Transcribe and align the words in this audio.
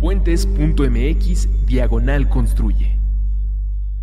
Puentes.mx 0.00 1.48
Diagonal 1.64 2.28
Construye. 2.28 2.98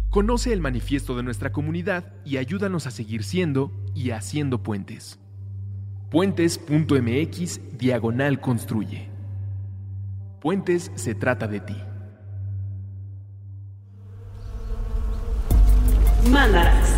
Conoce 0.10 0.54
el 0.54 0.62
manifiesto 0.62 1.18
de 1.18 1.24
nuestra 1.24 1.52
comunidad 1.52 2.14
y 2.24 2.38
ayúdanos 2.38 2.88
a 2.88 2.92
seguir 2.92 3.26
siendo 3.26 3.74
y 3.94 4.12
haciendo 4.12 4.64
puentes. 4.64 5.20
Puentes.mx 6.10 7.78
Diagonal 7.78 8.40
Construye. 8.40 9.10
Puentes 10.40 10.90
se 10.96 11.16
trata 11.16 11.50
de 11.50 11.60
ti. 11.60 11.76
Mandarax. 16.32 16.96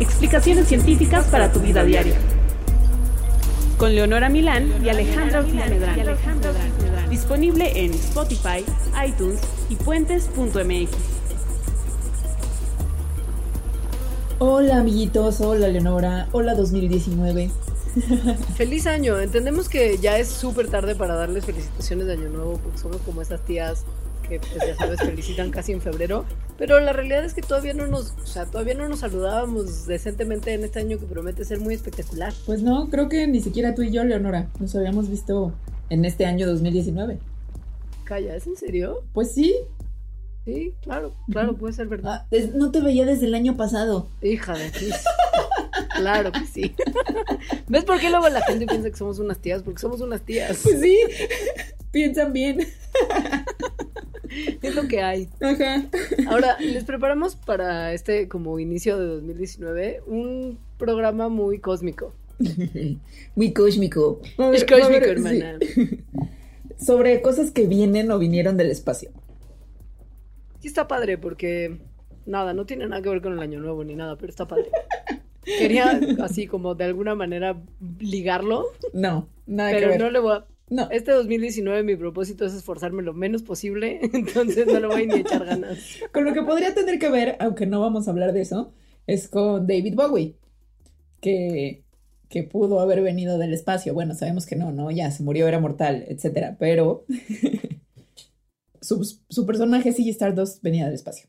Explicaciones 0.00 0.68
científicas 0.68 1.26
para 1.28 1.50
tu 1.50 1.60
vida 1.60 1.82
diaria. 1.82 2.35
Con 3.78 3.94
Leonora 3.94 4.30
Milán 4.30 4.72
y 4.82 4.88
Alejandra 4.88 5.40
Ortiz 5.40 5.54
Medrano. 5.54 6.16
Disponible 7.10 7.84
en 7.84 7.92
Spotify, 7.92 8.64
iTunes 9.06 9.38
y 9.68 9.76
puentes.mx. 9.76 10.90
Hola 14.38 14.78
amiguitos, 14.78 15.42
hola 15.42 15.68
Leonora, 15.68 16.26
hola 16.32 16.54
2019. 16.54 17.50
Feliz 18.56 18.86
año. 18.86 19.20
Entendemos 19.20 19.68
que 19.68 19.98
ya 19.98 20.18
es 20.18 20.28
súper 20.28 20.68
tarde 20.68 20.94
para 20.94 21.14
darles 21.14 21.44
felicitaciones 21.44 22.06
de 22.06 22.14
año 22.14 22.30
nuevo 22.30 22.58
porque 22.62 22.78
somos 22.78 23.02
como 23.02 23.20
esas 23.20 23.42
tías 23.42 23.84
que 24.28 24.40
pues 24.40 24.58
ya 24.66 24.76
sabes 24.76 25.00
felicitan 25.00 25.50
casi 25.50 25.72
en 25.72 25.80
febrero, 25.80 26.24
pero 26.58 26.80
la 26.80 26.92
realidad 26.92 27.24
es 27.24 27.34
que 27.34 27.42
todavía 27.42 27.74
no 27.74 27.86
nos, 27.86 28.12
o 28.22 28.26
sea, 28.26 28.46
todavía 28.46 28.74
no 28.74 28.88
nos 28.88 29.00
saludábamos 29.00 29.86
decentemente 29.86 30.52
en 30.54 30.64
este 30.64 30.80
año 30.80 30.98
que 30.98 31.06
promete 31.06 31.44
ser 31.44 31.60
muy 31.60 31.74
espectacular. 31.74 32.32
Pues 32.44 32.62
no, 32.62 32.88
creo 32.90 33.08
que 33.08 33.26
ni 33.26 33.40
siquiera 33.40 33.74
tú 33.74 33.82
y 33.82 33.90
yo, 33.90 34.04
Leonora, 34.04 34.48
nos 34.58 34.74
habíamos 34.74 35.08
visto 35.08 35.52
en 35.90 36.04
este 36.04 36.26
año 36.26 36.46
2019. 36.46 37.18
Calla, 38.04 38.36
¿es 38.36 38.46
en 38.46 38.56
serio? 38.56 39.02
Pues 39.12 39.32
sí. 39.32 39.54
Sí, 40.44 40.74
claro, 40.80 41.12
claro, 41.32 41.56
puede 41.56 41.72
ser 41.72 41.88
verdad. 41.88 42.26
Ah, 42.30 42.36
no 42.54 42.70
te 42.70 42.80
veía 42.80 43.04
desde 43.04 43.26
el 43.26 43.34
año 43.34 43.56
pasado. 43.56 44.08
Hija 44.22 44.56
de 44.56 44.70
ti. 44.70 44.90
Claro 45.96 46.30
que 46.30 46.46
sí. 46.46 46.74
¿Ves 47.68 47.84
por 47.84 47.98
qué 47.98 48.10
luego 48.10 48.28
la 48.28 48.42
gente 48.42 48.66
piensa 48.66 48.90
que 48.90 48.96
somos 48.96 49.18
unas 49.18 49.38
tías? 49.38 49.62
Porque 49.62 49.80
somos 49.80 50.00
unas 50.00 50.22
tías. 50.22 50.60
Pues 50.62 50.80
sí, 50.80 50.98
piensan 51.90 52.32
bien. 52.32 52.58
Es 54.62 54.74
lo 54.74 54.88
que 54.88 55.02
hay. 55.02 55.28
Ajá. 55.40 55.88
Ahora, 56.28 56.56
les 56.60 56.84
preparamos 56.84 57.36
para 57.36 57.92
este 57.92 58.28
como 58.28 58.58
inicio 58.58 58.98
de 58.98 59.06
2019 59.06 60.02
un 60.06 60.58
programa 60.78 61.28
muy 61.28 61.58
cósmico. 61.58 62.14
Muy 63.34 63.54
cósmico. 63.54 64.20
Es 64.52 64.64
cósmico, 64.66 65.06
hermana. 65.06 65.58
Sobre 66.78 67.22
cosas 67.22 67.50
que 67.50 67.66
vienen 67.66 68.10
o 68.10 68.18
vinieron 68.18 68.58
del 68.58 68.70
espacio. 68.70 69.10
Sí 70.60 70.68
está 70.68 70.86
padre 70.86 71.16
porque 71.16 71.78
nada, 72.26 72.52
no 72.52 72.66
tiene 72.66 72.86
nada 72.86 73.00
que 73.00 73.08
ver 73.08 73.22
con 73.22 73.32
el 73.32 73.40
año 73.40 73.60
nuevo 73.60 73.84
ni 73.84 73.94
nada, 73.94 74.16
pero 74.16 74.28
está 74.28 74.46
padre. 74.46 74.68
Quería 75.44 75.98
así 76.22 76.46
como 76.46 76.74
de 76.74 76.84
alguna 76.84 77.14
manera 77.14 77.56
ligarlo. 78.00 78.66
No, 78.92 79.28
nada 79.46 79.70
pero 79.70 79.80
que 79.80 79.92
ver. 79.92 80.00
no 80.00 80.10
le 80.10 80.18
voy 80.18 80.36
a... 80.36 80.44
No. 80.68 80.88
Este 80.90 81.12
2019 81.12 81.82
mi 81.84 81.96
propósito 81.96 82.44
es 82.44 82.54
esforzarme 82.54 83.02
lo 83.02 83.14
menos 83.14 83.42
posible, 83.42 84.00
entonces 84.12 84.66
no 84.66 84.80
le 84.80 84.86
voy 84.86 85.06
ni 85.06 85.14
a 85.14 85.18
echar 85.18 85.44
ganas. 85.44 85.78
Con 86.12 86.24
lo 86.24 86.32
que 86.32 86.42
podría 86.42 86.74
tener 86.74 86.98
que 86.98 87.08
ver, 87.08 87.36
aunque 87.40 87.66
no 87.66 87.80
vamos 87.80 88.08
a 88.08 88.10
hablar 88.10 88.32
de 88.32 88.42
eso, 88.42 88.72
es 89.06 89.28
con 89.28 89.66
David 89.66 89.94
Bowie, 89.94 90.34
que, 91.20 91.84
que 92.28 92.42
pudo 92.42 92.80
haber 92.80 93.02
venido 93.02 93.38
del 93.38 93.54
espacio. 93.54 93.94
Bueno, 93.94 94.14
sabemos 94.14 94.46
que 94.46 94.56
no, 94.56 94.72
¿no? 94.72 94.90
Ya 94.90 95.10
se 95.12 95.22
murió, 95.22 95.46
era 95.46 95.60
mortal, 95.60 96.04
etcétera, 96.08 96.56
pero 96.58 97.04
su, 98.80 99.04
su 99.28 99.46
personaje 99.46 99.92
Ziggy 99.92 100.10
Stardust 100.10 100.62
venía 100.62 100.84
del 100.86 100.94
espacio. 100.94 101.28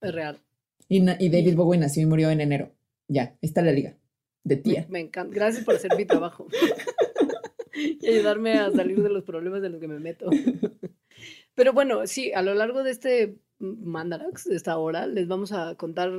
Es 0.00 0.12
real. 0.14 0.40
Y, 0.88 0.98
y 0.98 1.28
David 1.28 1.56
Bowie 1.56 1.78
nació 1.78 2.02
y 2.02 2.06
murió 2.06 2.30
en 2.30 2.40
enero. 2.40 2.72
Ya, 3.08 3.22
ahí 3.22 3.38
está 3.42 3.62
la 3.62 3.72
liga. 3.72 3.96
De 4.44 4.56
Me, 4.62 4.62
tía. 4.62 4.86
me 4.88 5.00
encanta. 5.00 5.34
Gracias 5.34 5.64
por 5.64 5.74
hacer 5.76 5.94
mi 5.96 6.04
trabajo. 6.04 6.46
y 8.00 8.06
ayudarme 8.08 8.54
a 8.54 8.70
salir 8.72 9.02
de 9.02 9.10
los 9.10 9.24
problemas 9.24 9.62
de 9.62 9.70
los 9.70 9.80
que 9.80 9.88
me 9.88 9.98
meto. 9.98 10.28
Pero 11.54 11.72
bueno, 11.72 12.06
sí, 12.06 12.32
a 12.32 12.42
lo 12.42 12.54
largo 12.54 12.82
de 12.82 12.90
este 12.90 13.38
Mandarax, 13.58 14.44
de 14.44 14.56
esta 14.56 14.76
hora, 14.78 15.06
les 15.06 15.26
vamos 15.26 15.52
a 15.52 15.74
contar 15.76 16.10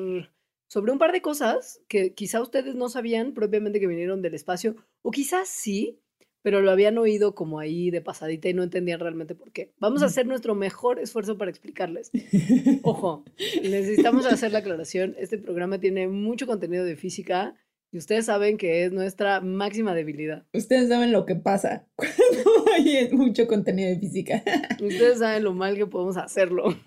sobre 0.68 0.91
un 0.91 0.97
par 0.97 1.12
de 1.12 1.22
cosas 1.22 1.81
que 1.88 2.13
quizá 2.13 2.41
ustedes 2.41 2.75
no 2.75 2.90
sabían 2.90 3.34
propiamente 3.34 3.79
que 3.79 3.88
vinieron 3.88 4.22
del 4.22 4.34
espacio, 4.34 4.75
o 5.01 5.12
quizás 5.12 5.47
sí, 5.47 6.00
pero 6.41 6.62
lo 6.62 6.72
habían 6.72 6.97
oído 6.97 7.35
como 7.35 7.59
ahí 7.59 7.91
de 7.91 8.01
pasadita 8.01 8.50
y 8.50 8.53
no 8.53 8.63
entendían 8.63 9.00
realmente 9.00 9.35
por 9.35 9.51
qué. 9.51 9.74
Vamos 9.79 10.01
a 10.01 10.07
hacer 10.07 10.25
nuestro 10.25 10.56
mejor 10.56 11.00
esfuerzo 11.00 11.38
para 11.38 11.51
explicarles. 11.51 12.09
Ojo, 12.84 13.25
necesitamos 13.62 14.25
hacer 14.25 14.51
la 14.51 14.59
aclaración. 14.59 15.16
Este 15.19 15.38
programa 15.38 15.79
tiene 15.79 16.07
mucho 16.07 16.47
contenido 16.47 16.85
de 16.85 16.95
física 16.95 17.56
y 17.92 17.98
ustedes 17.98 18.25
saben 18.25 18.58
que 18.58 18.84
es 18.86 18.92
nuestra 18.92 19.40
máxima 19.42 19.96
debilidad. 19.96 20.46
Ustedes 20.53 20.90
saben 20.90 21.12
lo 21.12 21.25
que 21.25 21.36
pasa 21.36 21.88
cuando 21.96 22.72
hay 22.75 23.09
mucho 23.14 23.48
contenido 23.48 23.90
de 23.90 24.00
física. 24.00 24.44
Ustedes 24.81 25.20
saben 25.20 25.44
lo 25.44 25.53
mal 25.53 25.75
que 25.75 25.86
podemos 25.88 26.18
hacerlo. 26.18 26.66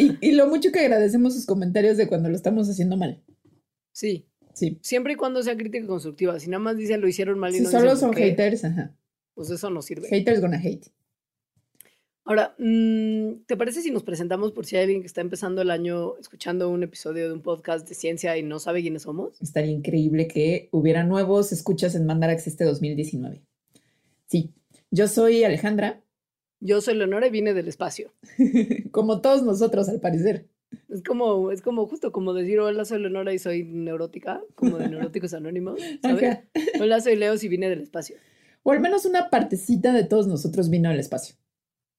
Y, 0.00 0.16
y 0.20 0.32
lo 0.32 0.46
mucho 0.46 0.70
que 0.70 0.78
agradecemos 0.78 1.34
sus 1.34 1.44
comentarios 1.44 1.96
de 1.96 2.06
cuando 2.06 2.28
lo 2.28 2.36
estamos 2.36 2.68
haciendo 2.70 2.96
mal. 2.96 3.20
Sí, 3.92 4.28
Sí. 4.54 4.78
siempre 4.80 5.14
y 5.14 5.16
cuando 5.16 5.42
sea 5.42 5.56
crítica 5.56 5.86
constructiva. 5.88 6.38
Si 6.38 6.48
nada 6.48 6.60
más 6.62 6.76
dicen 6.76 7.00
lo 7.00 7.08
hicieron 7.08 7.36
mal 7.38 7.52
y 7.52 7.58
Si 7.58 7.64
no 7.64 7.70
solo 7.70 7.82
dicen 7.94 7.98
son 7.98 8.12
haters, 8.12 8.64
ajá. 8.64 8.96
pues 9.34 9.50
eso 9.50 9.70
no 9.70 9.82
sirve. 9.82 10.08
Haters 10.08 10.40
gonna 10.40 10.58
hate. 10.62 10.86
Ahora, 12.28 12.54
mm, 12.58 13.46
¿te 13.46 13.56
parece 13.56 13.80
si 13.80 13.90
nos 13.90 14.02
presentamos 14.02 14.52
por 14.52 14.66
si 14.66 14.76
hay 14.76 14.82
alguien 14.82 15.00
que 15.00 15.06
está 15.06 15.22
empezando 15.22 15.62
el 15.62 15.70
año 15.70 16.18
escuchando 16.18 16.68
un 16.68 16.82
episodio 16.82 17.26
de 17.26 17.32
un 17.32 17.40
podcast 17.40 17.88
de 17.88 17.94
ciencia 17.94 18.36
y 18.36 18.42
no 18.42 18.58
sabe 18.58 18.82
quiénes 18.82 19.04
somos? 19.04 19.40
Estaría 19.40 19.70
increíble 19.70 20.28
que 20.28 20.68
hubiera 20.70 21.04
nuevos 21.04 21.52
escuchas 21.52 21.94
en 21.94 22.04
Mandarax 22.04 22.46
este 22.46 22.64
2019. 22.64 23.40
Sí, 24.26 24.52
yo 24.90 25.08
soy 25.08 25.42
Alejandra, 25.42 26.02
Yo 26.60 26.82
soy 26.82 26.96
Leonora 26.96 27.28
y 27.28 27.30
vine 27.30 27.54
del 27.54 27.66
espacio. 27.66 28.12
como 28.90 29.22
todos 29.22 29.42
nosotros 29.42 29.88
al 29.88 30.00
parecer. 30.00 30.50
Es 30.90 31.02
como, 31.02 31.50
es 31.50 31.62
como 31.62 31.86
justo 31.86 32.12
como 32.12 32.34
decir, 32.34 32.60
hola, 32.60 32.84
soy 32.84 33.00
Leonora 33.00 33.32
y 33.32 33.38
soy 33.38 33.64
neurótica, 33.64 34.42
como 34.54 34.76
de 34.76 34.86
Neuróticos 34.90 35.32
Anónimos, 35.32 35.80
¿sabes? 36.02 36.40
Hola, 36.78 37.00
soy 37.00 37.16
Leo 37.16 37.36
y 37.40 37.48
vine 37.48 37.70
del 37.70 37.80
espacio. 37.80 38.16
O 38.64 38.72
al 38.72 38.80
menos 38.80 39.06
una 39.06 39.30
partecita 39.30 39.94
de 39.94 40.04
todos 40.04 40.26
nosotros 40.26 40.68
vino 40.68 40.90
al 40.90 41.00
espacio. 41.00 41.34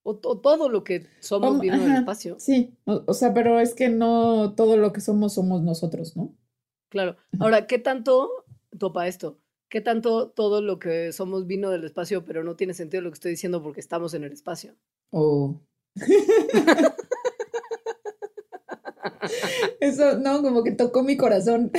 O, 0.04 0.12
o 0.24 0.38
todo 0.40 0.70
lo 0.70 0.84
que 0.84 1.06
somos 1.20 1.60
vino 1.60 1.78
del 1.78 1.90
ajá, 1.92 2.00
espacio. 2.00 2.36
Sí, 2.40 2.74
o, 2.86 3.04
o 3.06 3.14
sea, 3.14 3.34
pero 3.34 3.60
es 3.60 3.74
que 3.76 3.90
no 3.90 4.54
todo 4.56 4.78
lo 4.78 4.94
que 4.94 5.02
somos 5.02 5.34
somos 5.34 5.62
nosotros, 5.62 6.16
¿no? 6.16 6.34
Claro. 6.90 7.18
Ahora, 7.40 7.68
¿qué 7.68 7.78
tanto 7.80 8.30
topa 8.78 9.08
esto? 9.08 9.40
¿Qué 9.70 9.82
tanto 9.82 10.30
todo 10.30 10.62
lo 10.62 10.80
que 10.80 11.12
somos 11.14 11.46
vino 11.46 11.70
del 11.70 11.84
espacio, 11.84 12.26
pero 12.26 12.44
no 12.44 12.56
tiene 12.56 12.74
sentido 12.74 13.04
lo 13.04 13.12
que 13.12 13.16
estoy 13.16 13.32
diciendo 13.32 13.62
porque 13.62 13.82
estamos 13.82 14.14
en 14.16 14.24
el 14.24 14.32
espacio? 14.32 14.76
O... 15.12 15.62
Eso, 19.80 20.18
no, 20.18 20.42
como 20.42 20.64
que 20.64 20.72
tocó 20.72 21.04
mi 21.04 21.18
corazón. 21.18 21.72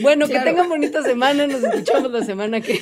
Bueno, 0.00 0.26
Claro. 0.26 0.44
que 0.44 0.50
tengan 0.50 0.68
bonita 0.68 1.02
semana, 1.02 1.46
nos 1.46 1.62
escuchamos 1.62 2.10
la 2.10 2.24
semana 2.24 2.60
que. 2.60 2.80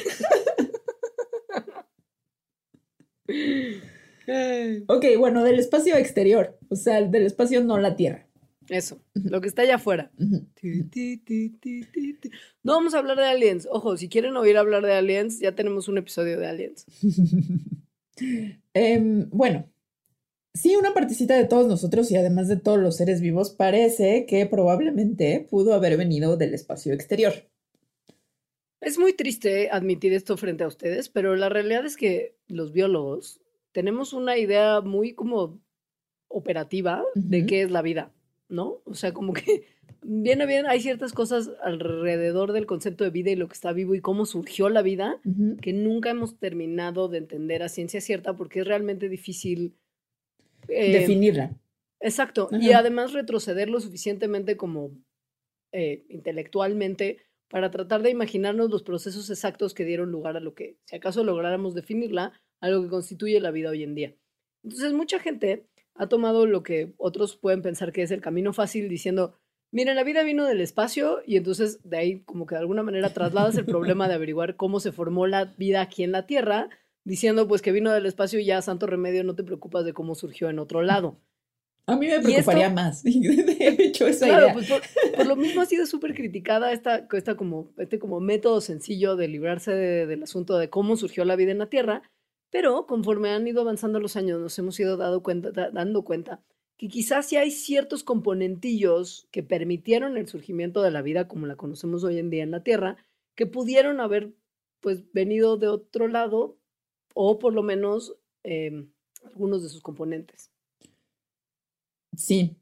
Ok, 4.86 5.06
bueno, 5.18 5.42
del 5.42 5.58
espacio 5.58 5.96
exterior, 5.96 6.58
o 6.68 6.76
sea, 6.76 7.02
del 7.02 7.26
espacio 7.26 7.64
no 7.64 7.78
la 7.78 7.96
Tierra. 7.96 8.26
Eso, 8.70 9.02
lo 9.14 9.40
que 9.40 9.48
está 9.48 9.62
allá 9.62 9.76
afuera. 9.76 10.12
No 12.62 12.74
vamos 12.74 12.94
a 12.94 12.98
hablar 12.98 13.16
de 13.16 13.24
aliens. 13.24 13.66
Ojo, 13.70 13.96
si 13.96 14.08
quieren 14.08 14.36
oír 14.36 14.56
hablar 14.56 14.84
de 14.84 14.92
aliens, 14.92 15.40
ya 15.40 15.56
tenemos 15.56 15.88
un 15.88 15.98
episodio 15.98 16.38
de 16.38 16.46
aliens. 16.46 16.86
Em, 18.74 19.30
bueno, 19.30 19.72
sí, 20.52 20.76
una 20.76 20.92
partecita 20.92 21.34
de 21.38 21.46
todos 21.46 21.66
nosotros 21.66 22.10
y 22.10 22.16
además 22.16 22.48
de 22.48 22.58
todos 22.58 22.78
los 22.78 22.98
seres 22.98 23.22
vivos 23.22 23.48
parece 23.48 24.26
que 24.26 24.44
probablemente 24.44 25.46
pudo 25.48 25.72
haber 25.72 25.96
venido 25.96 26.36
del 26.36 26.52
espacio 26.52 26.92
exterior. 26.92 27.32
Es 28.80 28.98
muy 28.98 29.12
triste 29.12 29.70
admitir 29.70 30.12
esto 30.12 30.36
frente 30.36 30.64
a 30.64 30.68
ustedes, 30.68 31.08
pero 31.08 31.36
la 31.36 31.48
realidad 31.48 31.84
es 31.84 31.96
que 31.96 32.36
los 32.48 32.72
biólogos 32.72 33.40
tenemos 33.72 34.12
una 34.12 34.38
idea 34.38 34.80
muy 34.80 35.12
como 35.12 35.60
operativa 36.28 37.04
de 37.14 37.44
qué 37.46 37.62
es 37.62 37.70
la 37.70 37.82
vida, 37.82 38.12
¿no? 38.48 38.80
O 38.84 38.94
sea, 38.94 39.12
como 39.12 39.32
que 39.32 39.64
bien 40.02 40.40
a 40.40 40.46
bien 40.46 40.66
hay 40.66 40.80
ciertas 40.80 41.12
cosas 41.12 41.50
alrededor 41.62 42.52
del 42.52 42.66
concepto 42.66 43.04
de 43.04 43.10
vida 43.10 43.30
y 43.30 43.36
lo 43.36 43.48
que 43.48 43.54
está 43.54 43.72
vivo 43.72 43.94
y 43.94 44.00
cómo 44.00 44.24
surgió 44.24 44.68
la 44.68 44.82
vida 44.82 45.20
que 45.60 45.72
nunca 45.72 46.10
hemos 46.10 46.38
terminado 46.38 47.08
de 47.08 47.18
entender 47.18 47.62
a 47.62 47.68
ciencia 47.68 48.00
cierta 48.00 48.36
porque 48.36 48.60
es 48.60 48.66
realmente 48.66 49.08
difícil 49.08 49.74
eh, 50.68 51.00
Definirla. 51.00 51.56
Exacto. 52.00 52.48
Y 52.52 52.72
además 52.72 53.12
retroceder 53.12 53.68
lo 53.68 53.80
suficientemente 53.80 54.56
como 54.56 54.92
eh, 55.72 56.04
intelectualmente 56.08 57.18
para 57.50 57.70
tratar 57.70 58.02
de 58.02 58.10
imaginarnos 58.10 58.70
los 58.70 58.82
procesos 58.82 59.28
exactos 59.28 59.74
que 59.74 59.84
dieron 59.84 60.10
lugar 60.10 60.36
a 60.36 60.40
lo 60.40 60.54
que, 60.54 60.78
si 60.84 60.96
acaso 60.96 61.24
lográramos 61.24 61.74
definirla, 61.74 62.32
a 62.60 62.68
lo 62.68 62.82
que 62.82 62.88
constituye 62.88 63.40
la 63.40 63.50
vida 63.50 63.70
hoy 63.70 63.82
en 63.82 63.94
día. 63.94 64.14
Entonces, 64.62 64.92
mucha 64.92 65.18
gente 65.18 65.66
ha 65.94 66.08
tomado 66.08 66.46
lo 66.46 66.62
que 66.62 66.94
otros 66.96 67.36
pueden 67.36 67.60
pensar 67.60 67.92
que 67.92 68.02
es 68.02 68.12
el 68.12 68.20
camino 68.20 68.52
fácil 68.52 68.88
diciendo, 68.88 69.38
miren, 69.72 69.96
la 69.96 70.04
vida 70.04 70.22
vino 70.22 70.46
del 70.46 70.60
espacio 70.60 71.22
y 71.26 71.36
entonces 71.36 71.80
de 71.82 71.98
ahí 71.98 72.20
como 72.20 72.46
que 72.46 72.54
de 72.54 72.60
alguna 72.60 72.82
manera 72.82 73.12
trasladas 73.12 73.56
el 73.56 73.66
problema 73.66 74.08
de 74.08 74.14
averiguar 74.14 74.56
cómo 74.56 74.78
se 74.78 74.92
formó 74.92 75.26
la 75.26 75.46
vida 75.56 75.80
aquí 75.80 76.04
en 76.04 76.12
la 76.12 76.26
Tierra, 76.26 76.68
diciendo 77.04 77.48
pues 77.48 77.62
que 77.62 77.72
vino 77.72 77.92
del 77.92 78.06
espacio 78.06 78.38
y 78.38 78.44
ya 78.44 78.62
santo 78.62 78.86
remedio, 78.86 79.24
no 79.24 79.34
te 79.34 79.44
preocupas 79.44 79.84
de 79.84 79.92
cómo 79.92 80.14
surgió 80.14 80.48
en 80.50 80.60
otro 80.60 80.82
lado. 80.82 81.20
A 81.90 81.96
mí 81.96 82.06
me 82.06 82.20
preocuparía 82.20 82.70
más, 82.70 83.02
de 83.04 83.76
hecho, 83.78 84.06
esa 84.06 84.26
claro, 84.26 84.44
idea. 84.44 84.54
Pues 84.54 84.70
por, 85.16 85.26
lo 85.26 85.36
mismo 85.36 85.60
ha 85.60 85.66
sido 85.66 85.86
súper 85.86 86.14
criticada 86.14 86.72
esta, 86.72 87.06
esta 87.12 87.36
como, 87.36 87.72
este 87.78 87.98
como 87.98 88.20
método 88.20 88.60
sencillo 88.60 89.16
de 89.16 89.28
librarse 89.28 89.72
de, 89.72 90.06
del 90.06 90.22
asunto 90.22 90.58
de 90.58 90.70
cómo 90.70 90.96
surgió 90.96 91.24
la 91.24 91.36
vida 91.36 91.52
en 91.52 91.58
la 91.58 91.68
Tierra, 91.68 92.02
pero 92.50 92.86
conforme 92.86 93.30
han 93.30 93.46
ido 93.46 93.60
avanzando 93.60 94.00
los 94.00 94.16
años 94.16 94.40
nos 94.40 94.58
hemos 94.58 94.78
ido 94.80 94.96
dado 94.96 95.22
cuenta, 95.22 95.50
dando 95.50 96.02
cuenta 96.02 96.42
que 96.76 96.88
quizás 96.88 97.26
sí 97.26 97.36
hay 97.36 97.50
ciertos 97.50 98.04
componentillos 98.04 99.28
que 99.30 99.42
permitieron 99.42 100.16
el 100.16 100.28
surgimiento 100.28 100.80
de 100.80 100.90
la 100.90 101.02
vida 101.02 101.28
como 101.28 101.46
la 101.46 101.56
conocemos 101.56 102.04
hoy 102.04 102.18
en 102.18 102.30
día 102.30 102.42
en 102.42 102.50
la 102.50 102.62
Tierra, 102.62 102.96
que 103.34 103.44
pudieron 103.44 104.00
haber 104.00 104.32
pues 104.80 105.12
venido 105.12 105.58
de 105.58 105.68
otro 105.68 106.08
lado 106.08 106.56
o 107.14 107.38
por 107.38 107.52
lo 107.52 107.62
menos 107.62 108.16
eh, 108.44 108.86
algunos 109.24 109.62
de 109.62 109.68
sus 109.68 109.82
componentes. 109.82 110.50
Sí, 112.16 112.56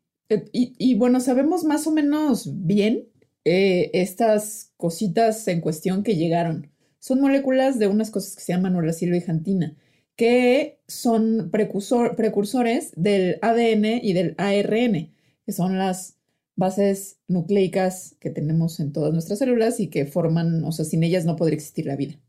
y, 0.52 0.74
y, 0.78 0.94
bueno, 0.94 1.20
sabemos 1.20 1.64
más 1.64 1.86
o 1.86 1.90
menos 1.90 2.50
bien 2.66 3.08
eh, 3.44 3.90
estas 3.94 4.72
cositas 4.76 5.48
en 5.48 5.62
cuestión 5.62 6.02
que 6.02 6.16
llegaron. 6.16 6.70
Son 6.98 7.20
moléculas 7.20 7.78
de 7.78 7.86
unas 7.86 8.10
cosas 8.10 8.36
que 8.36 8.42
se 8.42 8.52
llaman 8.52 8.76
uracilo-hijantina, 8.76 9.76
que 10.16 10.80
son 10.86 11.48
precursor, 11.50 12.14
precursores 12.14 12.92
del 12.94 13.38
ADN 13.40 14.00
y 14.02 14.12
del 14.12 14.34
ARN, 14.36 15.14
que 15.46 15.52
son 15.52 15.78
las 15.78 16.18
bases 16.56 17.20
nucleicas 17.28 18.16
que 18.20 18.30
tenemos 18.30 18.80
en 18.80 18.92
todas 18.92 19.12
nuestras 19.12 19.38
células 19.38 19.80
y 19.80 19.88
que 19.88 20.04
forman, 20.04 20.64
o 20.64 20.72
sea, 20.72 20.84
sin 20.84 21.04
ellas 21.04 21.24
no 21.24 21.36
podría 21.36 21.54
existir 21.54 21.86
la 21.86 21.96
vida. 21.96 22.20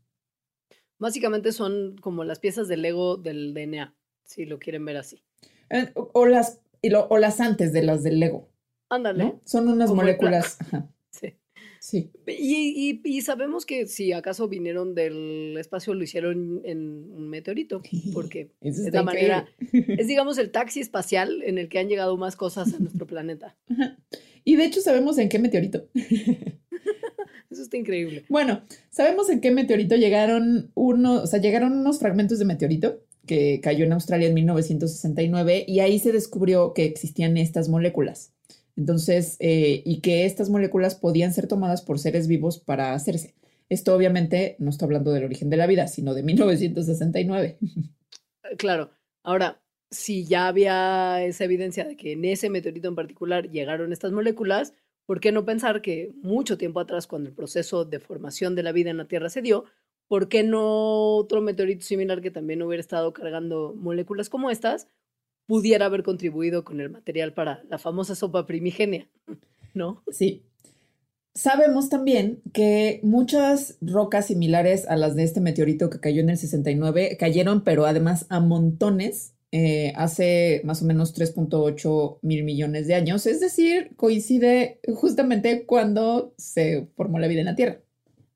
Básicamente 0.98 1.52
son 1.52 1.96
como 1.98 2.24
las 2.24 2.38
piezas 2.38 2.68
del 2.68 2.82
Lego 2.82 3.16
del 3.16 3.52
DNA, 3.52 3.94
si 4.24 4.46
lo 4.46 4.58
quieren 4.58 4.84
ver 4.84 4.98
así. 4.98 5.22
Eh, 5.68 5.90
o, 5.94 6.10
o, 6.14 6.26
las 6.26 6.60
y 6.82 6.90
lo, 6.90 7.06
o 7.08 7.18
las 7.18 7.40
antes 7.40 7.72
de 7.72 7.82
las 7.82 8.02
del 8.02 8.20
Lego. 8.20 8.48
Ándale. 8.88 9.24
¿no? 9.24 9.40
Son 9.44 9.68
unas 9.68 9.90
moléculas. 9.92 10.58
Ajá. 10.60 10.88
Sí. 11.12 11.34
Sí. 11.80 12.12
Y, 12.26 13.00
y, 13.04 13.16
y, 13.16 13.20
sabemos 13.22 13.66
que 13.66 13.86
si 13.86 14.12
acaso 14.12 14.48
vinieron 14.48 14.94
del 14.94 15.56
espacio, 15.58 15.92
lo 15.92 16.04
hicieron 16.04 16.62
en 16.64 17.10
un 17.12 17.28
meteorito, 17.28 17.82
porque 18.14 18.52
Eso 18.60 18.86
es 18.86 18.92
la 18.92 19.02
manera, 19.02 19.48
es 19.72 20.06
digamos 20.06 20.38
el 20.38 20.52
taxi 20.52 20.80
espacial 20.80 21.42
en 21.42 21.58
el 21.58 21.68
que 21.68 21.80
han 21.80 21.88
llegado 21.88 22.16
más 22.16 22.36
cosas 22.36 22.72
a 22.72 22.78
nuestro 22.78 23.06
planeta. 23.06 23.56
Ajá. 23.68 23.98
Y 24.44 24.56
de 24.56 24.64
hecho 24.64 24.80
sabemos 24.80 25.18
en 25.18 25.28
qué 25.28 25.38
meteorito. 25.38 25.88
Eso 27.50 27.62
está 27.62 27.76
increíble. 27.76 28.24
Bueno, 28.28 28.62
sabemos 28.90 29.28
en 29.28 29.40
qué 29.40 29.50
meteorito 29.50 29.96
llegaron 29.96 30.70
uno, 30.74 31.22
o 31.22 31.26
sea, 31.26 31.40
llegaron 31.40 31.72
unos 31.72 31.98
fragmentos 31.98 32.38
de 32.38 32.44
meteorito 32.44 33.02
que 33.30 33.60
cayó 33.60 33.84
en 33.84 33.92
Australia 33.92 34.26
en 34.26 34.34
1969 34.34 35.64
y 35.68 35.78
ahí 35.78 36.00
se 36.00 36.10
descubrió 36.10 36.74
que 36.74 36.84
existían 36.84 37.36
estas 37.36 37.68
moléculas. 37.68 38.34
Entonces, 38.74 39.36
eh, 39.38 39.84
y 39.84 40.00
que 40.00 40.24
estas 40.24 40.50
moléculas 40.50 40.96
podían 40.96 41.32
ser 41.32 41.46
tomadas 41.46 41.80
por 41.80 42.00
seres 42.00 42.26
vivos 42.26 42.58
para 42.58 42.92
hacerse. 42.92 43.36
Esto 43.68 43.94
obviamente 43.94 44.56
no 44.58 44.68
está 44.68 44.84
hablando 44.84 45.12
del 45.12 45.22
origen 45.22 45.48
de 45.48 45.58
la 45.58 45.68
vida, 45.68 45.86
sino 45.86 46.12
de 46.12 46.24
1969. 46.24 47.58
Claro. 48.58 48.90
Ahora, 49.22 49.62
si 49.92 50.24
ya 50.24 50.48
había 50.48 51.22
esa 51.24 51.44
evidencia 51.44 51.84
de 51.84 51.96
que 51.96 52.12
en 52.12 52.24
ese 52.24 52.50
meteorito 52.50 52.88
en 52.88 52.96
particular 52.96 53.48
llegaron 53.48 53.92
estas 53.92 54.10
moléculas, 54.10 54.74
¿por 55.06 55.20
qué 55.20 55.30
no 55.30 55.44
pensar 55.44 55.82
que 55.82 56.10
mucho 56.20 56.58
tiempo 56.58 56.80
atrás, 56.80 57.06
cuando 57.06 57.28
el 57.28 57.34
proceso 57.36 57.84
de 57.84 58.00
formación 58.00 58.56
de 58.56 58.64
la 58.64 58.72
vida 58.72 58.90
en 58.90 58.96
la 58.96 59.06
Tierra 59.06 59.28
se 59.28 59.40
dio, 59.40 59.66
¿por 60.10 60.28
qué 60.28 60.42
no 60.42 61.14
otro 61.14 61.40
meteorito 61.40 61.84
similar 61.84 62.20
que 62.20 62.32
también 62.32 62.62
hubiera 62.62 62.80
estado 62.80 63.12
cargando 63.12 63.76
moléculas 63.76 64.28
como 64.28 64.50
estas 64.50 64.88
pudiera 65.46 65.86
haber 65.86 66.02
contribuido 66.02 66.64
con 66.64 66.80
el 66.80 66.90
material 66.90 67.32
para 67.32 67.62
la 67.70 67.78
famosa 67.78 68.16
sopa 68.16 68.44
primigenia? 68.44 69.08
¿No? 69.74 70.02
Sí. 70.10 70.42
Sabemos 71.32 71.90
también 71.90 72.42
que 72.52 72.98
muchas 73.04 73.78
rocas 73.80 74.26
similares 74.26 74.84
a 74.88 74.96
las 74.96 75.14
de 75.14 75.22
este 75.22 75.40
meteorito 75.40 75.90
que 75.90 76.00
cayó 76.00 76.22
en 76.22 76.30
el 76.30 76.38
69 76.38 77.16
cayeron, 77.16 77.62
pero 77.62 77.86
además 77.86 78.26
a 78.30 78.40
montones 78.40 79.34
eh, 79.52 79.92
hace 79.94 80.60
más 80.64 80.82
o 80.82 80.86
menos 80.86 81.16
3.8 81.16 82.18
mil 82.22 82.42
millones 82.42 82.88
de 82.88 82.96
años, 82.96 83.26
es 83.26 83.38
decir, 83.38 83.92
coincide 83.94 84.80
justamente 84.92 85.66
cuando 85.66 86.34
se 86.36 86.88
formó 86.96 87.20
la 87.20 87.28
vida 87.28 87.40
en 87.40 87.46
la 87.46 87.54
Tierra. 87.54 87.80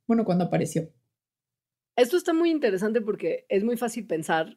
Bueno, 0.07 0.25
cuando 0.25 0.45
apareció. 0.45 0.89
Esto 1.97 2.17
está 2.17 2.33
muy 2.33 2.51
interesante 2.51 3.01
porque 3.01 3.47
es 3.49 3.63
muy 3.63 3.77
fácil 3.77 4.07
pensar, 4.07 4.57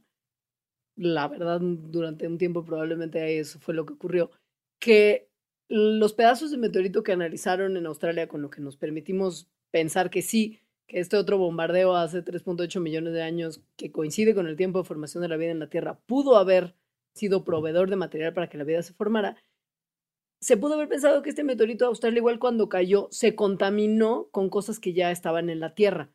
la 0.96 1.28
verdad, 1.28 1.60
durante 1.62 2.28
un 2.28 2.38
tiempo 2.40 2.66
probablemente 2.66 3.40
eso 3.40 3.60
fue 3.60 3.76
lo 3.76 3.86
que 3.86 3.94
ocurrió, 3.94 4.32
que 4.80 5.30
los 5.70 6.14
pedazos 6.14 6.50
de 6.52 6.58
meteorito 6.58 7.04
que 7.04 7.12
analizaron 7.12 7.78
en 7.78 7.86
Australia 7.86 8.28
con 8.28 8.42
lo 8.42 8.50
que 8.50 8.62
nos 8.62 8.78
permitimos 8.78 9.50
pensar 9.70 10.10
que 10.10 10.24
sí, 10.24 10.62
que 10.88 11.00
este 11.00 11.18
otro 11.18 11.38
bombardeo 11.38 11.96
hace 11.96 12.24
3.8 12.24 12.80
millones 12.80 13.14
de 13.14 13.22
años, 13.22 13.62
que 13.76 13.92
coincide 13.92 14.34
con 14.34 14.48
el 14.48 14.56
tiempo 14.56 14.80
de 14.80 14.86
formación 14.86 15.22
de 15.22 15.28
la 15.28 15.38
vida 15.38 15.52
en 15.52 15.60
la 15.60 15.70
Tierra, 15.70 16.00
pudo 16.08 16.38
haber 16.38 16.76
sido 17.14 17.44
proveedor 17.44 17.90
de 17.90 17.98
material 17.98 18.34
para 18.34 18.50
que 18.50 18.58
la 18.58 18.64
vida 18.64 18.82
se 18.82 18.94
formara, 18.94 19.38
se 20.40 20.56
pudo 20.58 20.76
haber 20.76 20.88
pensado 20.88 21.22
que 21.22 21.30
este 21.30 21.44
meteorito 21.44 21.86
de 21.86 21.90
Australia, 21.90 22.20
igual 22.20 22.40
cuando 22.40 22.70
cayó, 22.70 23.08
se 23.12 23.36
contaminó 23.36 24.30
con 24.32 24.50
cosas 24.50 24.80
que 24.80 24.94
ya 24.94 25.12
estaban 25.12 25.50
en 25.50 25.60
la 25.60 25.76
Tierra. 25.76 26.12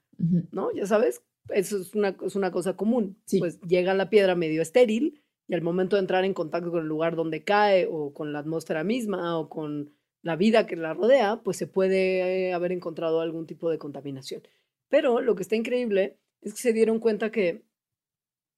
¿No? 0.51 0.73
Ya 0.73 0.87
sabes, 0.87 1.23
eso 1.49 1.79
es 1.79 1.95
una, 1.95 2.17
es 2.25 2.37
una 2.37 2.51
cosa 2.51 2.77
común. 2.77 3.21
Sí. 3.27 3.39
Pues 3.39 3.61
llega 3.61 3.95
la 3.95 4.11
piedra 4.11 4.35
medio 4.35 4.63
estéril 4.63 5.23
y 5.49 5.55
al 5.55 5.63
momento 5.63 5.97
de 5.97 6.01
entrar 6.01 6.25
en 6.25 6.35
contacto 6.35 6.71
con 6.71 6.83
el 6.83 6.89
lugar 6.89 7.17
donde 7.17 7.45
cae 7.45 7.89
o 7.91 8.13
con 8.13 8.33
la 8.33 8.39
atmósfera 8.39 8.85
misma 8.85 9.39
o 9.39 9.49
con 9.49 9.93
la 10.23 10.37
vida 10.37 10.67
que 10.67 10.77
la 10.77 10.95
rodea, 10.95 11.43
pues 11.43 11.57
se 11.57 11.67
puede 11.67 12.49
eh, 12.49 12.53
haber 12.53 12.73
encontrado 12.73 13.21
algún 13.21 13.47
tipo 13.47 13.71
de 13.71 13.79
contaminación. 13.79 14.43
Pero 14.89 15.21
lo 15.21 15.35
que 15.35 15.43
está 15.43 15.57
increíble 15.57 16.19
es 16.41 16.55
que 16.55 16.61
se 16.61 16.73
dieron 16.73 17.01
cuenta 17.01 17.31
que 17.31 17.65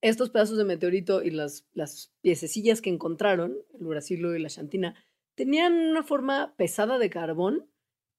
estos 0.02 0.28
pedazos 0.28 0.58
de 0.58 0.64
meteorito 0.64 1.22
y 1.22 1.30
las, 1.30 1.66
las 1.72 2.12
piececillas 2.20 2.82
que 2.82 2.90
encontraron, 2.90 3.56
el 3.78 3.86
uracilo 3.86 4.36
y 4.36 4.42
la 4.42 4.50
xantina, 4.50 4.94
tenían 5.34 5.72
una 5.72 6.02
forma 6.02 6.54
pesada 6.56 6.98
de 6.98 7.08
carbón 7.08 7.66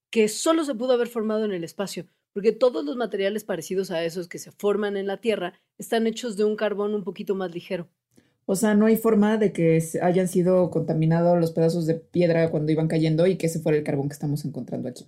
que 0.10 0.28
solo 0.28 0.64
se 0.64 0.74
pudo 0.74 0.94
haber 0.94 1.08
formado 1.08 1.46
en 1.46 1.52
el 1.52 1.64
espacio 1.64 2.08
porque 2.36 2.52
todos 2.52 2.84
los 2.84 2.98
materiales 2.98 3.46
parecidos 3.46 3.92
a 3.92 4.04
esos 4.04 4.28
que 4.28 4.40
se 4.40 4.52
forman 4.52 4.98
en 4.98 5.08
la 5.08 5.22
Tierra 5.22 5.54
están 5.78 6.06
hechos 6.06 6.36
de 6.36 6.44
un 6.44 6.58
carbón 6.58 6.94
un 6.94 7.06
poquito 7.06 7.34
más 7.34 7.54
ligero. 7.54 7.88
O 8.46 8.58
sea, 8.58 8.76
no 8.76 8.88
hay 8.88 8.98
forma 8.98 9.38
de 9.38 9.54
que 9.54 9.82
hayan 10.02 10.28
sido 10.28 10.70
contaminados 10.70 11.40
los 11.40 11.54
pedazos 11.54 11.86
de 11.86 11.96
piedra 11.96 12.52
cuando 12.52 12.74
iban 12.74 12.90
cayendo 12.90 13.26
y 13.26 13.38
que 13.38 13.46
ese 13.46 13.62
fuera 13.62 13.78
el 13.78 13.86
carbón 13.86 14.10
que 14.10 14.14
estamos 14.16 14.44
encontrando 14.44 14.90
aquí. 14.90 15.08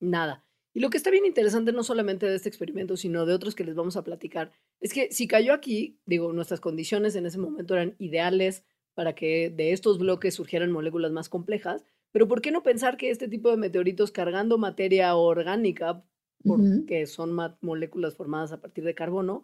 Nada. 0.00 0.44
Y 0.74 0.80
lo 0.80 0.90
que 0.90 0.98
está 0.98 1.10
bien 1.10 1.24
interesante 1.24 1.72
no 1.72 1.82
solamente 1.82 2.28
de 2.28 2.36
este 2.36 2.50
experimento, 2.50 2.98
sino 2.98 3.24
de 3.24 3.32
otros 3.32 3.54
que 3.54 3.64
les 3.64 3.74
vamos 3.74 3.96
a 3.96 4.04
platicar, 4.04 4.52
es 4.78 4.92
que 4.92 5.10
si 5.10 5.26
cayó 5.26 5.54
aquí, 5.54 5.98
digo, 6.04 6.34
nuestras 6.34 6.60
condiciones 6.60 7.16
en 7.16 7.24
ese 7.24 7.38
momento 7.38 7.72
eran 7.72 7.94
ideales 7.98 8.64
para 8.92 9.14
que 9.14 9.48
de 9.48 9.72
estos 9.72 9.98
bloques 9.98 10.34
surgieran 10.34 10.70
moléculas 10.72 11.10
más 11.10 11.30
complejas, 11.30 11.86
pero 12.12 12.28
¿por 12.28 12.42
qué 12.42 12.50
no 12.50 12.62
pensar 12.62 12.98
que 12.98 13.08
este 13.08 13.28
tipo 13.28 13.50
de 13.50 13.56
meteoritos 13.56 14.12
cargando 14.12 14.58
materia 14.58 15.16
orgánica 15.16 16.04
porque 16.44 17.02
uh 17.02 17.04
-huh. 17.04 17.06
son 17.06 17.36
moléculas 17.60 18.14
formadas 18.14 18.52
a 18.52 18.60
partir 18.60 18.84
de 18.84 18.94
carbono, 18.94 19.42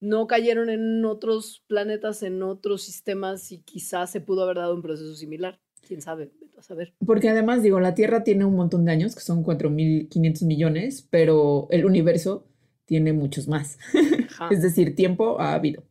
no 0.00 0.26
cayeron 0.26 0.68
en 0.68 1.04
otros 1.04 1.64
planetas, 1.66 2.22
en 2.22 2.42
otros 2.42 2.82
sistemas 2.82 3.50
y 3.52 3.58
quizás 3.62 4.10
se 4.10 4.20
pudo 4.20 4.42
haber 4.42 4.56
dado 4.56 4.74
un 4.74 4.82
proceso 4.82 5.14
similar. 5.14 5.60
¿Quién 5.86 6.02
sabe? 6.02 6.32
A 6.58 6.62
saber. 6.62 6.94
Porque 7.04 7.28
además, 7.28 7.62
digo, 7.62 7.80
la 7.80 7.94
Tierra 7.94 8.24
tiene 8.24 8.44
un 8.44 8.56
montón 8.56 8.84
de 8.84 8.92
años, 8.92 9.14
que 9.14 9.20
son 9.20 9.44
4.500 9.44 10.44
millones, 10.44 11.06
pero 11.10 11.68
el 11.70 11.84
universo 11.84 12.46
tiene 12.86 13.12
muchos 13.12 13.46
más. 13.46 13.78
es 14.50 14.62
decir, 14.62 14.96
tiempo 14.96 15.40
ha 15.40 15.54
habido. 15.54 15.84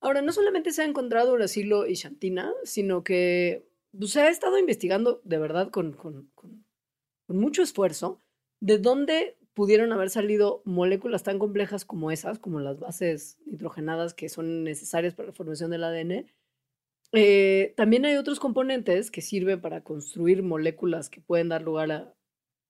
Ahora, 0.00 0.20
no 0.20 0.32
solamente 0.32 0.70
se 0.70 0.82
ha 0.82 0.84
encontrado 0.84 1.32
Uracilo 1.32 1.86
y 1.86 1.96
Xantina, 1.96 2.52
sino 2.64 3.02
que 3.02 3.66
pues, 3.98 4.10
se 4.10 4.20
ha 4.20 4.28
estado 4.28 4.58
investigando 4.58 5.22
de 5.24 5.38
verdad 5.38 5.70
con, 5.70 5.94
con, 5.94 6.30
con, 6.34 6.64
con 7.26 7.36
mucho 7.38 7.62
esfuerzo 7.62 8.20
¿De 8.64 8.78
dónde 8.78 9.36
pudieron 9.52 9.92
haber 9.92 10.08
salido 10.08 10.62
moléculas 10.64 11.22
tan 11.22 11.38
complejas 11.38 11.84
como 11.84 12.10
esas, 12.10 12.38
como 12.38 12.60
las 12.60 12.80
bases 12.80 13.36
nitrogenadas 13.44 14.14
que 14.14 14.30
son 14.30 14.64
necesarias 14.64 15.14
para 15.14 15.28
la 15.28 15.34
formación 15.34 15.70
del 15.70 15.84
ADN? 15.84 16.26
Eh, 17.12 17.74
también 17.76 18.06
hay 18.06 18.16
otros 18.16 18.40
componentes 18.40 19.10
que 19.10 19.20
sirven 19.20 19.60
para 19.60 19.84
construir 19.84 20.42
moléculas 20.42 21.10
que 21.10 21.20
pueden 21.20 21.50
dar 21.50 21.60
lugar 21.60 21.92
a 21.92 22.14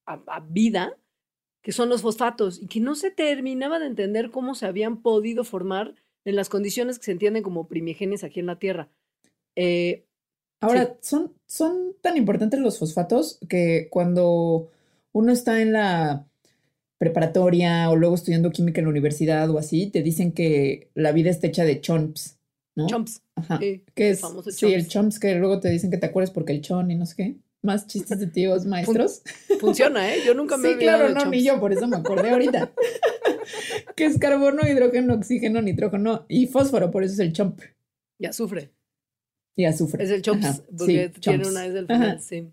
a 0.07 0.41
vida, 0.41 0.99
que 1.63 1.71
son 1.71 1.89
los 1.89 2.03
fosfatos, 2.03 2.61
y 2.61 2.67
que 2.67 2.81
no 2.81 2.97
se 2.97 3.13
terminaba 3.13 3.79
de 3.79 3.87
entender 3.87 4.33
cómo 4.33 4.57
se 4.57 4.67
habían 4.67 5.01
podido 5.01 5.45
formar 5.45 5.95
en 6.25 6.35
las 6.35 6.49
condiciones 6.49 6.99
que 6.99 7.05
se 7.05 7.13
entienden 7.13 7.45
como 7.45 7.69
primigenias 7.69 8.25
aquí 8.25 8.41
en 8.41 8.47
la 8.47 8.59
Tierra. 8.59 8.89
Eh, 9.55 10.07
Ahora, 10.61 10.97
son, 11.03 11.35
son 11.47 11.95
tan 12.01 12.17
importantes 12.17 12.59
los 12.59 12.81
fosfatos 12.81 13.39
que 13.49 13.89
cuando 13.91 14.71
uno 15.15 15.33
está 15.33 15.63
en 15.63 15.73
la 15.73 16.27
preparatoria 16.99 17.89
o 17.91 17.97
luego 17.97 18.15
estudiando 18.15 18.51
química 18.51 18.81
en 18.81 18.87
la 18.87 18.91
universidad 18.91 19.49
o 19.51 19.59
así, 19.59 19.89
te 19.89 20.03
dicen 20.03 20.33
que 20.33 20.91
la 20.95 21.13
vida 21.13 21.31
está 21.31 21.47
hecha 21.47 21.65
de 21.65 21.81
chomps, 21.81 22.39
¿no? 22.75 22.87
Chomps. 22.87 23.23
Ajá. 23.37 23.59
que 23.59 24.11
es, 24.11 24.23
sí, 24.51 24.73
el 24.73 24.87
chomps 24.87 25.19
que 25.19 25.35
luego 25.35 25.61
te 25.61 25.71
dicen 25.71 25.91
que 25.91 25.97
te 25.97 26.07
acuerdes 26.07 26.31
porque 26.31 26.53
el 26.53 26.61
chon 26.61 26.91
y 26.91 26.95
no 26.95 27.07
sé 27.07 27.17
qué 27.17 27.37
más 27.65 27.87
chistes 27.87 28.21
de 28.21 28.27
tíos 28.27 28.67
maestros. 28.67 29.23
Funciona, 29.61 30.15
¿eh? 30.15 30.19
Yo 30.25 30.35
nunca 30.35 30.57
me 30.57 30.73
he 30.73 30.77
claro, 30.77 31.09
no, 31.09 31.25
ni 31.27 31.43
yo, 31.43 31.59
por 31.59 31.73
eso 31.73 31.89
me 31.89 31.97
acordé 31.97 32.31
ahorita. 32.31 32.73
que 33.97 34.05
es 34.05 34.19
carbono, 34.19 34.69
hidrógeno, 34.69 35.15
oxígeno, 35.15 35.63
nitrógeno 35.63 36.27
y 36.29 36.47
fósforo, 36.47 36.91
por 36.91 37.03
eso 37.03 37.15
es 37.15 37.21
el 37.21 37.33
chomp. 37.33 37.61
Y 38.19 38.27
azufre. 38.27 38.71
Y 39.57 39.65
azufre. 39.65 40.05
Es 40.05 40.11
el 40.11 40.23
chomps, 40.23 40.63
porque 40.77 41.11
tiene 41.21 41.49
una 41.49 41.63
vez 41.63 41.75
del 41.75 41.87
final, 41.87 42.21
sí. 42.21 42.49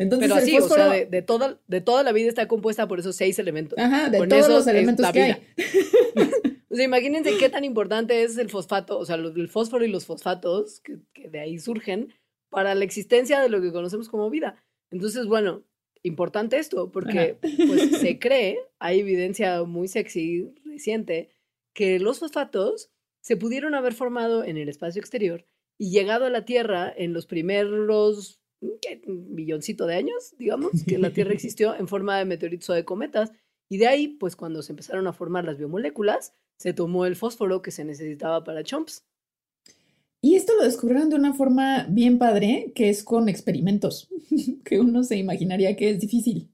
Entonces, 0.00 0.30
Pero 0.30 0.40
así, 0.40 0.58
o 0.58 0.66
sea, 0.66 0.88
de, 0.88 1.22
toda, 1.22 1.60
de 1.68 1.82
toda 1.82 2.02
la 2.02 2.12
vida 2.12 2.30
está 2.30 2.48
compuesta 2.48 2.88
por 2.88 2.98
esos 2.98 3.16
seis 3.16 3.38
elementos. 3.38 3.78
Ajá, 3.78 4.08
de 4.08 4.26
todos 4.26 4.48
los 4.48 4.66
elementos 4.66 5.06
que 5.12 5.20
hay. 5.20 5.32
o 6.70 6.74
sea, 6.74 6.84
imagínense 6.86 7.36
qué 7.36 7.50
tan 7.50 7.64
importante 7.64 8.22
es 8.22 8.38
el 8.38 8.48
fosfato, 8.48 8.98
o 8.98 9.04
sea, 9.04 9.16
el 9.16 9.48
fósforo 9.50 9.84
y 9.84 9.88
los 9.88 10.06
fosfatos, 10.06 10.80
que, 10.80 11.00
que 11.12 11.28
de 11.28 11.40
ahí 11.40 11.58
surgen, 11.58 12.14
para 12.48 12.74
la 12.74 12.84
existencia 12.84 13.42
de 13.42 13.50
lo 13.50 13.60
que 13.60 13.72
conocemos 13.72 14.08
como 14.08 14.30
vida. 14.30 14.64
Entonces, 14.90 15.26
bueno, 15.26 15.64
importante 16.02 16.56
esto, 16.56 16.90
porque 16.90 17.36
pues, 17.40 17.90
se 18.00 18.18
cree, 18.18 18.58
hay 18.78 19.00
evidencia 19.00 19.64
muy 19.64 19.86
sexy 19.86 20.50
reciente, 20.64 21.28
que 21.74 21.98
los 21.98 22.20
fosfatos 22.20 22.90
se 23.20 23.36
pudieron 23.36 23.74
haber 23.74 23.92
formado 23.92 24.44
en 24.44 24.56
el 24.56 24.70
espacio 24.70 25.00
exterior 25.00 25.46
y 25.78 25.90
llegado 25.90 26.24
a 26.24 26.30
la 26.30 26.46
Tierra 26.46 26.90
en 26.96 27.12
los 27.12 27.26
primeros 27.26 28.39
¿qué? 28.80 29.00
milloncito 29.06 29.86
de 29.86 29.96
años, 29.96 30.34
digamos, 30.38 30.72
que 30.86 30.98
la 30.98 31.12
Tierra 31.12 31.32
existió 31.34 31.74
en 31.74 31.88
forma 31.88 32.18
de 32.18 32.24
meteoritos 32.24 32.70
o 32.70 32.74
de 32.74 32.84
cometas. 32.84 33.32
Y 33.68 33.78
de 33.78 33.86
ahí, 33.86 34.08
pues 34.08 34.36
cuando 34.36 34.62
se 34.62 34.72
empezaron 34.72 35.06
a 35.06 35.12
formar 35.12 35.44
las 35.44 35.58
biomoléculas, 35.58 36.34
se 36.58 36.72
tomó 36.72 37.06
el 37.06 37.16
fósforo 37.16 37.62
que 37.62 37.70
se 37.70 37.84
necesitaba 37.84 38.44
para 38.44 38.64
chomps. 38.64 39.04
Y 40.22 40.34
esto 40.34 40.54
lo 40.54 40.64
descubrieron 40.64 41.08
de 41.08 41.16
una 41.16 41.32
forma 41.32 41.86
bien 41.88 42.18
padre, 42.18 42.72
que 42.74 42.90
es 42.90 43.02
con 43.02 43.28
experimentos, 43.28 44.08
que 44.64 44.80
uno 44.80 45.02
se 45.02 45.16
imaginaría 45.16 45.76
que 45.76 45.90
es 45.90 46.00
difícil. 46.00 46.50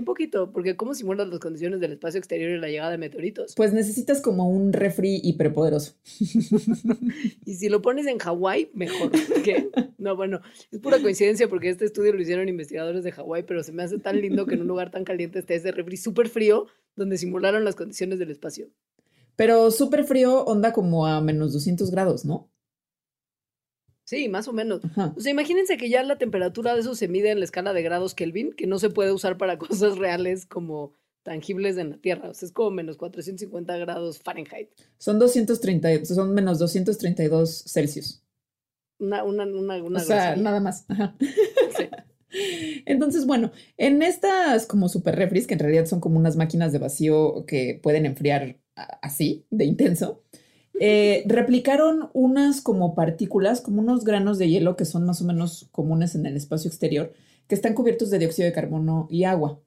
Un 0.00 0.06
poquito, 0.06 0.50
porque 0.50 0.76
¿cómo 0.76 0.94
simulas 0.94 1.28
las 1.28 1.40
condiciones 1.40 1.78
del 1.78 1.92
espacio 1.92 2.16
exterior 2.16 2.52
y 2.52 2.58
la 2.58 2.68
llegada 2.68 2.90
de 2.90 2.96
meteoritos? 2.96 3.54
Pues 3.54 3.74
necesitas 3.74 4.22
como 4.22 4.48
un 4.48 4.72
refri 4.72 5.20
hiperpoderoso. 5.22 5.92
y 7.44 7.56
si 7.56 7.68
lo 7.68 7.82
pones 7.82 8.06
en 8.06 8.16
Hawái, 8.16 8.70
mejor. 8.72 9.10
¿Qué? 9.44 9.68
No, 9.98 10.16
bueno, 10.16 10.40
es 10.72 10.78
pura 10.78 11.02
coincidencia 11.02 11.48
porque 11.50 11.68
este 11.68 11.84
estudio 11.84 12.14
lo 12.14 12.22
hicieron 12.22 12.48
investigadores 12.48 13.04
de 13.04 13.12
Hawái, 13.12 13.42
pero 13.42 13.62
se 13.62 13.72
me 13.72 13.82
hace 13.82 13.98
tan 13.98 14.22
lindo 14.22 14.46
que 14.46 14.54
en 14.54 14.62
un 14.62 14.68
lugar 14.68 14.90
tan 14.90 15.04
caliente 15.04 15.38
esté 15.38 15.56
ese 15.56 15.70
refri 15.70 15.98
súper 15.98 16.30
frío 16.30 16.64
donde 16.96 17.18
simularon 17.18 17.62
las 17.62 17.76
condiciones 17.76 18.18
del 18.18 18.30
espacio. 18.30 18.70
Pero 19.36 19.70
súper 19.70 20.04
frío 20.04 20.44
onda 20.44 20.72
como 20.72 21.06
a 21.06 21.20
menos 21.20 21.52
200 21.52 21.90
grados, 21.90 22.24
¿no? 22.24 22.50
Sí, 24.10 24.28
más 24.28 24.48
o 24.48 24.52
menos. 24.52 24.80
O 25.16 25.20
sea, 25.20 25.30
imagínense 25.30 25.76
que 25.76 25.88
ya 25.88 26.02
la 26.02 26.18
temperatura 26.18 26.74
de 26.74 26.80
eso 26.80 26.96
se 26.96 27.06
mide 27.06 27.30
en 27.30 27.38
la 27.38 27.44
escala 27.44 27.72
de 27.72 27.80
grados 27.80 28.16
Kelvin, 28.16 28.52
que 28.52 28.66
no 28.66 28.80
se 28.80 28.90
puede 28.90 29.12
usar 29.12 29.38
para 29.38 29.56
cosas 29.58 29.98
reales 29.98 30.46
como 30.46 30.94
tangibles 31.22 31.78
en 31.78 31.90
la 31.90 31.98
Tierra. 31.98 32.30
O 32.30 32.34
sea, 32.34 32.48
es 32.48 32.52
como 32.52 32.72
menos 32.72 32.96
450 32.96 33.76
grados 33.76 34.18
Fahrenheit. 34.18 34.70
Son 34.98 35.20
230, 35.20 36.04
son 36.06 36.34
menos 36.34 36.58
232 36.58 37.66
Celsius. 37.68 38.24
Una, 38.98 39.22
una, 39.22 39.44
una, 39.44 39.80
una 39.80 40.00
O 40.00 40.02
sea, 40.02 40.34
nada 40.34 40.58
más. 40.58 40.86
Entonces, 42.84 43.26
bueno, 43.26 43.52
en 43.76 44.02
estas 44.02 44.66
como 44.66 44.88
super 44.88 45.14
refris, 45.14 45.46
que 45.46 45.54
en 45.54 45.60
realidad 45.60 45.86
son 45.86 46.00
como 46.00 46.18
unas 46.18 46.34
máquinas 46.34 46.72
de 46.72 46.80
vacío 46.80 47.44
que 47.46 47.78
pueden 47.80 48.06
enfriar 48.06 48.58
así, 48.74 49.46
de 49.50 49.66
intenso, 49.66 50.24
eh, 50.82 51.24
replicaron 51.26 52.08
unas 52.14 52.62
como 52.62 52.94
partículas, 52.94 53.60
como 53.60 53.82
unos 53.82 54.02
granos 54.02 54.38
de 54.38 54.48
hielo 54.48 54.76
que 54.76 54.86
son 54.86 55.04
más 55.04 55.20
o 55.20 55.26
menos 55.26 55.68
comunes 55.72 56.14
en 56.14 56.24
el 56.24 56.38
espacio 56.38 56.68
exterior, 56.68 57.12
que 57.48 57.54
están 57.54 57.74
cubiertos 57.74 58.08
de 58.08 58.18
dióxido 58.18 58.46
de 58.46 58.54
carbono 58.54 59.06
y 59.10 59.24
agua. 59.24 59.60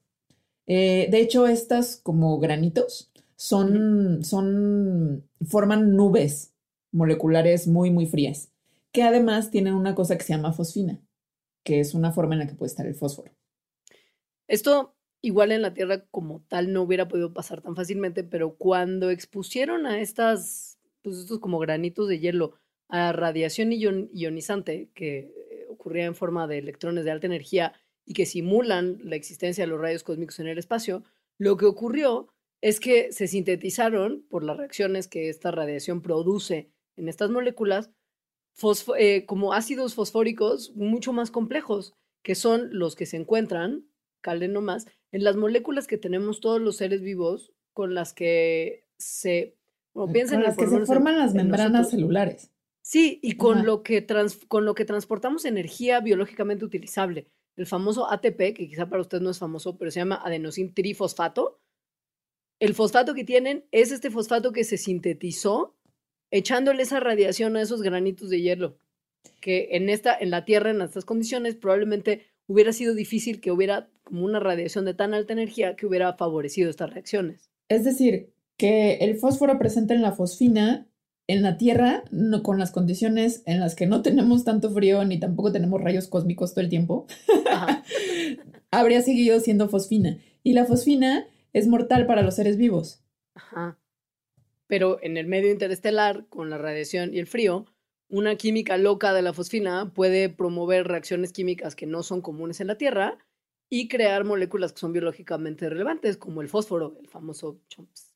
Eh, 0.66 1.08
de 1.12 1.20
hecho, 1.20 1.46
estas 1.46 1.98
como 1.98 2.40
granitos 2.40 3.12
son, 3.36 4.24
son, 4.24 5.30
forman 5.46 5.96
nubes 5.96 6.56
moleculares 6.92 7.68
muy, 7.68 7.92
muy 7.92 8.08
frías, 8.08 8.52
que 8.92 9.04
además 9.04 9.52
tienen 9.52 9.76
una 9.76 9.94
cosa 9.94 10.18
que 10.18 10.24
se 10.24 10.34
llama 10.34 10.52
fosfina, 10.52 11.00
que 11.64 11.80
es 11.80 11.94
una 11.94 12.12
forma 12.12 12.34
en 12.34 12.40
la 12.40 12.48
que 12.48 12.56
puede 12.56 12.72
estar 12.72 12.88
el 12.88 12.96
fósforo. 12.96 13.32
Esto 14.48 14.96
igual 15.22 15.52
en 15.52 15.62
la 15.62 15.76
Tierra 15.76 16.06
como 16.10 16.42
tal 16.48 16.74
no 16.74 16.82
hubiera 16.82 17.08
podido 17.08 17.34
pasar 17.34 17.62
tan 17.62 17.76
fácilmente, 17.76 18.24
pero 18.24 18.56
cuando 18.56 19.12
expusieron 19.12 19.86
a 19.86 20.02
estas 20.02 20.80
pues 21.04 21.18
estos 21.18 21.40
como 21.40 21.60
granitos 21.60 22.08
de 22.08 22.20
hielo 22.20 22.56
a 22.90 23.12
radiación 23.12 23.72
ionizante 23.72 24.90
que 24.94 25.18
eh, 25.20 25.66
ocurría 25.70 26.06
en 26.06 26.16
forma 26.16 26.48
de 26.48 26.60
electrones 26.60 27.06
de 27.06 27.12
alta 27.12 27.28
energía 27.28 27.74
y 28.06 28.14
que 28.14 28.26
simulan 28.26 29.00
la 29.04 29.16
existencia 29.16 29.64
de 29.64 29.70
los 29.70 29.80
rayos 29.80 30.04
cósmicos 30.04 30.40
en 30.40 30.48
el 30.48 30.58
espacio, 30.58 31.04
lo 31.38 31.58
que 31.58 31.66
ocurrió 31.66 32.28
es 32.62 32.80
que 32.80 33.12
se 33.12 33.28
sintetizaron 33.28 34.26
por 34.30 34.44
las 34.44 34.58
reacciones 34.58 35.08
que 35.08 35.30
esta 35.30 35.52
radiación 35.52 36.02
produce 36.02 36.72
en 36.96 37.10
estas 37.10 37.30
moléculas 37.30 37.92
eh, 38.98 39.26
como 39.26 39.54
ácidos 39.54 39.96
fosfóricos 39.96 40.74
mucho 40.76 41.12
más 41.12 41.32
complejos, 41.32 41.94
que 42.22 42.36
son 42.36 42.70
los 42.78 42.96
que 42.96 43.06
se 43.06 43.18
encuentran, 43.18 43.88
calen 44.22 44.54
nomás, 44.54 44.86
en 45.12 45.24
las 45.24 45.36
moléculas 45.36 45.88
que 45.88 45.98
tenemos 45.98 46.40
todos 46.40 46.62
los 46.62 46.78
seres 46.78 47.02
vivos 47.02 47.52
con 47.74 47.94
las 47.94 48.14
que 48.14 48.86
se 48.98 49.58
o 49.94 50.12
piensen 50.12 50.40
en 50.40 50.44
las 50.44 50.58
que 50.58 50.68
se 50.68 50.86
forman 50.86 51.18
las 51.18 51.34
membranas 51.34 51.90
celulares. 51.90 52.52
Sí, 52.82 53.20
y 53.24 53.38
con 53.38 53.66
lo, 53.66 53.82
que 53.82 54.06
con 54.50 54.66
lo 54.66 54.76
que 54.76 54.84
transportamos 54.84 55.46
energía 55.46 56.02
biológicamente 56.02 56.66
utilizable. 56.66 57.28
El 57.56 57.66
famoso 57.66 58.12
ATP, 58.12 58.54
que 58.54 58.68
quizá 58.68 58.90
para 58.90 59.02
usted 59.02 59.22
no 59.22 59.30
es 59.30 59.40
famoso, 59.40 59.78
pero 59.78 59.92
se 59.92 60.00
llama 60.00 60.22
adenosín 60.24 60.74
trifosfato. 60.74 61.62
El 62.60 62.74
fosfato 62.74 63.14
que 63.14 63.24
tienen 63.24 63.66
es 63.72 63.92
este 63.92 64.10
fosfato 64.10 64.52
que 64.52 64.64
se 64.64 64.78
sintetizó 64.78 65.76
echándole 66.32 66.84
esa 66.84 67.00
radiación 67.00 67.56
a 67.56 67.62
esos 67.62 67.84
granitos 67.84 68.30
de 68.30 68.42
hielo, 68.42 68.78
que 69.40 69.70
en, 69.74 69.88
esta, 69.90 70.18
en 70.18 70.32
la 70.32 70.46
Tierra, 70.46 70.72
en 70.72 70.82
estas 70.82 71.06
condiciones, 71.06 71.56
probablemente 71.56 72.26
hubiera 72.48 72.74
sido 72.74 72.96
difícil 72.96 73.40
que 73.40 73.52
hubiera 73.52 73.90
como 74.04 74.26
una 74.26 74.40
radiación 74.40 74.84
de 74.84 74.96
tan 74.96 75.14
alta 75.14 75.34
energía 75.34 75.76
que 75.76 75.86
hubiera 75.86 76.14
favorecido 76.14 76.70
estas 76.70 76.92
reacciones. 76.92 77.52
Es 77.70 77.86
decir, 77.86 78.33
que 78.58 78.96
el 78.96 79.18
fósforo 79.18 79.58
presente 79.58 79.94
en 79.94 80.02
la 80.02 80.12
fosfina 80.12 80.88
en 81.28 81.42
la 81.42 81.58
Tierra, 81.58 82.04
no, 82.12 82.44
con 82.44 82.60
las 82.60 82.72
condiciones 82.72 83.44
en 83.46 83.60
las 83.60 83.76
que 83.76 83.88
no 83.88 84.02
tenemos 84.02 84.44
tanto 84.44 84.72
frío 84.72 85.06
ni 85.06 85.20
tampoco 85.20 85.52
tenemos 85.52 85.82
rayos 85.82 86.08
cósmicos 86.08 86.54
todo 86.54 86.64
el 86.64 86.70
tiempo, 86.70 87.08
habría 88.72 89.02
seguido 89.02 89.40
siendo 89.40 89.70
fosfina. 89.70 90.18
Y 90.44 90.54
la 90.54 90.66
fosfina 90.66 91.26
es 91.54 91.68
mortal 91.68 92.06
para 92.06 92.24
los 92.24 92.36
seres 92.36 92.58
vivos. 92.58 93.04
Ajá. 93.36 93.80
Pero 94.68 95.00
en 95.02 95.18
el 95.18 95.28
medio 95.28 95.52
interestelar, 95.52 96.28
con 96.28 96.50
la 96.50 96.58
radiación 96.58 97.14
y 97.14 97.20
el 97.20 97.28
frío, 97.28 97.66
una 98.10 98.36
química 98.36 98.78
loca 98.78 99.14
de 99.14 99.22
la 99.22 99.34
fosfina 99.34 99.94
puede 99.94 100.30
promover 100.30 100.88
reacciones 100.88 101.32
químicas 101.32 101.76
que 101.76 101.86
no 101.86 102.04
son 102.04 102.22
comunes 102.22 102.60
en 102.60 102.68
la 102.68 102.78
Tierra 102.78 103.18
y 103.70 103.88
crear 103.88 104.24
moléculas 104.24 104.74
que 104.74 104.80
son 104.80 104.94
biológicamente 104.94 105.70
relevantes, 105.70 106.18
como 106.18 106.42
el 106.42 106.50
fósforo, 106.50 106.98
el 107.00 107.08
famoso 107.08 107.62
CHOMPS. 107.70 108.13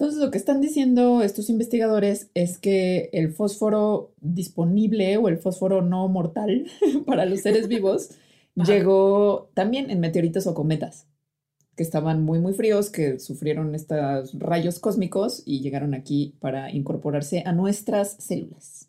Entonces, 0.00 0.18
lo 0.18 0.30
que 0.30 0.38
están 0.38 0.62
diciendo 0.62 1.20
estos 1.20 1.50
investigadores 1.50 2.30
es 2.32 2.56
que 2.56 3.10
el 3.12 3.34
fósforo 3.34 4.14
disponible 4.22 5.18
o 5.18 5.28
el 5.28 5.36
fósforo 5.36 5.82
no 5.82 6.08
mortal 6.08 6.64
para 7.06 7.26
los 7.26 7.40
seres 7.40 7.68
vivos 7.68 8.08
llegó 8.54 9.50
también 9.52 9.90
en 9.90 10.00
meteoritos 10.00 10.46
o 10.46 10.54
cometas, 10.54 11.06
que 11.76 11.82
estaban 11.82 12.22
muy, 12.22 12.38
muy 12.38 12.54
fríos, 12.54 12.88
que 12.88 13.18
sufrieron 13.18 13.74
estos 13.74 14.32
rayos 14.38 14.78
cósmicos 14.78 15.42
y 15.44 15.60
llegaron 15.60 15.92
aquí 15.92 16.34
para 16.40 16.72
incorporarse 16.72 17.42
a 17.44 17.52
nuestras 17.52 18.12
células. 18.24 18.88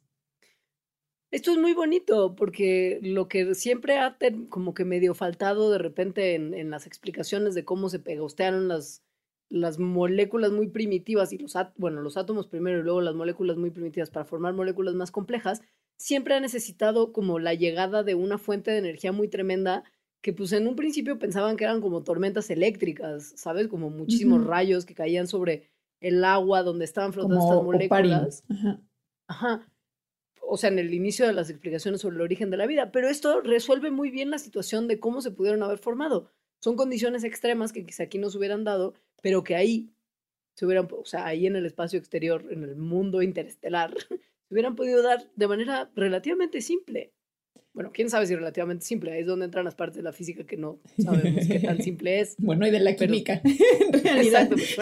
Esto 1.29 1.51
es 1.51 1.57
muy 1.57 1.73
bonito 1.73 2.37
porque 2.37 2.99
lo 3.01 3.27
que 3.27 3.53
siempre 3.53 3.97
ha 3.97 4.15
como 4.47 4.73
que 4.73 4.85
medio 4.85 5.13
faltado 5.13 5.71
de 5.71 5.77
repente 5.77 6.35
en, 6.35 6.53
en 6.53 6.69
las 6.69 6.87
explicaciones 6.87 7.53
de 7.53 7.65
cómo 7.65 7.89
se 7.89 7.99
pegostearon 7.99 8.69
las 8.69 9.03
las 9.51 9.79
moléculas 9.79 10.51
muy 10.51 10.69
primitivas 10.69 11.33
y 11.33 11.37
los, 11.37 11.53
bueno, 11.75 12.01
los 12.01 12.15
átomos 12.15 12.47
primero 12.47 12.79
y 12.79 12.83
luego 12.83 13.01
las 13.01 13.15
moléculas 13.15 13.57
muy 13.57 13.69
primitivas 13.69 14.09
para 14.09 14.25
formar 14.25 14.53
moléculas 14.53 14.95
más 14.95 15.11
complejas, 15.11 15.61
siempre 15.97 16.33
ha 16.33 16.39
necesitado 16.39 17.11
como 17.11 17.37
la 17.37 17.53
llegada 17.53 18.03
de 18.03 18.15
una 18.15 18.37
fuente 18.37 18.71
de 18.71 18.77
energía 18.77 19.11
muy 19.11 19.27
tremenda 19.27 19.83
que 20.21 20.33
pues 20.33 20.51
en 20.53 20.67
un 20.67 20.75
principio 20.75 21.19
pensaban 21.19 21.57
que 21.57 21.65
eran 21.65 21.81
como 21.81 22.03
tormentas 22.03 22.49
eléctricas, 22.49 23.33
¿sabes? 23.35 23.67
Como 23.67 23.89
muchísimos 23.89 24.45
rayos 24.45 24.85
que 24.85 24.95
caían 24.95 25.27
sobre 25.27 25.69
el 25.99 26.23
agua 26.23 26.63
donde 26.63 26.85
estaban 26.85 27.11
flotando 27.11 27.39
Como 27.39 27.51
estas 27.51 27.63
moléculas. 27.65 28.43
Ajá. 28.49 28.81
Ajá. 29.27 29.67
O 30.41 30.57
sea, 30.57 30.69
en 30.69 30.79
el 30.79 30.93
inicio 30.93 31.25
de 31.25 31.33
las 31.33 31.49
explicaciones 31.49 32.01
sobre 32.01 32.15
el 32.17 32.21
origen 32.21 32.49
de 32.51 32.57
la 32.57 32.67
vida. 32.67 32.91
Pero 32.91 33.09
esto 33.09 33.41
resuelve 33.41 33.89
muy 33.89 34.11
bien 34.11 34.29
la 34.29 34.37
situación 34.37 34.87
de 34.87 34.99
cómo 34.99 35.21
se 35.21 35.31
pudieron 35.31 35.63
haber 35.63 35.79
formado. 35.79 36.29
Son 36.59 36.75
condiciones 36.75 37.23
extremas 37.23 37.73
que 37.73 37.85
quizá 37.85 38.03
aquí 38.03 38.19
no 38.19 38.29
se 38.29 38.37
hubieran 38.37 38.63
dado, 38.63 38.93
pero 39.21 39.43
que 39.43 39.55
ahí 39.55 39.89
se 40.55 40.65
hubieran, 40.65 40.87
o 40.91 41.05
sea, 41.05 41.25
ahí 41.25 41.47
en 41.47 41.55
el 41.55 41.65
espacio 41.65 41.97
exterior, 41.97 42.45
en 42.51 42.63
el 42.63 42.75
mundo 42.75 43.21
interestelar, 43.21 43.93
se 44.09 44.53
hubieran 44.53 44.75
podido 44.75 45.01
dar 45.01 45.29
de 45.35 45.47
manera 45.47 45.89
relativamente 45.95 46.61
simple. 46.61 47.13
Bueno, 47.73 47.91
quién 47.93 48.09
sabe 48.09 48.25
si 48.25 48.35
relativamente 48.35 48.83
simple. 48.83 49.13
Ahí 49.13 49.21
es 49.21 49.27
donde 49.27 49.45
entran 49.45 49.63
las 49.63 49.75
partes 49.75 49.95
de 49.95 50.03
la 50.03 50.11
física 50.11 50.43
que 50.45 50.57
no 50.57 50.79
sabemos 51.01 51.47
qué 51.47 51.59
tan 51.59 51.77
simple 51.81 52.19
es. 52.19 52.35
Bueno, 52.37 52.67
y 52.67 52.71
de 52.71 52.79
la 52.81 52.91
Pero- 52.97 53.09
química. 53.13 53.41
en. 53.45 54.03
Exacto, 54.25 54.55
pues. 54.55 54.77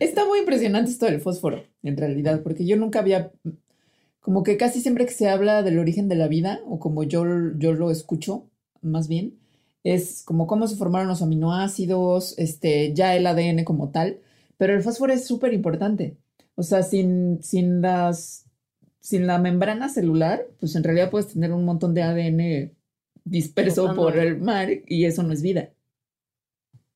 Está 0.00 0.24
muy 0.24 0.40
impresionante 0.40 0.90
esto 0.90 1.06
del 1.06 1.20
fósforo, 1.20 1.64
en 1.82 1.96
realidad, 1.96 2.42
porque 2.42 2.64
yo 2.66 2.76
nunca 2.76 3.00
había, 3.00 3.30
como 4.20 4.42
que 4.42 4.56
casi 4.56 4.80
siempre 4.80 5.04
que 5.06 5.12
se 5.12 5.28
habla 5.28 5.62
del 5.62 5.78
origen 5.78 6.08
de 6.08 6.16
la 6.16 6.28
vida, 6.28 6.60
o 6.66 6.78
como 6.80 7.04
yo, 7.04 7.24
yo 7.56 7.72
lo 7.74 7.90
escucho, 7.90 8.48
más 8.80 9.06
bien, 9.08 9.38
es 9.92 10.24
como 10.24 10.48
cómo 10.48 10.66
se 10.66 10.74
formaron 10.74 11.06
los 11.06 11.22
aminoácidos, 11.22 12.36
este, 12.38 12.92
ya 12.92 13.14
el 13.14 13.24
ADN 13.24 13.62
como 13.62 13.90
tal, 13.90 14.18
pero 14.58 14.74
el 14.74 14.82
fósforo 14.82 15.12
es 15.12 15.24
súper 15.26 15.54
importante. 15.54 16.16
O 16.56 16.64
sea, 16.64 16.82
sin, 16.82 17.40
sin 17.42 17.82
las, 17.82 18.46
sin 18.98 19.28
la 19.28 19.38
membrana 19.38 19.88
celular, 19.88 20.44
pues 20.58 20.74
en 20.74 20.82
realidad 20.82 21.10
puedes 21.10 21.28
tener 21.28 21.52
un 21.52 21.64
montón 21.64 21.94
de 21.94 22.02
ADN 22.02 22.72
disperso 23.24 23.94
por 23.94 24.18
el 24.18 24.40
mar 24.40 24.68
y 24.88 25.04
eso 25.04 25.22
no 25.22 25.32
es 25.32 25.42
vida. 25.42 25.70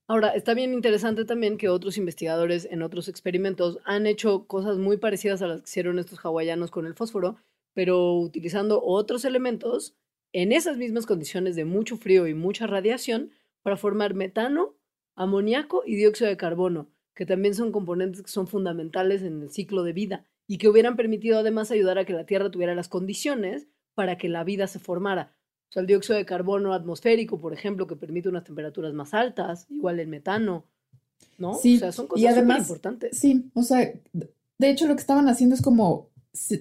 Ahora, 0.08 0.30
está 0.30 0.54
bien 0.54 0.72
interesante 0.72 1.24
también 1.24 1.58
que 1.58 1.68
otros 1.68 1.96
investigadores 1.96 2.66
en 2.68 2.82
otros 2.82 3.06
experimentos 3.06 3.78
han 3.84 4.08
hecho 4.08 4.46
cosas 4.48 4.78
muy 4.78 4.96
parecidas 4.96 5.42
a 5.42 5.46
las 5.46 5.60
que 5.60 5.68
hicieron 5.68 6.00
estos 6.00 6.18
hawaianos 6.24 6.72
con 6.72 6.86
el 6.86 6.94
fósforo, 6.94 7.36
pero 7.72 8.18
utilizando 8.18 8.82
otros 8.82 9.24
elementos 9.24 9.94
en 10.32 10.52
esas 10.52 10.76
mismas 10.76 11.06
condiciones 11.06 11.56
de 11.56 11.64
mucho 11.64 11.96
frío 11.96 12.26
y 12.26 12.34
mucha 12.34 12.66
radiación 12.66 13.30
para 13.62 13.76
formar 13.76 14.14
metano, 14.14 14.74
amoníaco 15.16 15.82
y 15.86 15.96
dióxido 15.96 16.28
de 16.30 16.36
carbono, 16.36 16.88
que 17.14 17.26
también 17.26 17.54
son 17.54 17.72
componentes 17.72 18.22
que 18.22 18.30
son 18.30 18.46
fundamentales 18.46 19.22
en 19.22 19.42
el 19.42 19.50
ciclo 19.50 19.82
de 19.82 19.92
vida 19.92 20.24
y 20.46 20.58
que 20.58 20.68
hubieran 20.68 20.96
permitido 20.96 21.38
además 21.38 21.70
ayudar 21.70 21.98
a 21.98 22.04
que 22.04 22.12
la 22.12 22.24
Tierra 22.26 22.50
tuviera 22.50 22.74
las 22.74 22.88
condiciones 22.88 23.68
para 23.94 24.16
que 24.18 24.28
la 24.28 24.44
vida 24.44 24.66
se 24.66 24.78
formara. 24.78 25.34
O 25.68 25.72
sea, 25.72 25.80
el 25.82 25.86
dióxido 25.86 26.16
de 26.16 26.24
carbono 26.24 26.72
atmosférico, 26.72 27.40
por 27.40 27.52
ejemplo, 27.52 27.86
que 27.86 27.94
permite 27.96 28.28
unas 28.28 28.44
temperaturas 28.44 28.92
más 28.94 29.14
altas, 29.14 29.66
igual 29.70 30.00
el 30.00 30.08
metano, 30.08 30.64
¿no? 31.38 31.54
Sí, 31.54 31.76
o 31.76 31.78
sea, 31.80 31.92
son 31.92 32.06
y 32.06 32.08
cosas 32.08 32.22
súper 32.22 32.38
además- 32.38 32.60
importantes. 32.62 33.18
Sí, 33.18 33.50
o 33.54 33.62
sea, 33.62 33.92
de 34.12 34.70
hecho 34.70 34.86
lo 34.88 34.94
que 34.94 35.00
estaban 35.00 35.28
haciendo 35.28 35.54
es 35.54 35.62
como, 35.62 36.10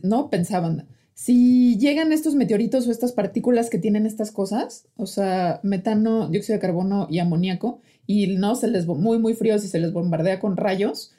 ¿no? 0.03 0.29
Pensaban, 0.29 0.87
si 1.21 1.77
llegan 1.77 2.13
estos 2.13 2.33
meteoritos 2.35 2.87
o 2.87 2.91
estas 2.91 3.11
partículas 3.11 3.69
que 3.69 3.77
tienen 3.77 4.05
estas 4.05 4.31
cosas, 4.31 4.85
o 4.95 5.05
sea, 5.05 5.59
metano, 5.63 6.29
dióxido 6.29 6.55
de 6.55 6.61
carbono 6.61 7.07
y 7.09 7.19
amoníaco, 7.19 7.81
y 8.07 8.37
no 8.37 8.55
se 8.55 8.69
les, 8.69 8.87
muy, 8.87 9.19
muy 9.19 9.33
fríos 9.33 9.65
y 9.65 9.67
se 9.67 9.79
les 9.79 9.91
bombardea 9.91 10.39
con 10.39 10.55
rayos, 10.55 11.11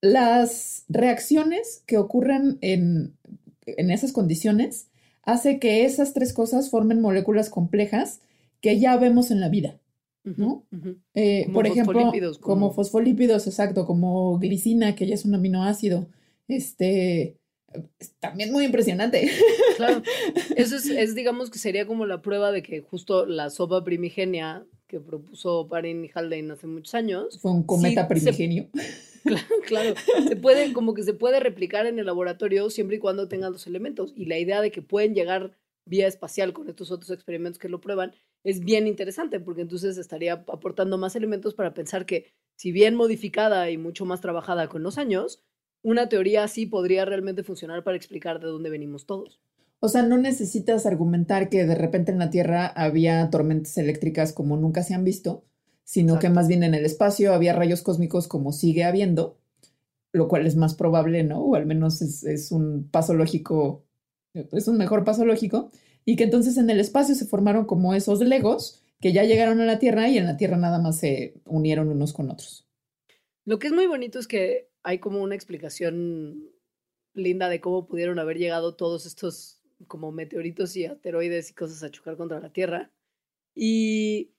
las 0.00 0.86
reacciones 0.88 1.82
que 1.84 1.98
ocurren 1.98 2.56
en, 2.62 3.18
en 3.66 3.90
esas 3.90 4.12
condiciones 4.12 4.88
hace 5.24 5.58
que 5.58 5.84
esas 5.84 6.14
tres 6.14 6.32
cosas 6.32 6.70
formen 6.70 7.02
moléculas 7.02 7.50
complejas 7.50 8.22
que 8.62 8.80
ya 8.80 8.96
vemos 8.96 9.30
en 9.30 9.40
la 9.40 9.50
vida. 9.50 9.78
¿no? 10.24 10.64
Eh, 11.12 11.42
Como 11.44 11.54
por 11.54 11.66
ejemplo, 11.66 12.00
como... 12.00 12.12
como- 12.40 12.70
fosfolípidos, 12.72 13.46
exacto, 13.46 13.84
como 13.84 14.38
glicina, 14.38 14.94
que 14.94 15.06
ya 15.06 15.14
es 15.14 15.26
un 15.26 15.34
aminoácido. 15.34 16.08
Este, 16.48 17.22
es 17.22 17.36
también 18.20 18.52
muy 18.52 18.64
impresionante. 18.64 19.30
Claro, 19.76 20.02
eso 20.56 20.76
es, 20.76 20.86
es, 20.86 21.14
digamos 21.14 21.50
que 21.50 21.58
sería 21.58 21.86
como 21.86 22.06
la 22.06 22.22
prueba 22.22 22.52
de 22.52 22.62
que 22.62 22.80
justo 22.80 23.26
la 23.26 23.50
sopa 23.50 23.84
primigenia 23.84 24.64
que 24.86 25.00
propuso 25.00 25.68
Parin 25.68 26.04
y 26.04 26.10
Haldane 26.14 26.52
hace 26.52 26.66
muchos 26.66 26.94
años, 26.94 27.38
Fue 27.40 27.50
un 27.50 27.62
cometa 27.64 28.08
Sí, 28.08 28.20
se- 28.20 28.32
primigenio. 28.32 28.68
claro, 29.24 29.46
claro, 29.66 29.94
se 30.26 30.36
puede, 30.36 30.72
como 30.72 30.94
que 30.94 31.02
se 31.02 31.12
puede 31.12 31.40
replicar 31.40 31.84
en 31.86 31.98
el 31.98 32.06
laboratorio 32.06 32.70
siempre 32.70 32.96
y 32.96 32.98
cuando 32.98 33.28
tengan 33.28 33.52
los 33.52 33.66
elementos. 33.66 34.14
Y 34.16 34.24
la 34.24 34.38
idea 34.38 34.62
de 34.62 34.70
que 34.70 34.80
pueden 34.80 35.14
llegar 35.14 35.52
vía 35.84 36.06
espacial 36.06 36.52
con 36.54 36.68
estos 36.70 36.90
otros 36.90 37.10
experimentos 37.10 37.58
que 37.58 37.68
lo 37.68 37.80
prueban 37.82 38.14
es 38.44 38.60
bien 38.60 38.86
interesante, 38.86 39.40
porque 39.40 39.62
entonces 39.62 39.98
estaría 39.98 40.32
aportando 40.34 40.96
más 40.96 41.16
elementos 41.16 41.54
para 41.54 41.74
pensar 41.74 42.06
que, 42.06 42.32
si 42.56 42.72
bien 42.72 42.94
modificada 42.94 43.70
y 43.70 43.76
mucho 43.76 44.06
más 44.06 44.20
trabajada 44.22 44.68
con 44.68 44.82
los 44.82 44.96
años, 44.96 45.42
una 45.82 46.08
teoría 46.08 46.44
así 46.44 46.66
podría 46.66 47.04
realmente 47.04 47.42
funcionar 47.42 47.84
para 47.84 47.96
explicar 47.96 48.40
de 48.40 48.48
dónde 48.48 48.70
venimos 48.70 49.06
todos. 49.06 49.40
O 49.80 49.88
sea, 49.88 50.02
no 50.02 50.18
necesitas 50.18 50.86
argumentar 50.86 51.48
que 51.48 51.64
de 51.64 51.74
repente 51.74 52.10
en 52.10 52.18
la 52.18 52.30
Tierra 52.30 52.66
había 52.66 53.30
tormentas 53.30 53.78
eléctricas 53.78 54.32
como 54.32 54.56
nunca 54.56 54.82
se 54.82 54.94
han 54.94 55.04
visto, 55.04 55.44
sino 55.84 56.18
que 56.18 56.28
más 56.28 56.48
bien 56.48 56.64
en 56.64 56.74
el 56.74 56.84
espacio 56.84 57.32
había 57.32 57.54
rayos 57.54 57.82
cósmicos 57.82 58.26
como 58.28 58.52
sigue 58.52 58.84
habiendo, 58.84 59.38
lo 60.12 60.28
cual 60.28 60.46
es 60.46 60.56
más 60.56 60.74
probable, 60.74 61.22
¿no? 61.22 61.40
O 61.40 61.54
al 61.54 61.64
menos 61.64 62.02
es, 62.02 62.24
es 62.24 62.50
un 62.50 62.88
paso 62.90 63.14
lógico, 63.14 63.86
es 64.34 64.68
un 64.68 64.76
mejor 64.76 65.04
paso 65.04 65.24
lógico, 65.24 65.70
y 66.04 66.16
que 66.16 66.24
entonces 66.24 66.56
en 66.58 66.68
el 66.70 66.80
espacio 66.80 67.14
se 67.14 67.26
formaron 67.26 67.64
como 67.64 67.94
esos 67.94 68.20
legos 68.20 68.82
que 69.00 69.12
ya 69.12 69.22
llegaron 69.22 69.60
a 69.60 69.64
la 69.64 69.78
Tierra 69.78 70.08
y 70.08 70.18
en 70.18 70.26
la 70.26 70.36
Tierra 70.36 70.56
nada 70.56 70.80
más 70.80 70.98
se 70.98 71.40
unieron 71.46 71.88
unos 71.88 72.12
con 72.12 72.30
otros. 72.30 72.67
Lo 73.48 73.58
que 73.58 73.68
es 73.68 73.72
muy 73.72 73.86
bonito 73.86 74.18
es 74.18 74.28
que 74.28 74.68
hay 74.82 74.98
como 74.98 75.22
una 75.22 75.34
explicación 75.34 76.50
linda 77.14 77.48
de 77.48 77.62
cómo 77.62 77.86
pudieron 77.86 78.18
haber 78.18 78.36
llegado 78.36 78.76
todos 78.76 79.06
estos 79.06 79.62
como 79.86 80.12
meteoritos 80.12 80.76
y 80.76 80.84
asteroides 80.84 81.48
y 81.48 81.54
cosas 81.54 81.82
a 81.82 81.90
chocar 81.90 82.18
contra 82.18 82.40
la 82.40 82.52
Tierra. 82.52 82.92
Y 83.54 84.34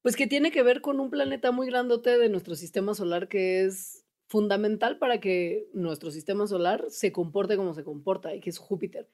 pues 0.00 0.16
que 0.16 0.26
tiene 0.26 0.50
que 0.50 0.62
ver 0.62 0.80
con 0.80 0.98
un 0.98 1.10
planeta 1.10 1.52
muy 1.52 1.66
grandote 1.66 2.16
de 2.16 2.30
nuestro 2.30 2.54
sistema 2.54 2.94
solar 2.94 3.28
que 3.28 3.66
es 3.66 4.06
fundamental 4.28 4.96
para 4.96 5.20
que 5.20 5.68
nuestro 5.74 6.10
sistema 6.10 6.46
solar 6.46 6.86
se 6.88 7.12
comporte 7.12 7.58
como 7.58 7.74
se 7.74 7.84
comporta 7.84 8.34
y 8.34 8.40
que 8.40 8.48
es 8.48 8.56
Júpiter, 8.56 9.10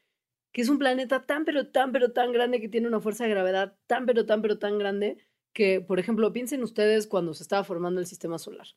que 0.52 0.62
es 0.62 0.68
un 0.68 0.78
planeta 0.78 1.26
tan 1.26 1.44
pero 1.44 1.72
tan 1.72 1.90
pero 1.90 2.12
tan 2.12 2.30
grande 2.30 2.60
que 2.60 2.68
tiene 2.68 2.86
una 2.86 3.00
fuerza 3.00 3.24
de 3.24 3.30
gravedad 3.30 3.76
tan 3.88 4.06
pero 4.06 4.26
tan 4.26 4.42
pero 4.42 4.60
tan 4.60 4.78
grande 4.78 5.18
que, 5.52 5.80
por 5.80 5.98
ejemplo, 5.98 6.32
piensen 6.32 6.62
ustedes 6.62 7.08
cuando 7.08 7.34
se 7.34 7.42
estaba 7.42 7.64
formando 7.64 7.98
el 7.98 8.06
sistema 8.06 8.38
solar. 8.38 8.68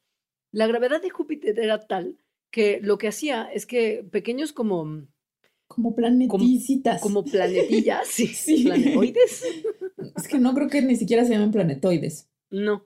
La 0.52 0.68
gravedad 0.68 1.02
de 1.02 1.10
Júpiter 1.10 1.60
era 1.60 1.80
tal 1.88 2.18
que 2.52 2.80
lo 2.82 2.98
que 2.98 3.08
hacía 3.10 3.44
es 3.54 3.66
que 3.66 4.06
pequeños 4.12 4.54
como, 4.54 5.06
Como 5.68 5.96
planeticitas. 5.96 7.02
como 7.02 7.24
planetillas, 7.26 8.08
sí, 8.08 8.28
Sí. 8.28 8.64
planetoides, 8.64 9.44
Es 10.16 10.28
que 10.28 10.40
no 10.40 10.54
creo 10.54 10.70
que 10.70 10.82
ni 10.82 10.96
siquiera 10.96 11.26
se 11.26 11.34
llamen 11.34 11.52
planetoides. 11.52 12.30
no, 12.50 12.86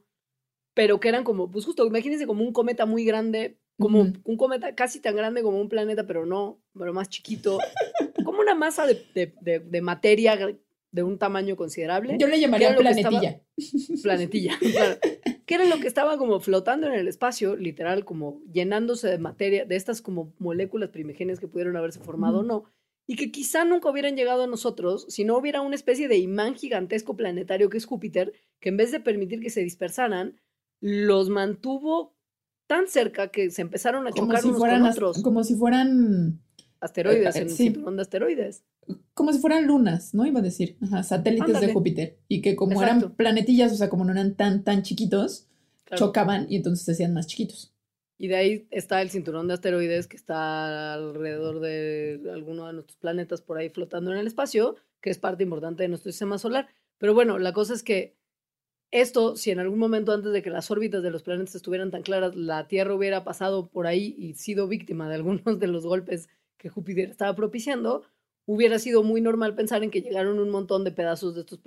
pero 0.73 0.99
que 0.99 1.09
eran 1.09 1.23
como, 1.23 1.51
pues 1.51 1.65
justo, 1.65 1.85
imagínense 1.85 2.25
como 2.25 2.43
un 2.43 2.53
cometa 2.53 2.85
muy 2.85 3.03
grande, 3.05 3.57
como 3.79 4.01
un 4.01 4.37
cometa 4.37 4.73
casi 4.73 4.99
tan 4.99 5.15
grande 5.15 5.43
como 5.43 5.59
un 5.59 5.69
planeta, 5.69 6.07
pero 6.07 6.25
no, 6.25 6.59
pero 6.77 6.93
más 6.93 7.09
chiquito, 7.09 7.59
como 8.25 8.39
una 8.39 8.55
masa 8.55 8.85
de, 8.87 9.03
de- 9.13 9.33
de- 9.41 9.59
de 9.59 9.81
materia 9.81 10.37
de 10.91 11.03
un 11.03 11.17
tamaño 11.17 11.55
considerable. 11.55 12.15
Yo 12.19 12.27
le 12.27 12.39
llamaría 12.39 12.69
estaba- 12.71 12.89
planetilla. 12.89 13.41
planetilla, 14.01 14.57
claro, 14.71 14.97
que 15.51 15.55
era 15.63 15.65
lo 15.75 15.81
que 15.81 15.87
estaba 15.87 16.17
como 16.17 16.39
flotando 16.39 16.87
en 16.87 16.93
el 16.93 17.07
espacio, 17.07 17.55
literal, 17.55 18.05
como 18.05 18.41
llenándose 18.51 19.07
de 19.09 19.17
materia, 19.17 19.65
de 19.65 19.75
estas 19.75 20.01
como 20.01 20.33
moléculas 20.39 20.89
primigenias 20.89 21.39
que 21.39 21.47
pudieron 21.47 21.75
haberse 21.75 21.99
formado 21.99 22.39
o 22.39 22.43
no, 22.43 22.63
y 23.07 23.15
que 23.17 23.31
quizá 23.31 23.65
nunca 23.65 23.89
hubieran 23.89 24.15
llegado 24.15 24.43
a 24.43 24.47
nosotros 24.47 25.05
si 25.09 25.25
no 25.25 25.37
hubiera 25.37 25.61
una 25.61 25.75
especie 25.75 26.07
de 26.07 26.17
imán 26.17 26.55
gigantesco 26.55 27.17
planetario 27.17 27.69
que 27.69 27.77
es 27.77 27.85
Júpiter, 27.85 28.31
que 28.59 28.69
en 28.69 28.77
vez 28.77 28.91
de 28.91 28.99
permitir 29.01 29.41
que 29.41 29.49
se 29.49 29.61
dispersaran, 29.61 30.39
los 30.79 31.29
mantuvo 31.29 32.15
tan 32.67 32.87
cerca 32.87 33.27
que 33.29 33.49
se 33.51 33.61
empezaron 33.61 34.07
a 34.07 34.11
Como 34.11 34.27
chocar 34.27 34.41
si 34.41 34.47
unos 34.47 34.59
fueran 34.59 34.79
con 34.79 34.87
as- 34.89 34.95
otros. 34.95 35.21
como 35.21 35.43
si 35.43 35.55
fueran 35.55 36.41
asteroides, 36.81 37.35
eh, 37.35 37.39
en 37.43 37.49
sí. 37.49 37.55
cinturón 37.65 37.95
de 37.95 38.01
asteroides. 38.01 38.63
como 39.13 39.31
si 39.31 39.39
fueran 39.39 39.65
lunas, 39.67 40.13
¿no? 40.13 40.25
Iba 40.25 40.39
a 40.39 40.43
decir, 40.43 40.75
Ajá, 40.81 41.03
satélites 41.03 41.47
de 41.47 41.55
Ándale. 41.55 41.73
Júpiter. 41.73 42.17
Y 42.27 42.41
que 42.41 42.55
como 42.55 42.73
Exacto. 42.73 43.05
eran 43.05 43.15
planetillas, 43.15 43.71
o 43.71 43.75
sea, 43.75 43.89
como 43.89 44.03
no 44.03 44.11
eran 44.11 44.35
tan, 44.35 44.63
tan 44.63 44.81
chiquitos, 44.83 45.47
Claro. 45.85 46.07
chocaban 46.07 46.47
y 46.49 46.55
entonces 46.57 46.85
se 46.85 46.91
hacían 46.93 47.13
más 47.13 47.27
chiquitos. 47.27 47.73
Y 48.17 48.27
de 48.27 48.35
ahí 48.35 48.67
está 48.71 49.01
el 49.01 49.09
cinturón 49.09 49.47
de 49.47 49.53
asteroides 49.55 50.07
que 50.07 50.15
está 50.15 50.93
alrededor 50.93 51.59
de 51.59 52.21
alguno 52.33 52.67
de 52.67 52.73
nuestros 52.73 52.97
planetas 52.97 53.41
por 53.41 53.57
ahí 53.57 53.69
flotando 53.69 54.11
en 54.11 54.17
el 54.19 54.27
espacio, 54.27 54.75
que 55.01 55.09
es 55.09 55.17
parte 55.17 55.43
importante 55.43 55.83
de 55.83 55.89
nuestro 55.89 56.11
sistema 56.11 56.37
solar. 56.37 56.67
Pero 56.97 57.13
bueno, 57.13 57.39
la 57.39 57.51
cosa 57.53 57.73
es 57.73 57.81
que 57.83 58.15
esto, 58.91 59.35
si 59.37 59.51
en 59.51 59.59
algún 59.59 59.79
momento 59.79 60.11
antes 60.11 60.31
de 60.33 60.41
que 60.41 60.49
las 60.49 60.69
órbitas 60.69 61.01
de 61.01 61.11
los 61.11 61.23
planetas 61.23 61.55
estuvieran 61.55 61.91
tan 61.91 62.03
claras, 62.03 62.35
la 62.35 62.67
Tierra 62.67 62.93
hubiera 62.93 63.23
pasado 63.23 63.69
por 63.69 63.87
ahí 63.87 64.13
y 64.17 64.33
sido 64.35 64.67
víctima 64.67 65.07
de 65.09 65.15
algunos 65.15 65.59
de 65.59 65.67
los 65.67 65.85
golpes 65.85 66.29
que 66.61 66.69
Júpiter 66.69 67.09
estaba 67.09 67.35
propiciando, 67.35 68.03
hubiera 68.45 68.77
sido 68.77 69.01
muy 69.01 69.19
normal 69.19 69.55
pensar 69.55 69.83
en 69.83 69.89
que 69.89 70.01
llegaron 70.01 70.37
un 70.37 70.49
montón 70.49 70.83
de 70.83 70.91
pedazos 70.91 71.33
de 71.33 71.41
estos 71.41 71.59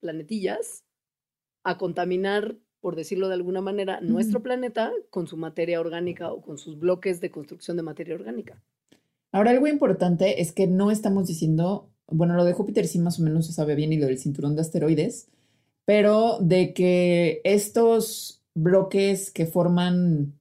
planetillas 0.00 0.84
a 1.64 1.76
contaminar, 1.76 2.56
por 2.80 2.96
decirlo 2.96 3.28
de 3.28 3.34
alguna 3.34 3.60
manera, 3.60 4.00
nuestro 4.00 4.42
planeta 4.42 4.90
con 5.10 5.26
su 5.26 5.36
materia 5.36 5.80
orgánica 5.80 6.32
o 6.32 6.40
con 6.40 6.56
sus 6.56 6.78
bloques 6.78 7.20
de 7.20 7.30
construcción 7.30 7.76
de 7.76 7.82
materia 7.82 8.14
orgánica. 8.14 8.62
Ahora, 9.32 9.50
algo 9.50 9.66
importante 9.66 10.40
es 10.40 10.52
que 10.52 10.66
no 10.66 10.90
estamos 10.90 11.26
diciendo, 11.26 11.90
bueno, 12.06 12.34
lo 12.34 12.46
de 12.46 12.54
Júpiter 12.54 12.86
sí 12.86 12.98
más 12.98 13.20
o 13.20 13.22
menos 13.22 13.46
se 13.46 13.52
sabe 13.52 13.74
bien 13.74 13.92
y 13.92 13.98
lo 13.98 14.06
del 14.06 14.18
cinturón 14.18 14.54
de 14.54 14.62
asteroides, 14.62 15.28
pero 15.84 16.38
de 16.40 16.72
que 16.72 17.42
estos 17.44 18.42
bloques 18.54 19.30
que 19.30 19.44
forman 19.44 20.38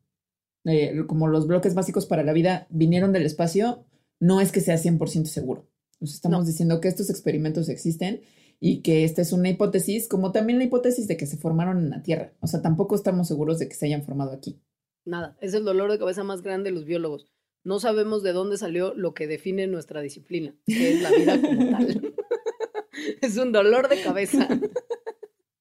eh, 0.64 1.04
como 1.08 1.28
los 1.28 1.48
bloques 1.48 1.76
básicos 1.76 2.06
para 2.06 2.24
la 2.24 2.34
vida 2.34 2.68
vinieron 2.70 3.12
del 3.12 3.26
espacio, 3.26 3.86
no 4.20 4.42
es 4.42 4.52
que 4.52 4.62
sea 4.62 4.76
100% 4.76 5.26
seguro. 5.26 5.68
Nos 6.00 6.14
estamos 6.14 6.46
diciendo 6.46 6.80
que 6.80 6.88
estos 6.88 7.10
experimentos 7.10 7.70
existen 7.70 8.22
y 8.60 8.82
que 8.82 9.04
esta 9.04 9.22
es 9.22 9.34
una 9.34 9.50
hipótesis, 9.50 10.08
como 10.08 10.32
también 10.32 10.60
la 10.60 10.66
hipótesis 10.66 11.08
de 11.08 11.18
que 11.18 11.26
se 11.26 11.38
formaron 11.38 11.78
en 11.78 11.90
la 11.90 12.04
Tierra. 12.04 12.34
O 12.40 12.48
sea, 12.48 12.62
tampoco 12.62 12.96
estamos 12.96 13.28
seguros 13.28 13.60
de 13.60 13.68
que 13.68 13.76
se 13.76 13.86
hayan 13.86 14.04
formado 14.04 14.32
aquí. 14.32 14.60
Nada, 15.06 15.38
es 15.42 15.54
el 15.54 15.64
dolor 15.64 15.92
de 15.92 16.00
cabeza 16.00 16.24
más 16.24 16.42
grande 16.42 16.70
de 16.70 16.76
los 16.76 16.86
biólogos. 16.86 17.32
No 17.64 17.80
sabemos 17.80 18.24
de 18.24 18.34
dónde 18.34 18.58
salió 18.58 18.94
lo 18.94 19.14
que 19.14 19.28
define 19.28 19.68
nuestra 19.68 20.02
disciplina, 20.02 20.56
que 20.66 20.94
es 20.94 21.02
la 21.02 21.12
vida 21.12 21.42
como 21.42 21.70
tal. 21.70 22.14
es 23.22 23.38
un 23.38 23.52
dolor 23.52 23.90
de 23.90 24.02
cabeza. 24.02 24.48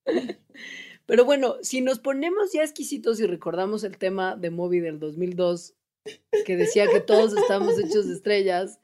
Pero 1.06 1.24
bueno, 1.24 1.56
si 1.62 1.80
nos 1.80 1.98
ponemos 1.98 2.52
ya 2.52 2.62
exquisitos 2.62 3.20
y 3.20 3.26
recordamos 3.26 3.84
el 3.84 3.98
tema 3.98 4.36
de 4.36 4.50
Moby 4.50 4.80
del 4.80 4.98
2002, 4.98 5.74
que 6.44 6.56
decía 6.56 6.86
que 6.88 7.00
todos 7.00 7.36
estamos 7.36 7.78
hechos 7.78 8.08
de 8.08 8.14
estrellas. 8.14 8.80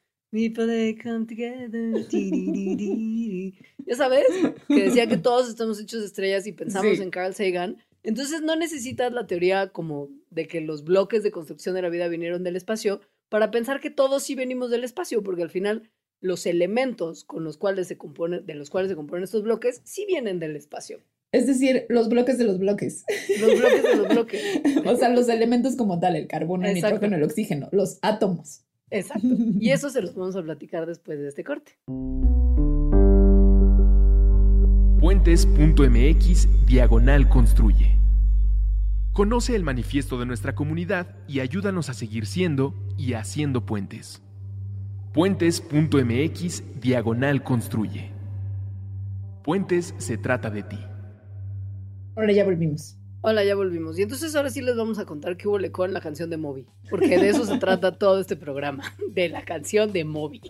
Ya 3.85 3.97
sabes, 3.97 4.27
que 4.69 4.83
decía 4.85 5.07
que 5.09 5.19
todos 5.19 5.49
estamos 5.49 5.81
hechos 5.81 6.01
de 6.01 6.07
estrellas 6.07 6.47
y 6.47 6.53
pensamos 6.53 7.01
en 7.01 7.11
Carl 7.11 7.35
Sagan. 7.35 7.79
Entonces 8.03 8.43
no 8.43 8.57
necesitas 8.57 9.13
la 9.13 9.27
teoría 9.27 9.69
como 9.69 10.09
de 10.31 10.47
que 10.49 10.61
los 10.61 10.85
bloques 10.85 11.23
de 11.23 11.31
construcción 11.31 11.75
de 11.75 11.83
la 11.83 11.89
vida 11.89 12.09
vinieron 12.09 12.43
del 12.43 12.57
espacio 12.57 13.01
para 13.29 13.51
pensar 13.51 13.81
que 13.81 13.91
todos 13.91 14.23
sí 14.23 14.35
venimos 14.35 14.71
del 14.71 14.85
espacio, 14.85 15.23
porque 15.23 15.43
al 15.43 15.51
final 15.51 15.91
los 16.21 16.47
elementos 16.47 17.25
con 17.25 17.45
los 17.45 17.57
cuales 17.57 17.89
se 17.89 17.99
compone, 17.99 18.41
de 18.41 18.55
los 18.55 18.71
cuales 18.71 18.91
se 18.91 18.97
componen 18.97 19.25
estos 19.25 19.43
bloques 19.43 19.83
sí 19.85 20.05
vienen 20.07 20.39
del 20.39 20.57
espacio. 20.57 21.03
Es 21.33 21.47
decir, 21.47 21.87
los 21.88 22.11
bloques 22.11 22.37
de 22.37 22.45
los 22.45 22.59
bloques. 22.59 23.07
Los 23.40 23.59
bloques 23.59 23.83
de 23.83 23.97
los 23.97 24.09
bloques. 24.09 24.42
o 24.87 24.97
sea, 24.97 25.09
los 25.09 25.31
elementos 25.31 25.77
como 25.77 25.99
tal, 25.99 26.14
el 26.14 26.27
carbono, 26.27 26.66
el 26.68 26.75
nitrógeno, 26.75 27.16
el 27.16 27.23
oxígeno, 27.23 27.68
los 27.73 27.99
átomos. 28.03 28.66
Exacto. 28.90 29.27
Y 29.59 29.71
eso 29.73 29.88
se 29.88 30.03
los 30.03 30.14
vamos 30.14 30.37
a 30.37 30.42
platicar 30.42 30.85
después 30.87 31.18
de 31.18 31.29
este 31.29 31.42
corte. 31.42 31.73
Puentes.mx 35.01 36.66
Diagonal 36.66 37.29
Construye. 37.31 37.99
Conoce 39.14 39.57
el 39.57 39.62
manifiesto 39.62 40.18
de 40.18 40.27
nuestra 40.27 40.55
comunidad 40.55 41.16
y 41.27 41.40
ayúdanos 41.40 41.88
a 41.88 41.95
seguir 41.95 42.27
siendo 42.27 42.75
y 42.99 43.14
haciendo 43.14 43.64
puentes. 43.64 44.23
Puentes.mx 45.14 46.81
Diagonal 46.81 47.42
Construye. 47.42 48.11
Puentes 49.42 49.95
se 49.99 50.18
trata 50.18 50.51
de 50.51 50.62
ti. 50.62 50.79
Ahora 52.14 52.33
ya 52.33 52.44
volvimos. 52.44 52.96
Hola, 53.22 53.44
ya 53.44 53.55
volvimos. 53.55 53.98
Y 53.98 54.03
entonces 54.03 54.35
ahora 54.35 54.51
sí 54.51 54.61
les 54.61 54.77
vamos 54.77 54.98
a 54.98 55.07
contar 55.07 55.37
qué 55.37 55.48
hubo 55.48 55.59
con 55.70 55.92
la 55.92 56.01
canción 56.01 56.29
de 56.29 56.37
Moby. 56.37 56.66
Porque 56.90 57.18
de 57.18 57.29
eso 57.29 57.46
se 57.46 57.57
trata 57.59 57.92
todo 57.98 58.20
este 58.20 58.37
programa. 58.37 58.85
De 59.09 59.29
la 59.29 59.44
canción 59.44 59.92
de 59.92 60.05
Moby. 60.05 60.40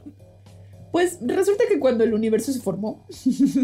Pues 0.91 1.19
resulta 1.21 1.65
que 1.69 1.79
cuando 1.79 2.05
el 2.05 2.15
universo 2.15 2.53
se 2.53 2.61
formó, 2.61 3.07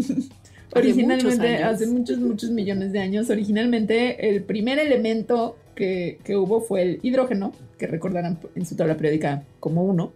originalmente, 0.75 1.63
hace 1.63 1.87
muchos, 1.87 2.19
muchos 2.19 2.49
millones 2.51 2.91
de 2.91 2.99
años, 2.99 3.29
originalmente 3.29 4.29
el 4.29 4.43
primer 4.43 4.79
elemento 4.79 5.57
que, 5.75 6.19
hubo 6.35 6.61
fue 6.61 6.81
el 6.81 6.99
hidrógeno, 7.03 7.53
que 7.77 7.87
recordarán 7.87 8.39
en 8.55 8.65
su 8.65 8.75
tabla 8.75 8.97
periódica 8.97 9.43
como 9.59 9.85
uno, 9.85 10.11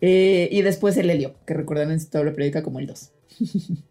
eh, 0.00 0.48
y 0.52 0.62
después 0.62 0.96
el 0.98 1.10
helio, 1.10 1.34
que 1.46 1.54
recordarán 1.54 1.92
en 1.92 2.00
su 2.00 2.08
tabla 2.08 2.32
periódica 2.32 2.62
como 2.62 2.78
el 2.78 2.86
dos. 2.86 3.10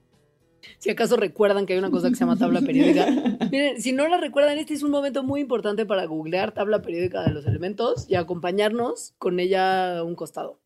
Si 0.80 0.90
acaso 0.90 1.18
recuerdan 1.18 1.66
que 1.66 1.74
hay 1.74 1.80
una 1.80 1.92
cosa 1.92 2.10
que 2.10 2.16
se 2.16 2.22
llama 2.22 2.38
tabla 2.38 2.62
periódica. 2.62 3.08
Miren, 3.52 3.82
si 3.82 3.92
no 3.92 4.08
la 4.08 4.18
recuerdan, 4.18 4.58
este 4.58 4.74
es 4.74 4.84
un 4.84 4.92
momento 4.92 5.24
muy 5.24 5.42
importante 5.42 5.86
para 5.86 6.06
googlear 6.06 6.54
tabla 6.54 6.82
periódica 6.82 7.24
de 7.24 7.34
los 7.34 7.46
elementos 7.46 8.06
y 8.08 8.16
acompañarnos 8.16 9.16
con 9.18 9.40
ella 9.40 9.98
a 9.98 10.04
un 10.04 10.16
costado. 10.16 10.60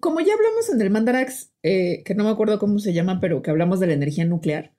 Como 0.00 0.20
ya 0.20 0.34
hablamos 0.34 0.68
en 0.68 0.80
el 0.80 0.90
Mandarax, 0.90 1.52
eh, 1.62 2.02
que 2.04 2.14
no 2.14 2.24
me 2.24 2.30
acuerdo 2.30 2.58
cómo 2.58 2.78
se 2.78 2.92
llama, 2.92 3.20
pero 3.20 3.40
que 3.40 3.50
hablamos 3.50 3.78
de 3.80 3.86
la 3.86 3.92
energía 3.92 4.24
nuclear, 4.24 4.72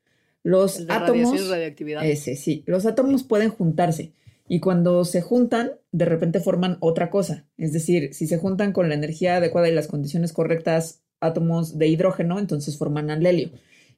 los 0.43 0.83
átomos. 0.89 1.39
Y 1.39 1.49
radioactividad. 1.49 2.05
Ese, 2.05 2.35
sí. 2.35 2.63
Los 2.67 2.85
átomos 2.85 3.23
pueden 3.23 3.49
juntarse. 3.49 4.13
Y 4.47 4.59
cuando 4.59 5.05
se 5.05 5.21
juntan, 5.21 5.71
de 5.91 6.05
repente 6.05 6.41
forman 6.41 6.77
otra 6.81 7.09
cosa. 7.09 7.45
Es 7.57 7.71
decir, 7.71 8.13
si 8.13 8.27
se 8.27 8.37
juntan 8.37 8.73
con 8.73 8.89
la 8.89 8.95
energía 8.95 9.37
adecuada 9.37 9.69
y 9.69 9.73
las 9.73 9.87
condiciones 9.87 10.33
correctas, 10.33 11.01
átomos 11.21 11.77
de 11.77 11.87
hidrógeno, 11.87 12.37
entonces 12.37 12.77
forman 12.77 13.09
al 13.09 13.25
helio. 13.25 13.51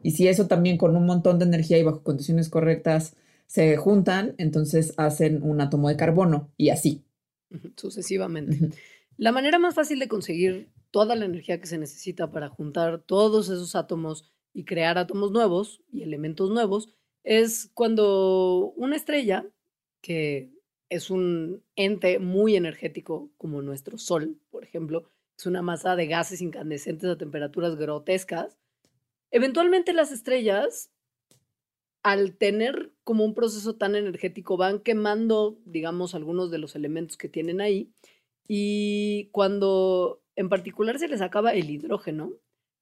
Y 0.06 0.12
si 0.12 0.28
eso 0.28 0.46
también 0.46 0.78
con 0.78 0.96
un 0.96 1.08
montón 1.08 1.40
de 1.40 1.46
energía 1.46 1.80
y 1.80 1.84
bajo 1.84 2.04
condiciones 2.04 2.48
correctas 2.48 3.16
se 3.48 3.76
juntan, 3.76 4.36
entonces 4.38 4.94
hacen 4.98 5.42
un 5.42 5.62
átomo 5.62 5.90
de 5.90 5.98
carbono 5.98 6.52
y 6.58 6.70
así. 6.70 7.04
Sucesivamente. 7.76 8.70
La 9.18 9.32
manera 9.32 9.58
más 9.58 9.74
fácil 9.74 9.98
de 9.98 10.08
conseguir 10.08 10.70
toda 10.92 11.16
la 11.16 11.26
energía 11.26 11.60
que 11.60 11.66
se 11.66 11.80
necesita 11.80 12.32
para 12.32 12.50
juntar 12.50 13.02
todos 13.02 13.50
esos 13.50 13.76
átomos 13.76 14.32
y 14.54 14.66
crear 14.66 15.00
átomos 15.00 15.32
nuevos 15.32 15.82
y 15.92 16.04
elementos 16.04 16.52
nuevos 16.52 16.94
es 17.24 17.72
cuando 17.74 18.74
una 18.76 18.98
estrella, 18.98 19.48
que 20.02 20.52
es 20.90 21.10
un 21.10 21.64
ente 21.76 22.20
muy 22.20 22.56
energético 22.56 23.32
como 23.40 23.64
nuestro 23.64 23.98
Sol, 23.98 24.38
por 24.52 24.66
ejemplo, 24.66 25.10
es 25.36 25.48
una 25.48 25.64
masa 25.64 25.96
de 25.96 26.06
gases 26.06 26.42
incandescentes 26.42 27.10
a 27.10 27.18
temperaturas 27.18 27.76
grotescas, 27.76 28.56
Eventualmente 29.36 29.92
las 29.92 30.14
estrellas, 30.14 30.94
al 32.04 32.38
tener 32.38 32.94
como 33.04 33.26
un 33.26 33.34
proceso 33.34 33.76
tan 33.76 33.98
energético, 33.98 34.56
van 34.56 34.80
quemando, 34.80 35.60
digamos, 35.66 36.16
algunos 36.16 36.52
de 36.52 36.58
los 36.58 36.74
elementos 36.74 37.18
que 37.18 37.28
tienen 37.28 37.60
ahí. 37.60 37.92
Y 38.48 39.28
cuando 39.34 40.24
en 40.38 40.48
particular 40.48 41.00
se 41.00 41.10
les 41.10 41.20
acaba 41.20 41.52
el 41.54 41.70
hidrógeno, 41.70 42.32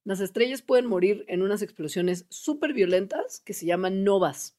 las 0.03 0.19
estrellas 0.19 0.61
pueden 0.61 0.85
morir 0.85 1.25
en 1.27 1.41
unas 1.41 1.63
explosiones 1.63 2.27
súper 2.29 2.73
violentas 2.73 3.39
que 3.39 3.55
se 3.55 3.65
llaman 3.65 4.03
novas. 4.03 4.55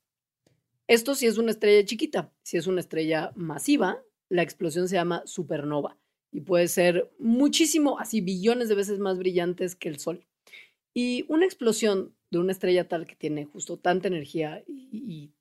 Esto 0.88 1.14
si 1.14 1.28
es 1.28 1.38
una 1.38 1.52
estrella 1.52 1.87
chiquita. 1.87 2.33
Si 2.42 2.57
es 2.57 2.66
una 2.66 2.80
estrella 2.80 3.30
masiva, 3.37 4.02
la 4.28 4.42
explosión 4.42 4.88
se 4.88 4.96
llama 4.96 5.22
supernova 5.26 5.96
y 6.33 6.40
puede 6.40 6.66
ser 6.66 7.14
muchísimo, 7.20 8.00
así 8.00 8.20
billones 8.20 8.68
de 8.68 8.74
veces 8.74 8.98
más 8.98 9.16
brillantes 9.16 9.76
que 9.76 9.88
el 9.88 10.00
Sol. 10.00 10.26
Y 10.94 11.24
una 11.28 11.44
explosión 11.44 12.14
de 12.30 12.38
una 12.38 12.52
estrella 12.52 12.88
tal 12.88 13.07
que 13.07 13.16
tiene 13.16 13.44
justo 13.44 13.78
tanta 13.78 14.09
energía 14.09 14.62
y, 14.66 15.33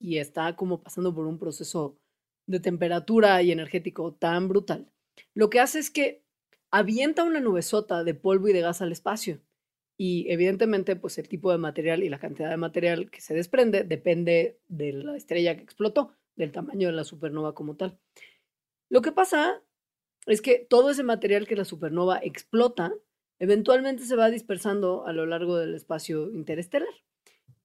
está 0.00 0.54
como 0.54 0.82
pasando 0.82 1.14
por 1.14 1.26
un 1.26 1.38
proceso 1.38 1.98
de 2.46 2.60
temperatura 2.60 3.42
y 3.42 3.50
energético 3.50 4.14
tan 4.14 4.48
brutal, 4.48 4.90
lo 5.34 5.50
que 5.50 5.60
hace 5.60 5.78
es 5.78 5.90
que 5.90 6.22
avienta 6.70 7.24
una 7.24 7.40
nubesota 7.40 8.04
de 8.04 8.14
polvo 8.14 8.48
y 8.48 8.52
de 8.52 8.60
gas 8.60 8.82
al 8.82 8.92
espacio. 8.92 9.40
Y 9.98 10.30
evidentemente, 10.30 10.94
pues 10.94 11.16
el 11.18 11.28
tipo 11.28 11.50
de 11.50 11.58
material 11.58 12.02
y 12.02 12.08
la 12.08 12.18
cantidad 12.18 12.50
de 12.50 12.56
material 12.58 13.10
que 13.10 13.20
se 13.20 13.34
desprende 13.34 13.82
depende 13.82 14.60
de 14.68 14.92
la 14.92 15.16
estrella 15.16 15.56
que 15.56 15.62
explotó, 15.62 16.12
del 16.36 16.52
tamaño 16.52 16.88
de 16.88 16.94
la 16.94 17.04
supernova 17.04 17.54
como 17.54 17.76
tal. 17.76 17.98
Lo 18.90 19.00
que 19.00 19.12
pasa 19.12 19.62
es 20.26 20.42
que 20.42 20.58
todo 20.68 20.90
ese 20.90 21.02
material 21.02 21.46
que 21.46 21.56
la 21.56 21.64
supernova 21.64 22.18
explota 22.18 22.94
eventualmente 23.38 24.04
se 24.04 24.16
va 24.16 24.30
dispersando 24.30 25.06
a 25.06 25.12
lo 25.12 25.26
largo 25.26 25.56
del 25.58 25.74
espacio 25.74 26.30
interestelar. 26.30 26.88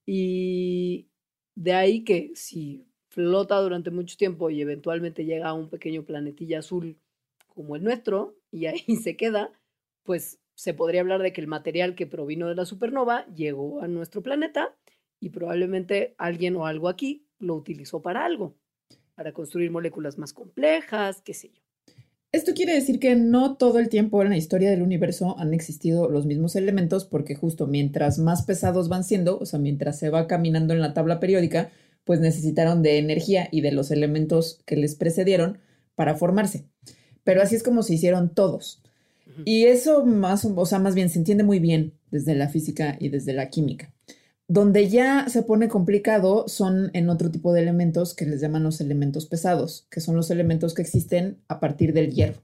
Y 0.06 1.08
de 1.54 1.72
ahí 1.74 2.04
que 2.04 2.32
si 2.34 2.86
flota 3.08 3.60
durante 3.60 3.90
mucho 3.90 4.16
tiempo 4.16 4.50
y 4.50 4.60
eventualmente 4.60 5.24
llega 5.24 5.48
a 5.48 5.54
un 5.54 5.68
pequeño 5.68 6.04
planetilla 6.04 6.60
azul 6.60 6.98
como 7.46 7.76
el 7.76 7.84
nuestro 7.84 8.36
y 8.50 8.66
ahí 8.66 8.84
se 9.02 9.16
queda, 9.16 9.52
pues 10.02 10.40
se 10.54 10.74
podría 10.74 11.00
hablar 11.00 11.22
de 11.22 11.32
que 11.32 11.40
el 11.40 11.46
material 11.46 11.94
que 11.94 12.06
provino 12.06 12.48
de 12.48 12.54
la 12.54 12.64
supernova 12.64 13.26
llegó 13.34 13.80
a 13.82 13.88
nuestro 13.88 14.22
planeta 14.22 14.76
y 15.20 15.30
probablemente 15.30 16.14
alguien 16.18 16.56
o 16.56 16.66
algo 16.66 16.88
aquí 16.88 17.26
lo 17.38 17.54
utilizó 17.54 18.02
para 18.02 18.24
algo, 18.24 18.56
para 19.14 19.32
construir 19.32 19.70
moléculas 19.70 20.18
más 20.18 20.32
complejas, 20.32 21.22
qué 21.22 21.34
sé 21.34 21.50
yo. 21.50 21.61
Esto 22.32 22.54
quiere 22.54 22.72
decir 22.72 22.98
que 22.98 23.14
no 23.14 23.56
todo 23.56 23.78
el 23.78 23.90
tiempo 23.90 24.22
en 24.22 24.30
la 24.30 24.38
historia 24.38 24.70
del 24.70 24.80
universo 24.80 25.38
han 25.38 25.52
existido 25.52 26.08
los 26.08 26.24
mismos 26.24 26.56
elementos 26.56 27.04
porque 27.04 27.34
justo 27.34 27.66
mientras 27.66 28.18
más 28.18 28.42
pesados 28.42 28.88
van 28.88 29.04
siendo, 29.04 29.38
o 29.38 29.44
sea, 29.44 29.58
mientras 29.58 29.98
se 29.98 30.08
va 30.08 30.26
caminando 30.26 30.72
en 30.72 30.80
la 30.80 30.94
tabla 30.94 31.20
periódica, 31.20 31.70
pues 32.04 32.20
necesitaron 32.20 32.82
de 32.82 32.96
energía 32.96 33.48
y 33.52 33.60
de 33.60 33.72
los 33.72 33.90
elementos 33.90 34.62
que 34.64 34.76
les 34.76 34.94
precedieron 34.94 35.58
para 35.94 36.14
formarse. 36.14 36.64
Pero 37.22 37.42
así 37.42 37.54
es 37.54 37.62
como 37.62 37.82
se 37.82 37.94
hicieron 37.94 38.34
todos. 38.34 38.82
Y 39.44 39.64
eso 39.64 40.04
más, 40.06 40.46
o 40.46 40.66
sea, 40.66 40.78
más 40.78 40.94
bien 40.94 41.10
se 41.10 41.18
entiende 41.18 41.44
muy 41.44 41.58
bien 41.58 41.92
desde 42.10 42.34
la 42.34 42.48
física 42.48 42.96
y 42.98 43.10
desde 43.10 43.34
la 43.34 43.50
química. 43.50 43.92
Donde 44.52 44.90
ya 44.90 45.30
se 45.30 45.42
pone 45.42 45.70
complicado 45.70 46.46
son 46.46 46.90
en 46.92 47.08
otro 47.08 47.30
tipo 47.30 47.54
de 47.54 47.62
elementos 47.62 48.12
que 48.14 48.26
les 48.26 48.42
llaman 48.42 48.64
los 48.64 48.82
elementos 48.82 49.24
pesados, 49.24 49.86
que 49.90 50.02
son 50.02 50.14
los 50.14 50.30
elementos 50.30 50.74
que 50.74 50.82
existen 50.82 51.42
a 51.48 51.58
partir 51.58 51.94
del 51.94 52.12
hierro. 52.12 52.42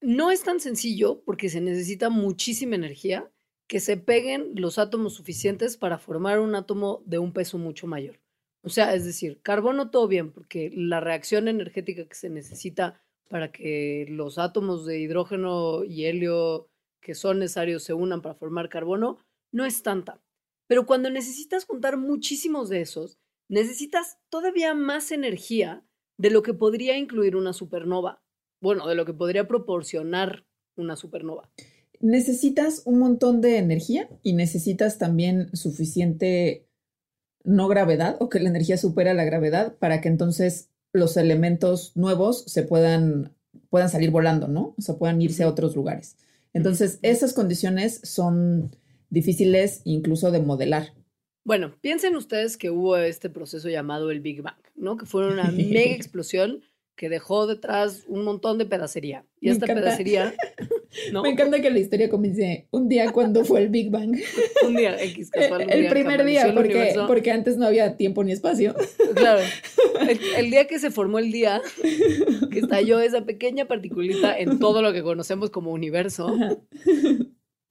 No 0.00 0.30
es 0.30 0.44
tan 0.44 0.60
sencillo 0.60 1.24
porque 1.24 1.48
se 1.48 1.60
necesita 1.60 2.08
muchísima 2.08 2.76
energía 2.76 3.32
que 3.66 3.80
se 3.80 3.96
peguen 3.96 4.52
los 4.54 4.78
átomos 4.78 5.14
suficientes 5.14 5.76
para 5.76 5.98
formar 5.98 6.38
un 6.38 6.54
átomo 6.54 7.02
de 7.04 7.18
un 7.18 7.32
peso 7.32 7.58
mucho 7.58 7.88
mayor. 7.88 8.20
O 8.62 8.68
sea, 8.68 8.94
es 8.94 9.04
decir, 9.04 9.40
carbono 9.42 9.90
todo 9.90 10.06
bien, 10.06 10.30
porque 10.30 10.70
la 10.72 11.00
reacción 11.00 11.48
energética 11.48 12.06
que 12.06 12.14
se 12.14 12.30
necesita 12.30 13.02
para 13.28 13.50
que 13.50 14.06
los 14.08 14.38
átomos 14.38 14.86
de 14.86 15.00
hidrógeno 15.00 15.82
y 15.82 16.04
helio 16.04 16.68
que 17.00 17.16
son 17.16 17.40
necesarios 17.40 17.82
se 17.82 17.92
unan 17.92 18.22
para 18.22 18.36
formar 18.36 18.68
carbono, 18.68 19.18
no 19.52 19.64
es 19.64 19.82
tanta. 19.82 20.20
Pero 20.66 20.86
cuando 20.86 21.10
necesitas 21.10 21.64
juntar 21.64 21.96
muchísimos 21.96 22.68
de 22.68 22.80
esos, 22.80 23.18
necesitas 23.48 24.18
todavía 24.30 24.74
más 24.74 25.12
energía 25.12 25.84
de 26.18 26.30
lo 26.30 26.42
que 26.42 26.54
podría 26.54 26.96
incluir 26.96 27.36
una 27.36 27.52
supernova. 27.52 28.22
Bueno, 28.60 28.86
de 28.88 28.94
lo 28.94 29.04
que 29.04 29.12
podría 29.12 29.46
proporcionar 29.46 30.46
una 30.76 30.96
supernova. 30.96 31.50
Necesitas 32.00 32.82
un 32.84 32.98
montón 32.98 33.40
de 33.40 33.58
energía 33.58 34.08
y 34.22 34.32
necesitas 34.32 34.98
también 34.98 35.54
suficiente 35.54 36.68
no 37.44 37.68
gravedad 37.68 38.16
o 38.20 38.28
que 38.28 38.40
la 38.40 38.48
energía 38.48 38.76
supera 38.76 39.14
la 39.14 39.24
gravedad 39.24 39.76
para 39.78 40.00
que 40.00 40.08
entonces 40.08 40.70
los 40.92 41.16
elementos 41.16 41.96
nuevos 41.96 42.44
se 42.46 42.62
puedan, 42.62 43.34
puedan 43.68 43.88
salir 43.88 44.10
volando, 44.10 44.48
¿no? 44.48 44.74
O 44.78 44.82
sea, 44.82 44.96
puedan 44.96 45.20
irse 45.20 45.42
a 45.42 45.48
otros 45.48 45.74
lugares. 45.74 46.16
Entonces, 46.52 46.98
esas 47.02 47.32
condiciones 47.32 48.00
son 48.04 48.76
difíciles 49.12 49.82
incluso 49.84 50.30
de 50.30 50.40
modelar. 50.40 50.94
Bueno, 51.44 51.74
piensen 51.80 52.16
ustedes 52.16 52.56
que 52.56 52.70
hubo 52.70 52.96
este 52.96 53.28
proceso 53.28 53.68
llamado 53.68 54.10
el 54.10 54.20
Big 54.20 54.42
Bang, 54.42 54.62
¿no? 54.74 54.96
Que 54.96 55.06
fue 55.06 55.28
una 55.28 55.50
mega 55.52 55.92
explosión 55.92 56.62
que 56.96 57.08
dejó 57.08 57.46
detrás 57.46 58.04
un 58.08 58.24
montón 58.24 58.58
de 58.58 58.66
pedacería. 58.66 59.24
Y 59.40 59.50
esta 59.50 59.66
pedacería 59.66 60.34
Me 61.22 61.30
encanta 61.30 61.60
que 61.60 61.70
la 61.70 61.78
historia 61.78 62.08
comience 62.08 62.68
un 62.70 62.88
día 62.88 63.10
cuando 63.12 63.44
fue 63.44 63.60
el 63.60 63.68
Big 63.68 63.90
Bang. 63.90 64.14
un 64.66 64.76
día 64.76 65.02
X 65.02 65.30
casual. 65.30 65.66
el 65.68 65.88
primer 65.88 66.24
día, 66.24 66.52
porque, 66.54 66.94
porque 67.06 67.30
antes 67.30 67.56
no 67.56 67.66
había 67.66 67.96
tiempo 67.96 68.22
ni 68.24 68.32
espacio. 68.32 68.74
Claro. 69.14 69.40
El, 70.36 70.50
día 70.50 70.66
que 70.66 70.78
se 70.78 70.90
formó 70.90 71.18
el 71.18 71.32
día, 71.32 71.62
que 72.50 72.58
estalló 72.58 73.00
esa 73.00 73.24
pequeña 73.24 73.66
particulita 73.66 74.38
en 74.38 74.58
todo 74.58 74.82
lo 74.82 74.92
que 74.92 75.02
conocemos 75.02 75.50
como 75.50 75.72
universo, 75.72 76.34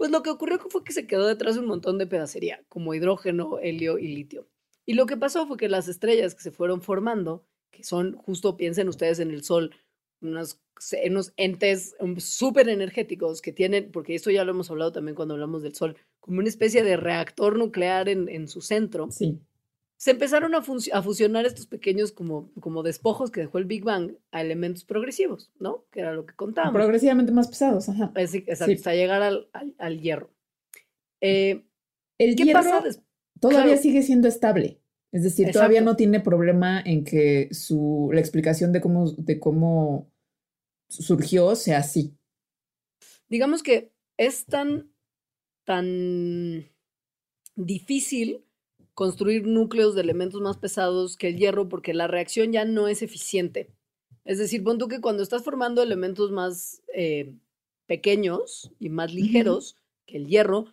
pues 0.01 0.09
lo 0.09 0.23
que 0.23 0.31
ocurrió 0.31 0.57
fue 0.57 0.83
que 0.83 0.93
se 0.93 1.05
quedó 1.05 1.27
detrás 1.27 1.57
un 1.57 1.67
montón 1.67 1.99
de 1.99 2.07
pedacería, 2.07 2.63
como 2.69 2.95
hidrógeno, 2.95 3.59
helio 3.59 3.99
y 3.99 4.07
litio. 4.07 4.47
Y 4.83 4.95
lo 4.95 5.05
que 5.05 5.15
pasó 5.15 5.45
fue 5.45 5.57
que 5.57 5.69
las 5.69 5.87
estrellas 5.87 6.33
que 6.33 6.41
se 6.41 6.49
fueron 6.49 6.81
formando, 6.81 7.45
que 7.69 7.83
son, 7.83 8.15
justo 8.15 8.57
piensen 8.57 8.89
ustedes 8.89 9.19
en 9.19 9.29
el 9.29 9.43
Sol, 9.43 9.75
unos, 10.19 10.59
unos 11.05 11.33
entes 11.37 11.95
um, 11.99 12.17
súper 12.17 12.67
energéticos 12.69 13.43
que 13.43 13.51
tienen, 13.51 13.91
porque 13.91 14.15
esto 14.15 14.31
ya 14.31 14.43
lo 14.43 14.53
hemos 14.53 14.71
hablado 14.71 14.91
también 14.91 15.13
cuando 15.13 15.35
hablamos 15.35 15.61
del 15.61 15.75
Sol, 15.75 15.95
como 16.19 16.39
una 16.39 16.49
especie 16.49 16.81
de 16.81 16.97
reactor 16.97 17.55
nuclear 17.55 18.09
en, 18.09 18.27
en 18.27 18.47
su 18.47 18.61
centro. 18.61 19.11
Sí. 19.11 19.39
Se 20.01 20.09
empezaron 20.09 20.55
a, 20.55 20.63
a, 20.93 21.03
fusionar 21.03 21.45
estos 21.45 21.67
pequeños 21.67 22.11
como, 22.11 22.49
como 22.59 22.81
despojos 22.81 23.29
que 23.29 23.41
dejó 23.41 23.59
el 23.59 23.65
Big 23.65 23.83
Bang 23.83 24.13
a 24.31 24.41
elementos 24.41 24.83
progresivos, 24.83 25.51
¿no? 25.59 25.85
Que 25.91 25.99
era 25.99 26.11
lo 26.11 26.25
que 26.25 26.33
contábamos. 26.33 26.73
Progresivamente 26.73 27.31
más 27.31 27.47
pesados, 27.47 27.87
ajá. 27.87 28.11
exacto, 28.15 28.51
hasta 28.51 28.95
llegar 28.95 29.21
al, 29.21 29.47
al, 29.77 30.01
hierro. 30.01 30.31
Eh, 31.21 31.67
el 32.17 32.35
¿Qué 32.35 32.45
hierro 32.45 32.63
pasa 32.63 32.83
todavía 33.39 33.77
sigue 33.77 34.01
siendo 34.01 34.27
estable. 34.27 34.81
Es 35.11 35.21
decir, 35.21 35.51
todavía 35.51 35.81
no 35.81 35.95
tiene 35.95 36.19
problema 36.19 36.81
en 36.83 37.03
que 37.03 37.49
su, 37.51 38.09
la 38.11 38.21
explicación 38.21 38.71
de 38.71 38.81
cómo, 38.81 39.11
de 39.11 39.39
cómo 39.39 40.11
surgió 40.89 41.55
sea 41.55 41.77
así. 41.77 42.17
Digamos 43.29 43.61
que 43.61 43.93
es 44.17 44.47
tan, 44.47 44.91
tan 45.63 46.65
difícil 47.55 48.47
construir 48.93 49.47
núcleos 49.47 49.95
de 49.95 50.01
elementos 50.01 50.41
más 50.41 50.57
pesados 50.57 51.17
que 51.17 51.29
el 51.29 51.37
hierro 51.37 51.69
porque 51.69 51.93
la 51.93 52.07
reacción 52.07 52.51
ya 52.51 52.65
no 52.65 52.87
es 52.87 53.01
eficiente. 53.01 53.69
Es 54.25 54.37
decir, 54.37 54.63
pon 54.63 54.77
tú 54.77 54.87
que 54.87 55.01
cuando 55.01 55.23
estás 55.23 55.43
formando 55.43 55.81
elementos 55.81 56.31
más 56.31 56.81
eh, 56.93 57.33
pequeños 57.87 58.71
y 58.79 58.89
más 58.89 59.13
ligeros 59.13 59.77
que 60.05 60.17
el 60.17 60.27
hierro, 60.27 60.67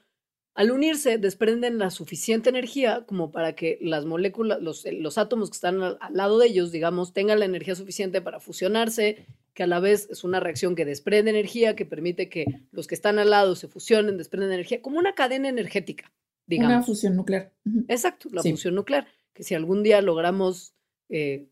al 0.58 0.72
unirse, 0.72 1.18
desprenden 1.18 1.78
la 1.78 1.90
suficiente 1.90 2.50
energía 2.50 3.04
como 3.06 3.30
para 3.30 3.54
que 3.54 3.78
las 3.80 4.04
moléculas, 4.04 4.60
los, 4.60 4.84
eh, 4.86 4.92
los 4.92 5.16
átomos 5.16 5.50
que 5.50 5.54
están 5.54 5.80
al, 5.80 5.98
lado 6.10 6.36
de 6.38 6.48
ellos, 6.48 6.72
digamos, 6.72 7.12
tengan 7.12 7.38
la 7.38 7.44
energía 7.44 7.76
suficiente 7.76 8.20
para 8.20 8.40
fusionarse, 8.40 9.24
que 9.54 9.62
a 9.62 9.68
la 9.68 9.78
vez 9.78 10.08
es 10.10 10.24
una 10.24 10.40
reacción 10.40 10.74
que 10.74 10.84
desprende 10.84 11.30
energía, 11.30 11.76
que 11.76 11.86
permite 11.86 12.28
que 12.28 12.44
los 12.72 12.88
que 12.88 12.96
están 12.96 13.20
al 13.20 13.30
lado 13.30 13.54
se 13.54 13.68
fusionen, 13.68 14.16
desprenden 14.16 14.52
energía, 14.52 14.82
como 14.82 14.98
una 14.98 15.14
cadena 15.14 15.48
energética, 15.48 16.10
digamos. 16.48 16.74
Una 16.74 16.82
fusión 16.82 17.14
nuclear. 17.14 17.52
Exacto, 17.86 18.28
la 18.32 18.42
fusión 18.42 18.74
nuclear, 18.74 19.06
que 19.32 19.44
si 19.44 19.54
algún 19.54 19.82
día 19.82 20.02
logramos 20.02 20.74
eh, 21.08 21.48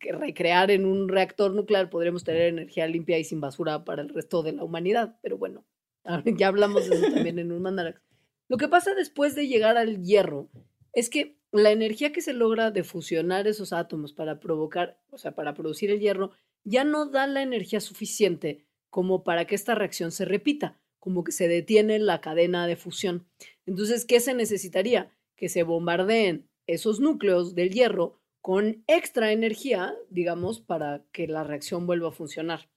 recrear 0.00 0.70
en 0.70 0.86
un 0.86 1.08
reactor 1.08 1.54
nuclear, 1.54 1.90
podremos 1.90 2.24
tener 2.24 2.42
energía 2.42 2.88
limpia 2.88 3.18
y 3.18 3.24
sin 3.24 3.40
basura 3.40 3.84
para 3.84 4.02
el 4.02 4.08
resto 4.08 4.42
de 4.42 4.52
la 4.52 4.64
humanidad. 4.64 5.16
Pero 5.22 5.38
bueno, 5.38 5.64
ya 6.36 6.48
hablamos 6.48 6.88
de 6.88 6.96
eso 6.96 7.12
también 7.12 7.38
en 7.38 7.52
un 7.52 7.62
mandarax. 7.62 8.00
Lo 8.48 8.56
que 8.56 8.68
pasa 8.68 8.94
después 8.94 9.34
de 9.34 9.46
llegar 9.46 9.76
al 9.76 10.02
hierro 10.02 10.50
es 10.92 11.08
que 11.08 11.38
la 11.50 11.70
energía 11.70 12.12
que 12.12 12.20
se 12.20 12.32
logra 12.32 12.70
de 12.70 12.82
fusionar 12.82 13.46
esos 13.46 13.72
átomos 13.72 14.12
para 14.12 14.40
provocar, 14.40 14.98
o 15.10 15.18
sea, 15.18 15.34
para 15.34 15.54
producir 15.54 15.90
el 15.90 16.00
hierro, 16.00 16.32
ya 16.64 16.84
no 16.84 17.06
da 17.06 17.26
la 17.26 17.42
energía 17.42 17.80
suficiente 17.80 18.66
como 18.90 19.22
para 19.24 19.46
que 19.46 19.54
esta 19.54 19.74
reacción 19.74 20.12
se 20.12 20.24
repita, 20.24 20.80
como 21.04 21.22
que 21.22 21.32
se 21.32 21.46
detiene 21.46 21.98
la 21.98 22.20
cadena 22.20 22.66
de 22.66 22.76
fusión. 22.76 23.26
Entonces, 23.66 24.04
¿qué 24.04 24.20
se 24.20 24.34
necesitaría? 24.34 25.12
Que 25.36 25.48
se 25.48 25.62
bombardeen 25.62 26.48
esos 26.66 26.98
núcleos 26.98 27.54
del 27.54 27.70
hierro 27.70 28.18
con 28.40 28.82
extra 28.86 29.32
energía, 29.32 29.94
digamos, 30.10 30.60
para 30.60 31.04
que 31.12 31.28
la 31.28 31.44
reacción 31.44 31.86
vuelva 31.86 32.08
a 32.08 32.12
funcionar 32.12 32.68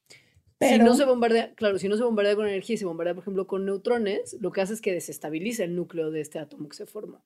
si 0.59 0.79
no 0.79 0.95
se 0.95 1.05
bombardea, 1.05 1.53
claro, 1.55 1.77
si 1.77 1.87
no 1.87 1.97
se 1.97 2.03
bombardea 2.03 2.35
con 2.35 2.47
energía 2.47 2.73
y 2.75 2.77
se 2.77 2.85
bombardea, 2.85 3.13
por 3.13 3.23
ejemplo, 3.23 3.47
con 3.47 3.65
neutrones, 3.65 4.37
lo 4.39 4.51
que 4.51 4.61
hace 4.61 4.73
es 4.73 4.81
que 4.81 4.93
desestabiliza 4.93 5.63
el 5.63 5.75
núcleo 5.75 6.09
de 6.11 6.21
este 6.21 6.39
átomo 6.39 6.67
que 6.67 6.77
se 6.77 6.85
forma. 6.85 7.23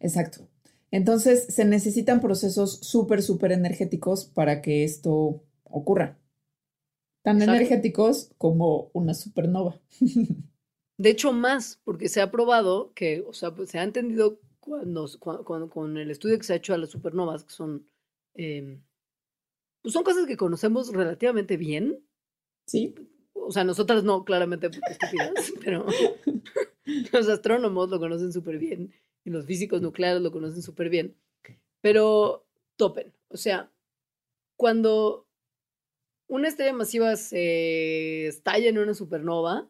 Exacto. 0.00 0.48
Entonces, 0.90 1.46
se 1.48 1.64
necesitan 1.64 2.20
procesos 2.20 2.80
súper, 2.80 3.22
súper 3.22 3.52
energéticos 3.52 4.26
para 4.26 4.60
que 4.60 4.84
esto 4.84 5.42
ocurra. 5.64 6.18
Tan 7.24 7.42
energéticos 7.42 8.30
como 8.38 8.90
una 8.92 9.14
supernova. 9.14 9.80
De 10.96 11.10
hecho, 11.10 11.32
más, 11.32 11.80
porque 11.82 12.08
se 12.08 12.20
ha 12.20 12.30
probado 12.30 12.92
que, 12.94 13.24
o 13.26 13.32
sea, 13.32 13.52
pues, 13.52 13.70
se 13.70 13.80
ha 13.80 13.82
entendido 13.82 14.38
cuando, 14.60 15.08
con 15.18 15.98
el 15.98 16.12
estudio 16.12 16.38
que 16.38 16.44
se 16.44 16.52
ha 16.52 16.56
hecho 16.56 16.72
a 16.72 16.78
las 16.78 16.90
supernovas, 16.90 17.42
que 17.42 17.52
son, 17.52 17.88
em, 18.34 18.80
pues 19.82 19.92
son 19.92 20.04
cosas 20.04 20.26
que 20.26 20.36
conocemos 20.36 20.92
relativamente 20.92 21.56
bien, 21.56 22.04
Sí. 22.66 22.94
O 23.32 23.52
sea, 23.52 23.64
nosotras 23.64 24.04
no, 24.04 24.24
claramente 24.24 24.68
estúpidas, 24.68 25.52
pero 25.64 25.86
los 27.12 27.28
astrónomos 27.28 27.90
lo 27.90 27.98
conocen 27.98 28.32
súper 28.32 28.58
bien 28.58 28.92
y 29.24 29.30
los 29.30 29.46
físicos 29.46 29.82
nucleares 29.82 30.22
lo 30.22 30.32
conocen 30.32 30.62
súper 30.62 30.88
bien. 30.88 31.16
Pero 31.80 32.46
topen, 32.76 33.12
o 33.28 33.36
sea, 33.36 33.70
cuando 34.56 35.23
una 36.26 36.48
estrella 36.48 36.72
masiva 36.72 37.16
se 37.16 38.26
estalla 38.26 38.68
en 38.68 38.78
una 38.78 38.94
supernova, 38.94 39.68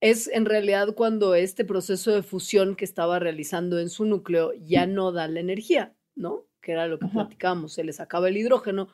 es 0.00 0.28
en 0.28 0.46
realidad 0.46 0.94
cuando 0.94 1.34
este 1.34 1.64
proceso 1.64 2.10
de 2.12 2.22
fusión 2.22 2.74
que 2.74 2.84
estaba 2.84 3.18
realizando 3.18 3.78
en 3.78 3.90
su 3.90 4.04
núcleo 4.06 4.52
ya 4.54 4.86
no 4.86 5.12
da 5.12 5.28
la 5.28 5.40
energía, 5.40 5.94
¿no? 6.14 6.46
Que 6.62 6.72
era 6.72 6.86
lo 6.86 6.98
que 6.98 7.06
platicamos, 7.08 7.74
se 7.74 7.84
les 7.84 8.00
acaba 8.00 8.28
el 8.28 8.36
hidrógeno, 8.36 8.88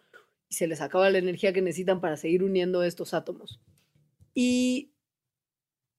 y 0.49 0.55
se 0.55 0.67
les 0.67 0.81
acaba 0.81 1.11
la 1.11 1.19
energía 1.19 1.53
que 1.53 1.63
necesitan 1.63 2.01
para 2.01 2.17
seguir 2.17 2.43
uniendo 2.43 2.83
estos 2.83 3.15
átomos. 3.15 3.61
Y 4.35 4.93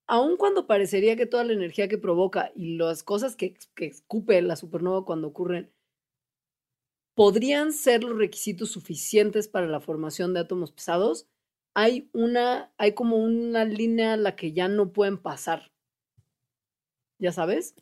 aun 0.06 0.36
cuando 0.36 0.66
parecería 0.66 1.16
que 1.16 1.26
toda 1.26 1.44
la 1.44 1.52
energía 1.52 1.88
que 1.88 1.98
provoca 1.98 2.50
y 2.54 2.76
las 2.76 3.02
cosas 3.02 3.36
que, 3.36 3.54
que 3.74 3.86
escupe 3.86 4.40
la 4.42 4.56
supernova 4.56 5.04
cuando 5.04 5.28
ocurren 5.28 5.70
podrían 7.18 7.72
ser 7.72 8.04
los 8.04 8.16
requisitos 8.16 8.70
suficientes 8.70 9.48
para 9.48 9.66
la 9.66 9.80
formación 9.80 10.34
de 10.34 10.38
átomos 10.38 10.70
pesados, 10.70 11.26
hay 11.74 12.08
una, 12.12 12.72
hay 12.78 12.92
como 12.92 13.16
una 13.16 13.64
línea 13.64 14.12
a 14.12 14.16
la 14.16 14.36
que 14.36 14.52
ya 14.52 14.68
no 14.68 14.92
pueden 14.92 15.18
pasar. 15.18 15.72
¿Ya 17.18 17.32
sabes? 17.32 17.74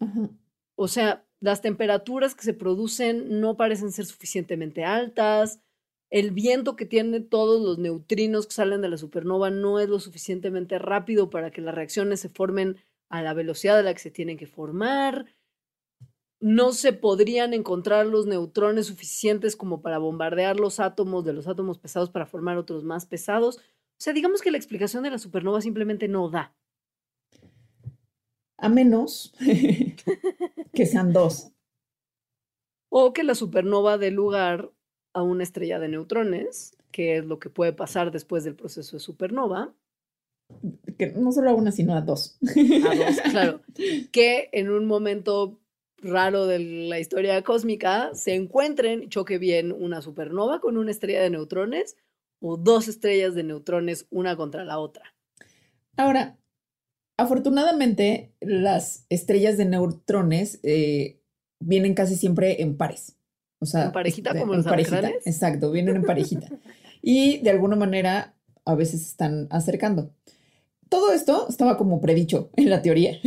O 0.74 0.88
sea, 0.88 1.26
las 1.38 1.60
temperaturas 1.60 2.34
que 2.34 2.44
se 2.44 2.54
producen 2.54 3.38
no 3.38 3.58
parecen 3.58 3.92
ser 3.92 4.06
suficientemente 4.06 4.86
altas, 4.86 5.60
el 6.08 6.30
viento 6.30 6.74
que 6.74 6.86
tienen 6.86 7.28
todos 7.28 7.60
los 7.60 7.76
neutrinos 7.76 8.46
que 8.46 8.54
salen 8.54 8.80
de 8.80 8.88
la 8.88 8.96
supernova 8.96 9.50
no 9.50 9.80
es 9.80 9.90
lo 9.90 10.00
suficientemente 10.00 10.78
rápido 10.78 11.28
para 11.28 11.50
que 11.50 11.60
las 11.60 11.74
reacciones 11.74 12.20
se 12.20 12.30
formen 12.30 12.78
a 13.10 13.20
la 13.20 13.34
velocidad 13.34 13.80
a 13.80 13.82
la 13.82 13.92
que 13.92 14.00
se 14.00 14.10
tienen 14.10 14.38
que 14.38 14.46
formar. 14.46 15.26
No 16.46 16.72
se 16.72 16.92
podrían 16.92 17.54
encontrar 17.54 18.06
los 18.06 18.26
neutrones 18.26 18.86
suficientes 18.86 19.56
como 19.56 19.82
para 19.82 19.98
bombardear 19.98 20.60
los 20.60 20.78
átomos 20.78 21.24
de 21.24 21.32
los 21.32 21.48
átomos 21.48 21.80
pesados 21.80 22.08
para 22.08 22.24
formar 22.24 22.56
otros 22.56 22.84
más 22.84 23.04
pesados. 23.04 23.56
O 23.56 23.60
sea, 23.98 24.12
digamos 24.12 24.42
que 24.42 24.52
la 24.52 24.56
explicación 24.56 25.02
de 25.02 25.10
la 25.10 25.18
supernova 25.18 25.60
simplemente 25.60 26.06
no 26.06 26.30
da. 26.30 26.54
A 28.58 28.68
menos 28.68 29.34
que 30.72 30.86
sean 30.86 31.12
dos. 31.12 31.50
O 32.90 33.12
que 33.12 33.24
la 33.24 33.34
supernova 33.34 33.98
dé 33.98 34.12
lugar 34.12 34.70
a 35.14 35.24
una 35.24 35.42
estrella 35.42 35.80
de 35.80 35.88
neutrones, 35.88 36.76
que 36.92 37.16
es 37.16 37.24
lo 37.24 37.40
que 37.40 37.50
puede 37.50 37.72
pasar 37.72 38.12
después 38.12 38.44
del 38.44 38.54
proceso 38.54 38.94
de 38.94 39.00
supernova. 39.00 39.74
Que 40.96 41.08
no 41.08 41.32
solo 41.32 41.50
a 41.50 41.54
una, 41.54 41.72
sino 41.72 41.96
a 41.96 42.02
dos. 42.02 42.38
A 42.40 42.94
dos, 42.94 43.20
claro. 43.32 43.62
Que 44.12 44.48
en 44.52 44.70
un 44.70 44.86
momento 44.86 45.58
raro 46.08 46.46
de 46.46 46.58
la 46.58 46.98
historia 46.98 47.42
cósmica 47.42 48.10
se 48.14 48.34
encuentren 48.34 49.08
choque 49.08 49.38
bien 49.38 49.72
una 49.72 50.02
supernova 50.02 50.60
con 50.60 50.76
una 50.76 50.90
estrella 50.90 51.22
de 51.22 51.30
neutrones 51.30 51.96
o 52.40 52.56
dos 52.56 52.88
estrellas 52.88 53.34
de 53.34 53.42
neutrones 53.42 54.06
una 54.10 54.36
contra 54.36 54.64
la 54.64 54.78
otra. 54.78 55.14
Ahora, 55.96 56.38
afortunadamente, 57.16 58.32
las 58.40 59.06
estrellas 59.08 59.56
de 59.56 59.64
neutrones 59.64 60.60
eh, 60.62 61.20
vienen 61.58 61.94
casi 61.94 62.16
siempre 62.16 62.62
en 62.62 62.76
pares. 62.76 63.16
O 63.58 63.66
sea, 63.66 63.86
¿En 63.86 63.92
parejita 63.92 64.30
este, 64.30 64.40
como 64.40 64.52
en 64.52 64.58
los 64.58 64.66
parejita, 64.66 64.98
alacranes? 64.98 65.26
Exacto, 65.26 65.70
vienen 65.70 65.96
en 65.96 66.02
parejita. 66.02 66.48
y 67.02 67.38
de 67.38 67.50
alguna 67.50 67.76
manera 67.76 68.34
a 68.64 68.74
veces 68.74 69.02
están 69.02 69.46
acercando. 69.50 70.12
Todo 70.88 71.12
esto 71.12 71.46
estaba 71.48 71.76
como 71.76 72.00
predicho 72.00 72.50
en 72.56 72.70
la 72.70 72.82
teoría. 72.82 73.18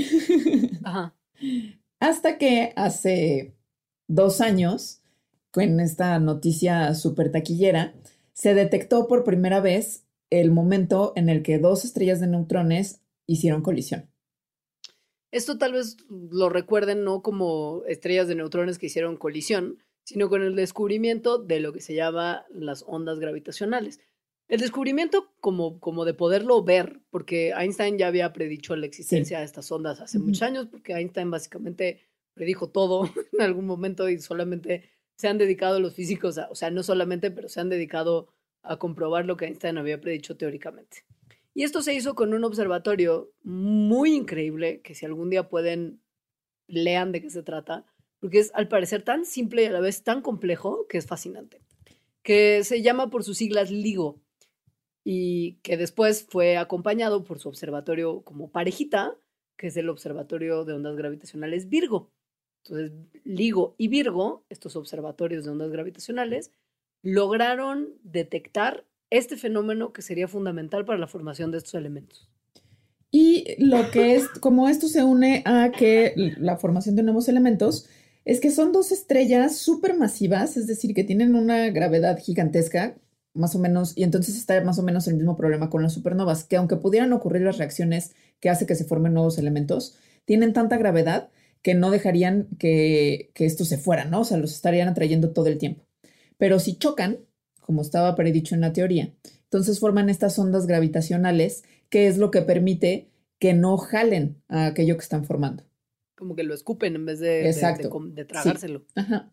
Ajá. 0.83 1.15
Hasta 1.99 2.37
que 2.37 2.73
hace 2.75 3.55
dos 4.07 4.41
años, 4.41 5.01
con 5.51 5.79
esta 5.79 6.17
noticia 6.19 6.93
súper 6.95 7.31
taquillera, 7.31 7.93
se 8.33 8.53
detectó 8.53 9.07
por 9.07 9.23
primera 9.23 9.59
vez 9.59 10.05
el 10.29 10.51
momento 10.51 11.13
en 11.15 11.29
el 11.29 11.43
que 11.43 11.59
dos 11.59 11.83
estrellas 11.83 12.19
de 12.19 12.27
neutrones 12.27 13.01
hicieron 13.25 13.61
colisión. 13.61 14.09
Esto 15.31 15.57
tal 15.57 15.73
vez 15.73 15.97
lo 16.09 16.49
recuerden 16.49 17.03
no 17.03 17.21
como 17.21 17.83
estrellas 17.85 18.27
de 18.27 18.35
neutrones 18.35 18.79
que 18.79 18.87
hicieron 18.87 19.17
colisión, 19.17 19.77
sino 20.03 20.29
con 20.29 20.41
el 20.41 20.55
descubrimiento 20.55 21.37
de 21.37 21.59
lo 21.59 21.71
que 21.73 21.81
se 21.81 21.93
llama 21.93 22.45
las 22.49 22.83
ondas 22.87 23.19
gravitacionales. 23.19 23.99
El 24.49 24.59
descubrimiento 24.59 25.31
como, 25.41 25.79
como 25.79 26.05
de 26.05 26.15
poderlo 26.15 26.63
ver, 26.63 27.01
porque 27.11 27.53
Einstein 27.55 27.99
ya 27.99 28.07
había 28.07 28.33
predicho 28.33 28.75
la 28.75 28.87
existencia 28.87 29.37
de 29.37 29.45
estas 29.45 29.71
ondas 29.71 30.01
hace 30.01 30.17
muchos 30.17 30.41
años, 30.41 30.65
porque 30.65 30.93
Einstein 30.93 31.29
básicamente 31.29 32.01
predijo 32.33 32.67
todo 32.67 33.03
en 33.33 33.41
algún 33.41 33.67
momento 33.67 34.09
y 34.09 34.17
solamente 34.19 34.89
se 35.15 35.27
han 35.27 35.37
dedicado 35.37 35.79
los 35.79 35.93
físicos, 35.93 36.39
a, 36.39 36.49
o 36.49 36.55
sea, 36.55 36.71
no 36.71 36.81
solamente, 36.81 37.29
pero 37.29 37.47
se 37.47 37.59
han 37.59 37.69
dedicado 37.69 38.33
a 38.63 38.79
comprobar 38.79 39.27
lo 39.27 39.37
que 39.37 39.45
Einstein 39.45 39.77
había 39.77 40.01
predicho 40.01 40.35
teóricamente. 40.35 41.05
Y 41.53 41.61
esto 41.61 41.83
se 41.83 41.93
hizo 41.93 42.15
con 42.15 42.33
un 42.33 42.43
observatorio 42.43 43.31
muy 43.43 44.15
increíble, 44.15 44.81
que 44.81 44.95
si 44.95 45.05
algún 45.05 45.29
día 45.29 45.47
pueden, 45.47 46.01
lean 46.65 47.11
de 47.11 47.21
qué 47.21 47.29
se 47.29 47.43
trata, 47.43 47.85
porque 48.19 48.39
es 48.39 48.51
al 48.55 48.67
parecer 48.67 49.03
tan 49.03 49.25
simple 49.25 49.61
y 49.61 49.65
a 49.67 49.71
la 49.71 49.79
vez 49.79 50.03
tan 50.03 50.23
complejo 50.23 50.87
que 50.87 50.97
es 50.97 51.05
fascinante, 51.05 51.61
que 52.23 52.63
se 52.63 52.81
llama 52.81 53.11
por 53.11 53.23
sus 53.23 53.37
siglas 53.37 53.69
LIGO 53.69 54.19
y 55.11 55.53
que 55.63 55.75
después 55.75 56.27
fue 56.29 56.57
acompañado 56.57 57.23
por 57.23 57.39
su 57.39 57.49
observatorio 57.49 58.21
como 58.21 58.51
parejita, 58.51 59.17
que 59.57 59.65
es 59.65 59.77
el 59.77 59.89
Observatorio 59.89 60.65
de 60.65 60.73
Ondas 60.73 60.95
Gravitacionales 60.95 61.67
Virgo. 61.67 62.11
Entonces, 62.63 62.91
LIGO 63.23 63.73
y 63.79 63.87
Virgo, 63.87 64.45
estos 64.49 64.75
observatorios 64.75 65.45
de 65.45 65.49
ondas 65.49 65.71
gravitacionales, 65.71 66.51
lograron 67.01 67.95
detectar 68.03 68.85
este 69.09 69.35
fenómeno 69.35 69.93
que 69.93 70.03
sería 70.03 70.27
fundamental 70.27 70.85
para 70.85 70.99
la 70.99 71.07
formación 71.07 71.49
de 71.49 71.57
estos 71.57 71.73
elementos. 71.73 72.29
Y 73.09 73.55
lo 73.57 73.89
que 73.89 74.13
es, 74.13 74.29
como 74.39 74.69
esto 74.69 74.87
se 74.87 75.03
une 75.03 75.41
a 75.43 75.71
que 75.71 76.13
la 76.37 76.57
formación 76.57 76.95
de 76.95 77.01
nuevos 77.01 77.27
elementos, 77.27 77.89
es 78.25 78.39
que 78.39 78.51
son 78.51 78.71
dos 78.71 78.91
estrellas 78.91 79.57
supermasivas, 79.57 80.55
es 80.55 80.67
decir, 80.67 80.93
que 80.93 81.03
tienen 81.03 81.33
una 81.33 81.71
gravedad 81.71 82.19
gigantesca, 82.19 82.95
más 83.33 83.55
o 83.55 83.59
menos, 83.59 83.93
y 83.95 84.03
entonces 84.03 84.35
está 84.37 84.61
más 84.63 84.79
o 84.79 84.83
menos 84.83 85.07
el 85.07 85.15
mismo 85.15 85.35
problema 85.37 85.69
con 85.69 85.83
las 85.83 85.93
supernovas, 85.93 86.43
que 86.43 86.57
aunque 86.57 86.75
pudieran 86.77 87.13
ocurrir 87.13 87.43
las 87.43 87.57
reacciones 87.57 88.13
que 88.39 88.49
hace 88.49 88.65
que 88.65 88.75
se 88.75 88.85
formen 88.85 89.13
nuevos 89.13 89.37
elementos, 89.37 89.97
tienen 90.25 90.53
tanta 90.53 90.77
gravedad 90.77 91.29
que 91.61 91.73
no 91.75 91.91
dejarían 91.91 92.47
que, 92.57 93.31
que 93.33 93.45
estos 93.45 93.67
se 93.67 93.77
fueran, 93.77 94.09
¿no? 94.11 94.21
O 94.21 94.25
sea, 94.25 94.37
los 94.37 94.53
estarían 94.53 94.87
atrayendo 94.87 95.31
todo 95.31 95.47
el 95.47 95.57
tiempo. 95.57 95.83
Pero 96.37 96.59
si 96.59 96.77
chocan, 96.77 97.19
como 97.61 97.81
estaba 97.81 98.15
predicho 98.15 98.55
en 98.55 98.61
la 98.61 98.73
teoría, 98.73 99.13
entonces 99.43 99.79
forman 99.79 100.09
estas 100.09 100.37
ondas 100.39 100.67
gravitacionales, 100.67 101.63
que 101.89 102.07
es 102.07 102.17
lo 102.17 102.31
que 102.31 102.41
permite 102.41 103.09
que 103.39 103.53
no 103.53 103.77
jalen 103.77 104.41
a 104.47 104.67
aquello 104.67 104.95
que 104.95 105.03
están 105.03 105.25
formando. 105.25 105.63
Como 106.15 106.35
que 106.35 106.43
lo 106.43 106.53
escupen 106.53 106.95
en 106.95 107.05
vez 107.05 107.19
de, 107.19 107.27
de- 107.27 107.43
de 107.43 107.49
Exacto. 107.49 107.89
com- 107.89 108.13
de 108.13 108.25
tragárselo. 108.25 108.85
Ajá. 108.95 109.31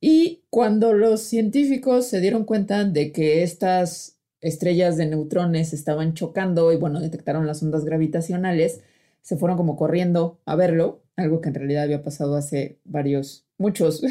Y 0.00 0.44
cuando 0.50 0.92
los 0.92 1.22
científicos 1.22 2.06
se 2.06 2.20
dieron 2.20 2.44
cuenta 2.44 2.84
de 2.84 3.12
que 3.12 3.42
estas 3.42 4.18
estrellas 4.40 4.96
de 4.96 5.06
neutrones 5.06 5.72
estaban 5.72 6.14
chocando 6.14 6.72
y 6.72 6.76
bueno, 6.76 7.00
detectaron 7.00 7.46
las 7.46 7.62
ondas 7.62 7.84
gravitacionales, 7.84 8.80
se 9.22 9.36
fueron 9.36 9.56
como 9.56 9.76
corriendo 9.76 10.40
a 10.46 10.54
verlo, 10.54 11.02
algo 11.16 11.40
que 11.40 11.48
en 11.48 11.54
realidad 11.56 11.82
había 11.82 12.04
pasado 12.04 12.36
hace 12.36 12.78
varios, 12.84 13.46
muchos 13.58 14.02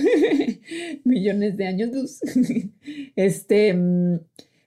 millones 1.04 1.58
de 1.58 1.68
años. 1.68 1.92
Este, 3.16 3.74
mm, 3.74 4.20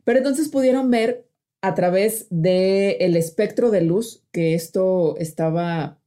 pero 0.04 0.18
entonces 0.18 0.48
pudieron 0.48 0.90
ver 0.90 1.28
a 1.60 1.74
través 1.74 2.26
del 2.30 3.16
espectro 3.16 3.70
de 3.70 3.82
luz 3.82 4.24
que 4.32 4.54
esto 4.54 5.16
estaba 5.18 6.00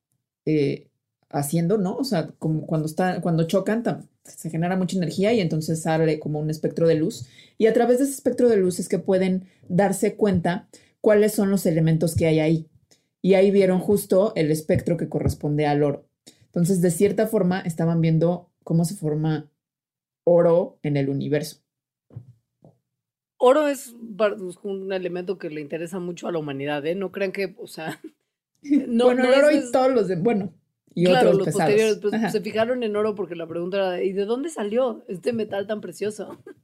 eh, 0.45 0.89
haciendo, 1.29 1.77
¿no? 1.77 1.95
O 1.95 2.03
sea, 2.03 2.31
como 2.39 2.65
cuando, 2.67 2.87
está, 2.87 3.21
cuando 3.21 3.47
chocan 3.47 3.83
se 4.23 4.49
genera 4.49 4.75
mucha 4.77 4.97
energía 4.97 5.33
y 5.33 5.39
entonces 5.41 5.81
sale 5.81 6.19
como 6.19 6.39
un 6.39 6.49
espectro 6.49 6.87
de 6.87 6.95
luz. 6.95 7.27
Y 7.57 7.67
a 7.67 7.73
través 7.73 7.97
de 7.99 8.05
ese 8.05 8.13
espectro 8.13 8.49
de 8.49 8.57
luz 8.57 8.79
es 8.79 8.87
que 8.89 8.99
pueden 8.99 9.45
darse 9.67 10.15
cuenta 10.15 10.67
cuáles 11.01 11.33
son 11.33 11.49
los 11.51 11.65
elementos 11.65 12.15
que 12.15 12.25
hay 12.27 12.39
ahí. 12.39 12.67
Y 13.21 13.35
ahí 13.35 13.51
vieron 13.51 13.79
justo 13.79 14.33
el 14.35 14.51
espectro 14.51 14.97
que 14.97 15.09
corresponde 15.09 15.65
al 15.65 15.83
oro. 15.83 16.05
Entonces, 16.45 16.81
de 16.81 16.91
cierta 16.91 17.27
forma, 17.27 17.61
estaban 17.61 17.99
viendo 18.01 18.49
cómo 18.63 18.85
se 18.85 18.95
forma 18.95 19.49
oro 20.25 20.77
en 20.83 20.97
el 20.97 21.09
universo. 21.09 21.57
Oro 23.37 23.67
es 23.67 23.93
par- 24.17 24.37
es 24.49 24.57
un 24.63 24.93
elemento 24.93 25.37
que 25.37 25.49
le 25.49 25.59
interesa 25.61 25.99
mucho 25.99 26.27
a 26.27 26.31
la 26.31 26.39
humanidad, 26.39 26.85
¿eh? 26.85 26.95
No 26.95 27.11
crean 27.11 27.31
que, 27.33 27.55
o 27.57 27.67
sea, 27.67 27.99
no, 28.61 29.05
bueno, 29.05 29.23
no 29.23 29.33
el 29.33 29.39
oro 29.39 29.49
es- 29.49 29.65
y 29.65 29.71
todos 29.71 29.91
los 29.91 30.07
de, 30.07 30.15
bueno, 30.15 30.53
y 30.95 31.05
claro, 31.05 31.29
otros 31.29 31.37
los 31.37 31.45
pesados. 31.47 31.65
posteriores, 31.65 31.99
pues, 32.01 32.13
Ajá. 32.13 32.29
se 32.29 32.41
fijaron 32.41 32.83
en 32.83 32.95
oro 32.95 33.15
porque 33.15 33.35
la 33.35 33.47
pregunta 33.47 33.77
era, 33.77 34.03
¿y 34.03 34.13
de 34.13 34.25
dónde 34.25 34.49
salió 34.49 35.03
este 35.07 35.33
metal 35.33 35.67
tan 35.67 35.81
precioso? 35.81 36.37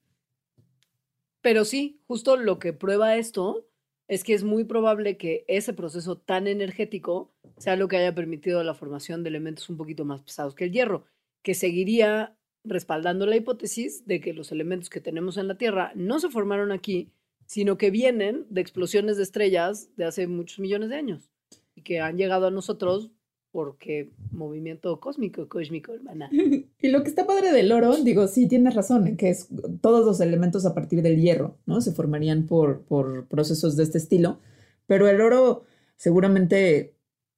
Pero 1.41 1.65
sí, 1.65 2.01
justo 2.07 2.35
lo 2.35 2.59
que 2.59 2.73
prueba 2.73 3.15
esto 3.15 3.65
es 4.07 4.23
que 4.23 4.33
es 4.33 4.43
muy 4.43 4.63
probable 4.63 5.17
que 5.17 5.45
ese 5.47 5.73
proceso 5.73 6.17
tan 6.17 6.47
energético 6.47 7.31
sea 7.57 7.75
lo 7.75 7.87
que 7.87 7.97
haya 7.97 8.15
permitido 8.15 8.63
la 8.63 8.73
formación 8.73 9.23
de 9.23 9.29
elementos 9.29 9.69
un 9.69 9.77
poquito 9.77 10.03
más 10.03 10.21
pesados 10.21 10.55
que 10.55 10.65
el 10.65 10.71
hierro, 10.71 11.05
que 11.43 11.53
seguiría 11.53 12.35
respaldando 12.63 13.25
la 13.25 13.35
hipótesis 13.35 14.05
de 14.05 14.19
que 14.19 14.33
los 14.33 14.51
elementos 14.51 14.89
que 14.89 14.99
tenemos 14.99 15.37
en 15.37 15.47
la 15.47 15.55
Tierra 15.55 15.91
no 15.95 16.19
se 16.19 16.29
formaron 16.29 16.71
aquí, 16.71 17.11
sino 17.45 17.77
que 17.77 17.91
vienen 17.91 18.45
de 18.49 18.61
explosiones 18.61 19.17
de 19.17 19.23
estrellas 19.23 19.89
de 19.95 20.05
hace 20.05 20.27
muchos 20.27 20.59
millones 20.59 20.89
de 20.89 20.95
años 20.95 21.29
y 21.75 21.83
que 21.83 22.01
han 22.01 22.17
llegado 22.17 22.47
a 22.47 22.51
nosotros 22.51 23.11
porque 23.51 24.11
movimiento 24.31 24.99
cósmico, 24.99 25.47
cósmico, 25.47 25.93
hermana. 25.93 26.29
Y 26.81 26.87
lo 26.87 27.03
que 27.03 27.09
está 27.09 27.25
padre 27.25 27.51
del 27.51 27.71
oro, 27.71 27.95
digo, 27.97 28.27
sí, 28.27 28.47
tienes 28.47 28.75
razón, 28.75 29.07
en 29.07 29.17
que 29.17 29.29
es 29.29 29.47
todos 29.81 30.05
los 30.05 30.21
elementos 30.21 30.65
a 30.65 30.73
partir 30.73 31.01
del 31.01 31.19
hierro, 31.19 31.57
¿no? 31.65 31.81
Se 31.81 31.91
formarían 31.91 32.45
por, 32.47 32.81
por 32.83 33.27
procesos 33.27 33.75
de 33.75 33.83
este 33.83 33.97
estilo, 33.97 34.39
pero 34.87 35.07
el 35.07 35.21
oro, 35.21 35.63
seguramente 35.97 36.95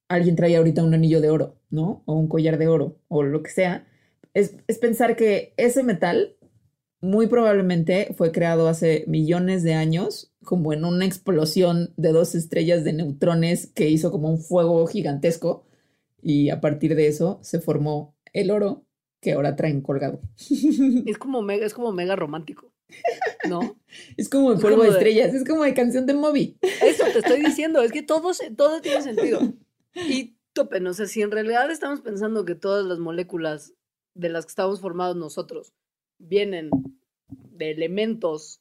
alguien 0.08 0.36
trae 0.36 0.56
ahorita 0.56 0.84
un 0.84 0.94
anillo 0.94 1.20
de 1.20 1.30
oro, 1.30 1.56
¿no? 1.70 2.02
O 2.06 2.14
un 2.14 2.28
collar 2.28 2.58
de 2.58 2.68
oro, 2.68 2.96
o 3.08 3.22
lo 3.22 3.42
que 3.42 3.50
sea. 3.50 3.86
Es, 4.34 4.56
es 4.66 4.78
pensar 4.78 5.16
que 5.16 5.54
ese 5.56 5.82
metal 5.82 6.36
muy 7.00 7.26
probablemente 7.26 8.14
fue 8.16 8.30
creado 8.30 8.68
hace 8.68 9.04
millones 9.08 9.64
de 9.64 9.74
años, 9.74 10.32
como 10.44 10.72
en 10.72 10.84
una 10.84 11.04
explosión 11.04 11.92
de 11.96 12.12
dos 12.12 12.34
estrellas 12.34 12.84
de 12.84 12.92
neutrones 12.92 13.66
que 13.66 13.90
hizo 13.90 14.12
como 14.12 14.30
un 14.30 14.38
fuego 14.38 14.86
gigantesco, 14.86 15.64
y 16.22 16.50
a 16.50 16.60
partir 16.60 16.94
de 16.94 17.08
eso 17.08 17.38
se 17.42 17.60
formó 17.60 18.16
el 18.32 18.50
oro 18.50 18.86
que 19.20 19.32
ahora 19.32 19.56
traen 19.56 19.82
colgado. 19.82 20.20
Es 21.06 21.18
como 21.18 21.42
mega, 21.42 21.66
es 21.66 21.74
como 21.74 21.92
mega 21.92 22.16
romántico. 22.16 22.72
¿No? 23.48 23.60
Es 24.16 24.28
como 24.28 24.52
el 24.52 24.58
polvo 24.58 24.76
como 24.78 24.82
de 24.84 24.90
de- 24.90 24.96
estrellas, 24.96 25.34
es 25.34 25.46
como 25.46 25.64
de 25.64 25.74
canción 25.74 26.06
de 26.06 26.14
Moby. 26.14 26.58
Eso 26.82 27.04
te 27.12 27.18
estoy 27.18 27.42
diciendo, 27.44 27.82
es 27.82 27.92
que 27.92 28.02
todo, 28.02 28.32
todo 28.56 28.80
tiene 28.80 29.02
sentido. 29.02 29.40
Y 29.94 30.36
tope, 30.54 30.80
no 30.80 30.94
sé, 30.94 31.06
si 31.06 31.22
en 31.22 31.30
realidad 31.30 31.70
estamos 31.70 32.00
pensando 32.00 32.44
que 32.44 32.54
todas 32.54 32.84
las 32.84 32.98
moléculas 32.98 33.74
de 34.14 34.28
las 34.28 34.44
que 34.46 34.50
estamos 34.50 34.80
formados 34.80 35.16
nosotros 35.16 35.72
vienen 36.18 36.70
de 37.50 37.70
elementos, 37.70 38.60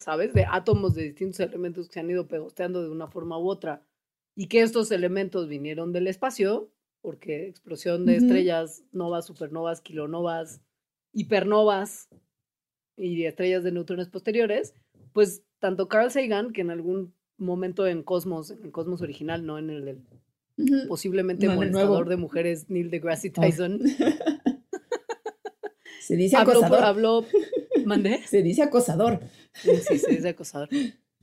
¿sabes? 0.00 0.32
De 0.34 0.44
átomos 0.50 0.94
de 0.94 1.04
distintos 1.04 1.40
elementos 1.40 1.86
que 1.88 1.94
se 1.94 2.00
han 2.00 2.10
ido 2.10 2.26
pegosteando 2.26 2.82
de 2.82 2.90
una 2.90 3.08
forma 3.08 3.38
u 3.38 3.48
otra, 3.48 3.84
y 4.38 4.46
que 4.46 4.60
estos 4.62 4.92
elementos 4.92 5.48
vinieron 5.48 5.92
del 5.92 6.06
espacio, 6.06 6.70
porque 7.00 7.48
explosión 7.48 8.06
de 8.06 8.14
estrellas, 8.16 8.84
novas, 8.92 9.26
supernovas, 9.26 9.80
kilonovas, 9.80 10.60
hipernovas 11.12 12.08
y 12.96 13.24
estrellas 13.24 13.64
de 13.64 13.72
neutrones 13.72 14.08
posteriores, 14.08 14.74
pues 15.12 15.42
tanto 15.58 15.88
Carl 15.88 16.12
Sagan, 16.12 16.52
que 16.52 16.60
en 16.60 16.70
algún 16.70 17.12
momento 17.36 17.84
en 17.88 18.04
Cosmos, 18.04 18.52
en 18.52 18.62
el 18.64 18.70
Cosmos 18.70 19.02
original, 19.02 19.44
no 19.44 19.58
en 19.58 19.70
el 19.70 19.84
del 19.84 19.98
posiblemente 20.86 21.46
No, 21.46 21.56
molestador 21.56 21.88
nuevo. 21.88 22.04
de 22.10 22.16
mujeres 22.16 22.70
Neil 22.70 22.90
deGrasse 22.90 23.32
Ah. 23.36 23.40
Tyson, 23.40 23.80
Se 26.00 26.16
dice 26.16 26.36
habló, 26.36 26.52
acosador. 26.52 26.84
habló, 26.84 27.24
mandé, 27.84 28.22
Se 28.26 28.42
dice 28.42 28.62
acosador. 28.62 29.20
sí, 29.52 29.70
sí, 29.88 29.98
se 29.98 30.10
dice 30.12 30.28
acosador. 30.28 30.68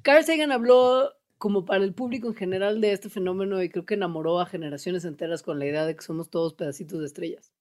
Carl 0.04 0.24
Sagan 0.24 0.52
habló 0.52 1.12
como 1.38 1.66
para 1.66 1.84
el 1.84 1.94
público 1.94 2.28
en 2.28 2.36
general 2.36 2.82
de 2.82 2.94
este 2.94 3.10
fenómeno 3.10 3.62
y 3.62 3.70
creo 3.70 3.86
que 3.86 3.96
enamoró 3.96 4.40
a 4.40 4.46
generaciones 4.46 5.06
enteras 5.06 5.44
con 5.44 5.60
la 5.60 5.66
idea 5.66 5.86
de 5.86 5.96
que 5.96 6.02
somos 6.02 6.30
todos 6.30 6.54
pedacitos 6.54 7.00
de 7.00 7.06
estrellas. 7.06 7.52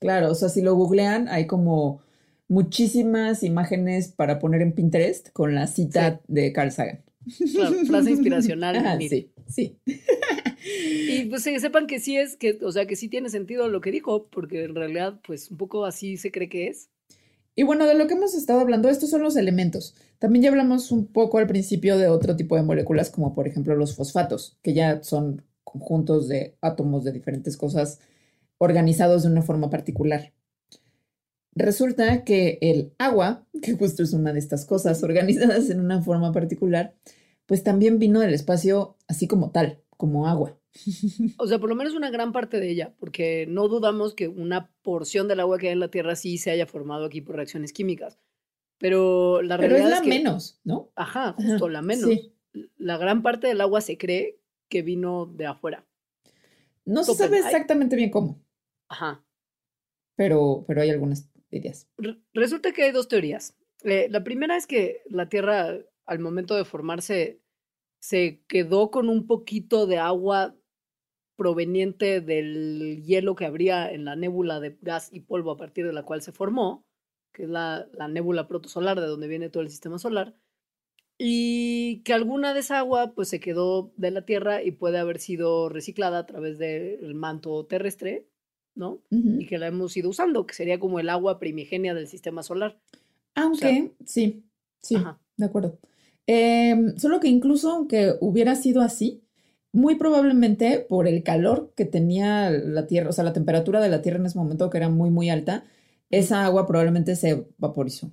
Claro, 0.00 0.30
o 0.30 0.34
sea, 0.34 0.48
si 0.48 0.62
lo 0.62 0.74
googlean, 0.74 1.28
hay 1.28 1.46
como 1.46 2.00
muchísimas 2.48 3.42
imágenes 3.42 4.08
para 4.08 4.38
poner 4.38 4.62
en 4.62 4.72
Pinterest 4.72 5.30
con 5.32 5.54
la 5.54 5.66
cita 5.66 6.20
de 6.28 6.52
Carl 6.52 6.70
Sagan. 6.70 7.04
Claro, 7.52 7.76
frase 7.86 8.10
inspiracional. 8.10 8.76
Ah, 8.84 8.98
sí, 8.98 9.30
sí. 9.48 9.78
Y 10.60 11.24
pues 11.26 11.44
que 11.44 11.60
sepan 11.60 11.86
que 11.86 12.00
sí 12.00 12.16
es, 12.16 12.36
que, 12.36 12.58
o 12.62 12.72
sea, 12.72 12.86
que 12.86 12.96
sí 12.96 13.08
tiene 13.08 13.28
sentido 13.28 13.68
lo 13.68 13.80
que 13.80 13.90
dijo, 13.90 14.28
porque 14.28 14.64
en 14.64 14.74
realidad, 14.74 15.20
pues 15.26 15.50
un 15.50 15.56
poco 15.56 15.84
así 15.84 16.16
se 16.16 16.30
cree 16.30 16.48
que 16.48 16.68
es. 16.68 16.90
Y 17.58 17.64
bueno, 17.64 17.88
de 17.88 17.94
lo 17.94 18.06
que 18.06 18.14
hemos 18.14 18.34
estado 18.34 18.60
hablando, 18.60 18.88
estos 18.88 19.10
son 19.10 19.20
los 19.20 19.34
elementos. 19.34 19.96
También 20.20 20.44
ya 20.44 20.50
hablamos 20.50 20.92
un 20.92 21.08
poco 21.08 21.38
al 21.38 21.48
principio 21.48 21.98
de 21.98 22.06
otro 22.06 22.36
tipo 22.36 22.54
de 22.54 22.62
moléculas, 22.62 23.10
como 23.10 23.34
por 23.34 23.48
ejemplo 23.48 23.74
los 23.74 23.96
fosfatos, 23.96 24.56
que 24.62 24.74
ya 24.74 25.02
son 25.02 25.42
conjuntos 25.64 26.28
de 26.28 26.56
átomos 26.60 27.02
de 27.02 27.10
diferentes 27.10 27.56
cosas 27.56 27.98
organizados 28.58 29.24
de 29.24 29.30
una 29.30 29.42
forma 29.42 29.70
particular. 29.70 30.32
Resulta 31.52 32.22
que 32.22 32.58
el 32.60 32.94
agua, 32.96 33.44
que 33.60 33.72
justo 33.72 34.04
es 34.04 34.12
una 34.12 34.32
de 34.32 34.38
estas 34.38 34.64
cosas 34.64 35.02
organizadas 35.02 35.68
en 35.68 35.80
una 35.80 36.00
forma 36.00 36.30
particular, 36.30 36.94
pues 37.46 37.64
también 37.64 37.98
vino 37.98 38.20
del 38.20 38.34
espacio 38.34 38.96
así 39.08 39.26
como 39.26 39.50
tal, 39.50 39.82
como 39.96 40.28
agua. 40.28 40.57
O 41.38 41.46
sea, 41.46 41.58
por 41.58 41.68
lo 41.68 41.74
menos 41.74 41.94
una 41.94 42.10
gran 42.10 42.32
parte 42.32 42.60
de 42.60 42.70
ella, 42.70 42.94
porque 42.98 43.46
no 43.48 43.68
dudamos 43.68 44.14
que 44.14 44.28
una 44.28 44.70
porción 44.82 45.26
del 45.28 45.40
agua 45.40 45.58
que 45.58 45.68
hay 45.68 45.72
en 45.72 45.80
la 45.80 45.90
Tierra 45.90 46.14
sí 46.16 46.38
se 46.38 46.50
haya 46.50 46.66
formado 46.66 47.04
aquí 47.06 47.20
por 47.20 47.36
reacciones 47.36 47.72
químicas. 47.72 48.18
Pero 48.78 49.42
la 49.42 49.56
Pero 49.56 49.70
realidad 49.70 49.86
es 49.88 49.90
la 49.90 49.96
es 49.96 50.02
que, 50.02 50.08
menos, 50.08 50.60
¿no? 50.64 50.92
ajá, 50.94 51.30
Ajá, 51.30 51.36
justo 51.42 51.68
la 51.68 51.82
menos. 51.82 52.08
sí. 52.08 52.32
La 52.76 52.96
gran 52.96 53.22
parte 53.22 53.46
del 53.48 53.60
agua 53.60 53.80
se 53.80 53.98
cree 53.98 54.40
que 54.68 54.82
vino 54.82 55.26
de 55.26 55.46
afuera. 55.46 55.86
No 56.84 57.02
se 57.04 57.14
sabe 57.14 57.38
hay- 57.38 57.44
exactamente 57.44 57.96
bien 57.96 58.10
cómo, 58.10 58.40
Ajá. 58.88 59.24
pero, 60.16 60.64
pero 60.66 60.80
hay 60.82 60.90
algunas 60.90 61.28
ideas. 61.50 61.88
Re- 61.98 62.18
Resulta 62.34 62.72
que 62.72 62.84
hay 62.84 62.92
dos 62.92 63.08
teorías. 63.08 63.56
Eh, 63.84 64.06
la 64.10 64.22
primera 64.24 64.56
es 64.56 64.66
que 64.66 65.02
la 65.06 65.28
Tierra, 65.28 65.76
al 66.06 66.18
momento 66.18 66.54
de 66.56 66.64
formarse, 66.64 67.40
se 68.00 68.42
quedó 68.48 68.90
con 68.90 69.08
un 69.08 69.26
poquito 69.26 69.86
de 69.86 69.98
agua 69.98 70.54
proveniente 71.36 72.20
del 72.20 73.02
hielo 73.04 73.36
que 73.36 73.46
habría 73.46 73.92
en 73.92 74.04
la 74.04 74.16
nébula 74.16 74.60
de 74.60 74.76
gas 74.80 75.10
y 75.12 75.20
polvo 75.20 75.52
a 75.52 75.56
partir 75.56 75.86
de 75.86 75.92
la 75.92 76.02
cual 76.02 76.20
se 76.20 76.32
formó, 76.32 76.84
que 77.32 77.44
es 77.44 77.48
la, 77.48 77.88
la 77.92 78.08
nébula 78.08 78.48
protosolar, 78.48 79.00
de 79.00 79.06
donde 79.06 79.28
viene 79.28 79.48
todo 79.48 79.62
el 79.62 79.70
sistema 79.70 79.98
solar, 79.98 80.34
y 81.18 82.00
que 82.04 82.12
alguna 82.12 82.54
de 82.54 82.60
esa 82.60 82.78
agua 82.78 83.12
pues 83.14 83.28
se 83.28 83.40
quedó 83.40 83.92
de 83.96 84.12
la 84.12 84.22
Tierra 84.22 84.62
y 84.62 84.70
puede 84.70 84.98
haber 84.98 85.18
sido 85.18 85.68
reciclada 85.68 86.20
a 86.20 86.26
través 86.26 86.58
del 86.58 87.14
manto 87.14 87.66
terrestre, 87.66 88.28
¿no? 88.76 89.00
Y 89.10 89.46
que 89.46 89.58
la 89.58 89.66
hemos 89.66 89.96
ido 89.96 90.08
usando, 90.10 90.46
que 90.46 90.54
sería 90.54 90.78
como 90.78 91.00
el 91.00 91.08
agua 91.08 91.40
primigenia 91.40 91.94
del 91.94 92.06
sistema 92.06 92.44
solar. 92.44 92.78
Aunque, 93.34 93.92
sí, 94.04 94.44
sí, 94.80 94.94
Ajá. 94.94 95.18
de 95.36 95.46
acuerdo. 95.46 95.78
Em, 96.30 96.96
solo 96.98 97.20
que 97.20 97.28
incluso 97.28 97.70
aunque 97.72 98.14
hubiera 98.20 98.54
sido 98.54 98.82
así, 98.82 99.24
muy 99.72 99.96
probablemente 99.96 100.80
por 100.80 101.08
el 101.08 101.22
calor 101.24 101.72
que 101.76 101.86
tenía 101.86 102.50
la 102.50 102.86
Tierra, 102.86 103.10
o 103.10 103.12
sea, 103.12 103.24
la 103.24 103.32
temperatura 103.32 103.80
de 103.80 103.88
la 103.90 104.02
Tierra 104.02 104.18
en 104.20 104.26
ese 104.26 104.38
momento, 104.38 104.70
que 104.70 104.78
era 104.78 104.90
muy, 104.90 105.10
muy 105.10 105.30
alta, 105.30 105.64
esa 106.10 106.44
agua 106.44 106.66
probablemente 106.66 107.16
se 107.16 107.48
vaporizó 107.58 108.12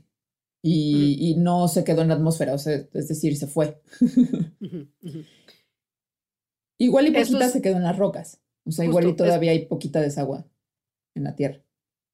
y, 0.63 1.17
y 1.19 1.35
no 1.37 1.67
se 1.69 1.83
quedó 1.85 2.03
en 2.03 2.09
la 2.09 2.15
atmósfera, 2.15 2.53
o 2.53 2.59
sea, 2.59 2.75
es 2.93 3.07
decir, 3.09 3.37
se 3.37 3.47
fue. 3.47 3.81
Igual 6.77 7.07
y 7.07 7.11
poquita 7.11 7.45
es- 7.47 7.51
se 7.53 7.61
quedó 7.61 7.77
en 7.77 7.83
las 7.83 7.97
rocas, 7.97 8.41
o 8.65 8.71
sea, 8.71 8.85
Justo, 8.85 8.91
igual 8.91 9.05
y 9.05 9.09
es- 9.11 9.17
todavía 9.17 9.51
hay 9.51 9.65
poquita 9.65 10.01
de 10.01 10.07
esa 10.07 10.21
agua 10.21 10.45
en 11.15 11.23
la 11.25 11.35
Tierra. 11.35 11.61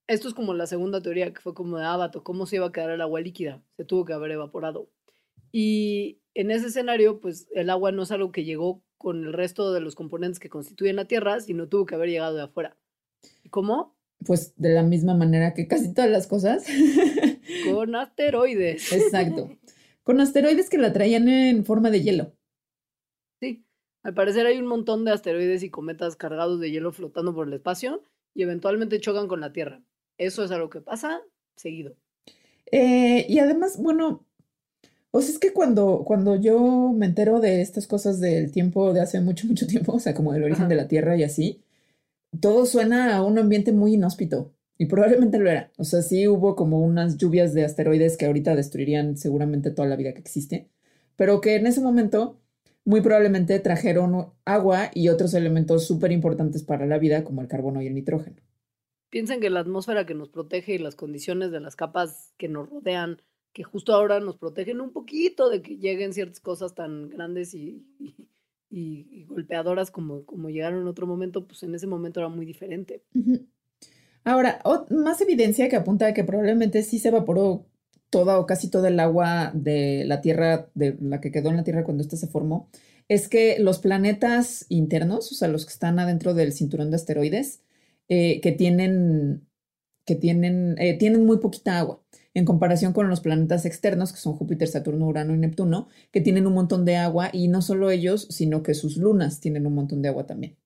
Esto 0.08 0.28
es 0.28 0.34
como 0.34 0.54
la 0.54 0.66
segunda 0.66 1.00
teoría, 1.02 1.32
que 1.32 1.40
fue 1.40 1.54
como 1.54 1.78
de 1.78 1.84
Abato, 1.86 2.22
¿cómo 2.22 2.46
se 2.46 2.56
iba 2.56 2.66
a 2.66 2.72
quedar 2.72 2.90
el 2.90 3.00
agua 3.00 3.20
líquida? 3.20 3.62
Se 3.76 3.84
tuvo 3.84 4.04
que 4.04 4.12
haber 4.12 4.32
evaporado. 4.32 4.88
Y 5.52 6.22
en 6.34 6.50
ese 6.50 6.68
escenario, 6.68 7.20
pues 7.20 7.46
el 7.54 7.70
agua 7.70 7.92
no 7.92 8.02
es 8.02 8.10
algo 8.10 8.32
que 8.32 8.44
llegó 8.44 8.82
con 8.96 9.24
el 9.24 9.32
resto 9.32 9.72
de 9.72 9.80
los 9.80 9.94
componentes 9.94 10.40
que 10.40 10.48
constituyen 10.48 10.96
la 10.96 11.06
Tierra, 11.06 11.40
sino 11.40 11.68
tuvo 11.68 11.86
que 11.86 11.94
haber 11.94 12.08
llegado 12.08 12.34
de 12.34 12.42
afuera. 12.42 12.78
¿Y 13.44 13.50
¿Cómo? 13.50 13.96
Pues 14.24 14.54
de 14.56 14.70
la 14.70 14.82
misma 14.82 15.14
manera 15.14 15.52
que 15.52 15.68
casi 15.68 15.92
todas 15.92 16.10
las 16.10 16.26
cosas. 16.26 16.64
Con 17.70 17.94
asteroides. 17.94 18.92
Exacto. 18.92 19.50
Con 20.04 20.20
asteroides 20.20 20.70
que 20.70 20.78
la 20.78 20.92
traían 20.92 21.28
en 21.28 21.64
forma 21.64 21.90
de 21.90 22.02
hielo. 22.02 22.32
Sí, 23.40 23.66
al 24.02 24.14
parecer 24.14 24.46
hay 24.46 24.58
un 24.58 24.66
montón 24.66 25.04
de 25.04 25.12
asteroides 25.12 25.62
y 25.62 25.70
cometas 25.70 26.16
cargados 26.16 26.60
de 26.60 26.70
hielo 26.70 26.92
flotando 26.92 27.34
por 27.34 27.48
el 27.48 27.52
espacio 27.52 28.02
y 28.34 28.42
eventualmente 28.42 29.00
chocan 29.00 29.28
con 29.28 29.40
la 29.40 29.52
Tierra. 29.52 29.82
Eso 30.18 30.44
es 30.44 30.50
algo 30.50 30.70
que 30.70 30.80
pasa 30.80 31.20
seguido. 31.56 31.96
Eh, 32.70 33.26
y 33.28 33.38
además, 33.40 33.80
bueno, 33.80 34.24
o 35.12 35.20
sea, 35.20 35.30
es 35.30 35.38
que 35.38 35.52
cuando, 35.52 36.02
cuando 36.04 36.36
yo 36.36 36.92
me 36.94 37.06
entero 37.06 37.38
de 37.38 37.60
estas 37.60 37.86
cosas 37.86 38.18
del 38.18 38.50
tiempo 38.50 38.92
de 38.92 39.00
hace 39.00 39.20
mucho, 39.20 39.46
mucho 39.46 39.66
tiempo, 39.66 39.92
o 39.92 40.00
sea, 40.00 40.14
como 40.14 40.32
del 40.32 40.42
origen 40.42 40.64
Ajá. 40.64 40.70
de 40.70 40.76
la 40.76 40.88
Tierra 40.88 41.16
y 41.16 41.22
así, 41.22 41.62
todo 42.40 42.66
suena 42.66 43.14
a 43.14 43.22
un 43.22 43.38
ambiente 43.38 43.72
muy 43.72 43.94
inhóspito. 43.94 44.52
Y 44.78 44.86
probablemente 44.86 45.38
lo 45.38 45.50
era. 45.50 45.70
O 45.76 45.84
sea, 45.84 46.02
sí 46.02 46.26
hubo 46.26 46.56
como 46.56 46.80
unas 46.80 47.18
lluvias 47.18 47.52
de 47.54 47.64
asteroides 47.64 48.16
que 48.16 48.26
ahorita 48.26 48.56
destruirían 48.56 49.16
seguramente 49.16 49.70
toda 49.70 49.86
la 49.86 49.96
vida 49.96 50.12
que 50.14 50.20
existe, 50.20 50.70
pero 51.14 51.40
que 51.40 51.56
en 51.56 51.66
ese 51.66 51.80
momento 51.82 52.40
muy 52.84 53.00
probablemente 53.00 53.60
trajeron 53.60 54.32
agua 54.44 54.90
y 54.94 55.08
otros 55.08 55.34
elementos 55.34 55.86
súper 55.86 56.10
importantes 56.10 56.62
para 56.62 56.86
la 56.86 56.98
vida, 56.98 57.22
como 57.22 57.42
el 57.42 57.48
carbono 57.48 57.82
y 57.82 57.86
el 57.86 57.94
nitrógeno. 57.94 58.36
Piensen 59.10 59.40
que 59.40 59.50
la 59.50 59.60
atmósfera 59.60 60.06
que 60.06 60.14
nos 60.14 60.30
protege 60.30 60.74
y 60.74 60.78
las 60.78 60.96
condiciones 60.96 61.52
de 61.52 61.60
las 61.60 61.76
capas 61.76 62.32
que 62.38 62.48
nos 62.48 62.70
rodean, 62.70 63.20
que 63.52 63.62
justo 63.62 63.92
ahora 63.92 64.20
nos 64.20 64.36
protegen 64.36 64.80
un 64.80 64.92
poquito 64.92 65.50
de 65.50 65.62
que 65.62 65.76
lleguen 65.76 66.12
ciertas 66.12 66.40
cosas 66.40 66.74
tan 66.74 67.08
grandes 67.08 67.54
y, 67.54 67.84
golpeadoras 69.28 69.90
como, 69.90 70.24
como 70.24 70.48
llegaron 70.48 70.80
en 70.80 70.88
otro 70.88 71.06
momento, 71.06 71.46
pues 71.46 71.62
en 71.62 71.74
ese 71.74 71.86
momento 71.86 72.20
era 72.20 72.28
muy 72.28 72.46
diferente. 72.46 73.02
Ahora, 74.24 74.62
más 74.90 75.20
evidencia 75.20 75.68
que 75.68 75.76
apunta 75.76 76.06
a 76.06 76.14
que 76.14 76.24
probablemente 76.24 76.82
sí 76.82 76.98
se 76.98 77.08
evaporó 77.08 77.66
toda 78.08 78.38
o 78.38 78.46
casi 78.46 78.70
toda 78.70 78.88
el 78.88 79.00
agua 79.00 79.50
de 79.54 80.04
la 80.06 80.20
Tierra, 80.20 80.70
de 80.74 80.96
la 81.00 81.20
que 81.20 81.32
quedó 81.32 81.50
en 81.50 81.56
la 81.56 81.64
Tierra 81.64 81.84
cuando 81.84 82.02
ésta 82.02 82.16
se 82.16 82.28
formó, 82.28 82.68
es 83.08 83.28
que 83.28 83.58
los 83.58 83.78
planetas 83.78 84.64
internos, 84.68 85.32
o 85.32 85.34
sea, 85.34 85.48
los 85.48 85.66
que 85.66 85.72
están 85.72 85.98
adentro 85.98 86.34
del 86.34 86.52
cinturón 86.52 86.90
de 86.90 86.96
asteroides, 86.96 87.62
eh, 88.08 88.40
que 88.40 88.52
tienen, 88.52 89.46
que 90.06 90.14
tienen, 90.14 90.76
eh, 90.78 90.96
tienen 90.98 91.26
muy 91.26 91.38
poquita 91.38 91.78
agua 91.78 92.02
en 92.34 92.44
comparación 92.44 92.92
con 92.92 93.08
los 93.08 93.20
planetas 93.20 93.66
externos, 93.66 94.12
que 94.12 94.18
son 94.18 94.34
Júpiter, 94.34 94.68
Saturno, 94.68 95.06
Urano 95.06 95.34
y 95.34 95.38
Neptuno, 95.38 95.88
que 96.10 96.20
tienen 96.20 96.46
un 96.46 96.54
montón 96.54 96.84
de 96.84 96.96
agua 96.96 97.30
y 97.32 97.48
no 97.48 97.62
solo 97.62 97.90
ellos, 97.90 98.26
sino 98.30 98.62
que 98.62 98.74
sus 98.74 98.96
lunas 98.96 99.40
tienen 99.40 99.66
un 99.66 99.74
montón 99.74 100.02
de 100.02 100.08
agua 100.08 100.26
también. 100.26 100.56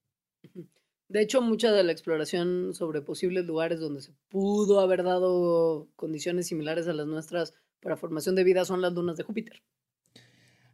De 1.09 1.21
hecho, 1.21 1.41
mucha 1.41 1.71
de 1.71 1.83
la 1.83 1.93
exploración 1.93 2.73
sobre 2.73 3.01
posibles 3.01 3.45
lugares 3.45 3.79
donde 3.79 4.01
se 4.01 4.13
pudo 4.29 4.81
haber 4.81 5.03
dado 5.03 5.87
condiciones 5.95 6.47
similares 6.47 6.87
a 6.87 6.93
las 6.93 7.07
nuestras 7.07 7.53
para 7.79 7.95
formación 7.95 8.35
de 8.35 8.43
vida 8.43 8.65
son 8.65 8.81
las 8.81 8.93
lunas 8.93 9.17
de 9.17 9.23
Júpiter. 9.23 9.63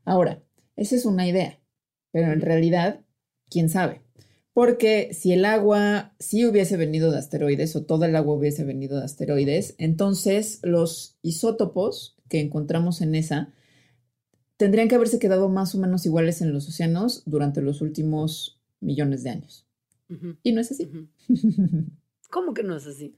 Ahora, 0.06 0.42
esa 0.76 0.96
es 0.96 1.06
una 1.06 1.28
idea, 1.28 1.60
pero 2.12 2.32
en 2.32 2.42
realidad, 2.42 3.06
quién 3.50 3.70
sabe. 3.70 4.03
Porque 4.54 5.10
si 5.14 5.34
el 5.34 5.46
agua 5.46 6.14
sí 6.20 6.46
hubiese 6.46 6.78
venido 6.78 7.12
de 7.12 7.18
asteroides 7.18 7.76
o 7.76 7.86
toda 7.86 8.08
el 8.08 8.16
agua 8.16 8.36
hubiese 8.36 8.64
venido 8.64 8.98
de 9.00 9.06
asteroides, 9.06 9.76
entonces 9.80 10.60
los 10.62 11.18
isótopos 11.24 12.18
que 12.30 12.40
encontramos 12.40 13.02
en 13.02 13.16
esa 13.16 13.52
tendrían 14.58 14.88
que 14.88 14.96
haberse 14.96 15.20
quedado 15.20 15.50
más 15.50 15.74
o 15.74 15.80
menos 15.80 16.06
iguales 16.06 16.42
en 16.42 16.54
los 16.54 16.68
océanos 16.68 17.24
durante 17.26 17.62
los 17.62 17.82
últimos 17.82 18.62
millones 18.80 19.24
de 19.24 19.32
años. 19.32 19.68
Y 20.44 20.52
no 20.52 20.62
es 20.62 20.72
así. 20.72 20.88
¿Cómo 22.30 22.54
que 22.54 22.62
no 22.62 22.76
es 22.78 22.86
así? 22.86 23.16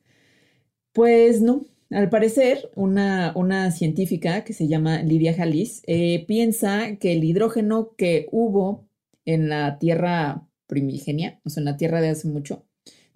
Pues 0.94 1.42
no. 1.42 1.66
Al 1.92 2.10
parecer, 2.10 2.72
una, 2.76 3.34
una 3.36 3.72
científica 3.72 4.44
que 4.44 4.54
se 4.54 4.68
llama 4.68 5.04
Lidia 5.04 5.34
Jalis 5.34 5.84
eh, 5.88 6.26
piensa 6.26 6.96
que 6.96 7.12
el 7.12 7.24
hidrógeno 7.24 7.96
que 7.98 8.28
hubo 8.32 8.88
en 9.26 9.50
la 9.50 9.78
Tierra 9.78 10.48
primigenia, 10.68 11.40
o 11.44 11.50
sea, 11.50 11.62
en 11.62 11.66
la 11.66 11.78
Tierra 11.78 12.02
de 12.02 12.10
hace 12.10 12.28
mucho, 12.28 12.66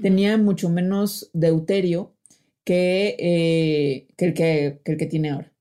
tenía 0.02 0.38
mucho 0.38 0.70
menos 0.70 1.30
deuterio 1.34 2.16
que, 2.66 3.16
eh, 3.20 4.08
que, 4.18 4.26
el 4.26 4.34
que, 4.34 4.82
que 4.84 4.91
el 4.93 4.97
que 4.97 5.06
tiene 5.06 5.32
ahora. 5.32 5.54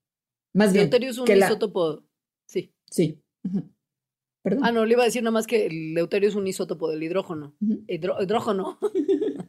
Más 0.55 0.73
bien, 0.73 0.85
Deuterio 0.91 1.11
es 1.11 1.19
un 1.19 1.25
que 1.27 1.37
la- 1.37 1.47
isótopo. 1.47 2.05
Sí. 2.47 2.73
Sí. 2.91 3.21
Perdón. 4.43 4.65
Ah, 4.65 4.73
no, 4.73 4.85
le 4.87 4.93
iba 4.93 5.03
a 5.03 5.07
decir 5.07 5.23
nada 5.23 5.33
más 5.33 5.47
que 5.47 5.67
el 5.67 5.95
deuterio 5.95 6.29
es 6.29 6.35
un 6.35 6.47
isótopo 6.47 6.91
del 6.91 7.03
hidrógeno. 7.03 7.55
Hidro- 7.61 8.23
hidrógeno. 8.23 8.79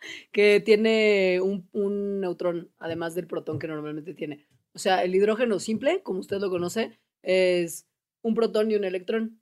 que 0.32 0.60
tiene 0.64 1.40
un, 1.40 1.68
un 1.72 2.20
neutrón, 2.20 2.70
además 2.78 3.14
del 3.14 3.26
protón 3.26 3.58
que 3.58 3.68
normalmente 3.68 4.14
tiene. 4.14 4.46
O 4.74 4.78
sea, 4.78 5.02
el 5.02 5.14
hidrógeno 5.14 5.58
simple, 5.58 6.02
como 6.02 6.20
usted 6.20 6.38
lo 6.38 6.50
conoce, 6.50 6.98
es 7.22 7.86
un 8.22 8.34
protón 8.34 8.70
y 8.70 8.76
un 8.76 8.84
electrón. 8.84 9.40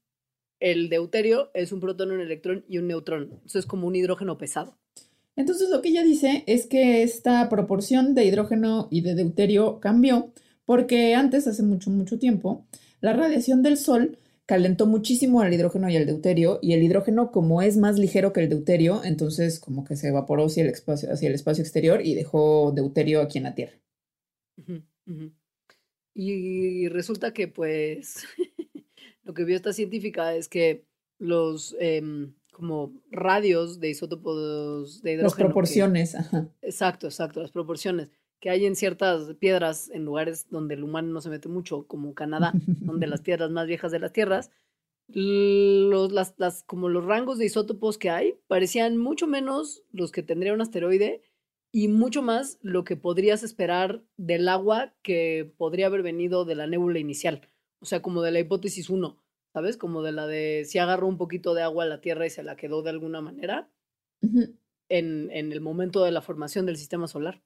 El 0.61 0.88
deuterio 0.88 1.50
es 1.54 1.72
un 1.72 1.80
protón, 1.80 2.12
un 2.12 2.20
electrón 2.20 2.64
y 2.68 2.78
un 2.78 2.88
neutrón. 2.88 3.40
Eso 3.44 3.59
es 3.59 3.66
como 3.66 3.86
un 3.86 3.96
hidrógeno 3.96 4.38
pesado. 4.38 4.78
Entonces 5.36 5.68
lo 5.68 5.82
que 5.82 5.90
ella 5.90 6.02
dice 6.02 6.44
es 6.46 6.66
que 6.66 7.02
esta 7.02 7.48
proporción 7.48 8.14
de 8.14 8.24
hidrógeno 8.24 8.88
y 8.90 9.02
de 9.02 9.14
deuterio 9.14 9.80
cambió 9.80 10.32
porque 10.64 11.14
antes, 11.14 11.46
hace 11.46 11.62
mucho, 11.62 11.90
mucho 11.90 12.18
tiempo, 12.18 12.66
la 13.00 13.12
radiación 13.12 13.62
del 13.62 13.76
Sol 13.76 14.18
calentó 14.46 14.86
muchísimo 14.86 15.40
al 15.40 15.52
hidrógeno 15.52 15.88
y 15.88 15.96
al 15.96 16.07
deuterio 16.07 16.59
y 16.62 16.72
el 16.72 16.82
hidrógeno 16.82 17.32
como 17.32 17.62
es 17.62 17.76
más 17.76 17.98
ligero 17.98 18.32
que 18.32 18.40
el 18.40 18.48
deuterio, 18.48 19.02
entonces 19.04 19.59
como 19.61 19.84
que 19.84 19.96
se 19.96 20.09
evaporó 20.09 20.46
hacia 20.46 20.62
el 20.62 20.70
espacio, 20.70 21.12
hacia 21.12 21.28
el 21.28 21.34
espacio 21.34 21.62
exterior 21.62 22.04
y 22.04 22.14
dejó 22.14 22.72
deuterio 22.74 23.20
aquí 23.20 23.38
en 23.38 23.44
la 23.44 23.54
Tierra. 23.54 23.78
Y 26.14 26.88
resulta 26.88 27.32
que, 27.32 27.46
pues, 27.48 28.24
lo 29.26 29.34
que 29.34 29.44
vio 29.44 29.56
esta 29.56 29.72
científica 29.72 30.34
es 30.34 30.48
que 30.48 30.86
los 31.18 31.76
em, 31.80 32.32
como 32.52 32.94
radios 33.10 33.80
de 33.80 33.90
isótopos 33.90 35.02
de 35.02 35.12
hidrógeno. 35.12 35.24
Las 35.26 35.34
que- 35.34 35.44
proporciones, 35.44 36.14
ajá. 36.14 36.48
exacto, 36.62 37.06
exacto, 37.08 37.42
las 37.42 37.50
proporciones 37.50 38.10
que 38.40 38.50
hay 38.50 38.64
en 38.66 38.76
ciertas 38.76 39.34
piedras 39.34 39.90
en 39.90 40.04
lugares 40.04 40.46
donde 40.50 40.74
el 40.74 40.84
humano 40.84 41.08
no 41.12 41.20
se 41.20 41.28
mete 41.30 41.48
mucho, 41.48 41.86
como 41.86 42.14
Canadá, 42.14 42.52
donde 42.80 43.06
las 43.06 43.20
piedras 43.28 43.50
más 43.50 43.66
viejas 43.66 43.92
de 43.92 43.98
las 43.98 44.12
tierras, 44.12 44.50
los, 45.08 46.12
las, 46.12 46.34
las, 46.36 46.62
como 46.64 46.88
los 46.88 47.04
rangos 47.04 47.38
de 47.38 47.46
isótopos 47.46 47.98
que 47.98 48.10
hay 48.10 48.34
parecían 48.46 48.96
mucho 48.96 49.26
menos 49.26 49.82
los 49.92 50.12
que 50.12 50.22
tendría 50.22 50.52
un 50.52 50.60
asteroide 50.60 51.22
y 51.72 51.88
mucho 51.88 52.22
más 52.22 52.58
lo 52.62 52.84
que 52.84 52.96
podrías 52.96 53.42
esperar 53.42 54.02
del 54.16 54.48
agua 54.48 54.94
que 55.02 55.52
podría 55.56 55.86
haber 55.86 56.02
venido 56.02 56.44
de 56.44 56.54
la 56.54 56.66
nébula 56.66 56.98
inicial. 56.98 57.48
O 57.80 57.86
sea, 57.86 58.02
como 58.02 58.22
de 58.22 58.32
la 58.32 58.40
hipótesis 58.40 58.90
1, 58.90 59.22
¿sabes? 59.52 59.76
Como 59.76 60.02
de 60.02 60.12
la 60.12 60.26
de 60.26 60.64
si 60.66 60.78
agarró 60.78 61.06
un 61.06 61.18
poquito 61.18 61.54
de 61.54 61.62
agua 61.62 61.84
a 61.84 61.88
la 61.88 62.00
Tierra 62.00 62.26
y 62.26 62.30
se 62.30 62.42
la 62.42 62.56
quedó 62.56 62.82
de 62.82 62.90
alguna 62.90 63.20
manera 63.20 63.70
en, 64.88 65.30
en 65.30 65.52
el 65.52 65.60
momento 65.60 66.04
de 66.04 66.10
la 66.10 66.22
formación 66.22 66.66
del 66.66 66.76
sistema 66.76 67.08
solar. 67.08 67.42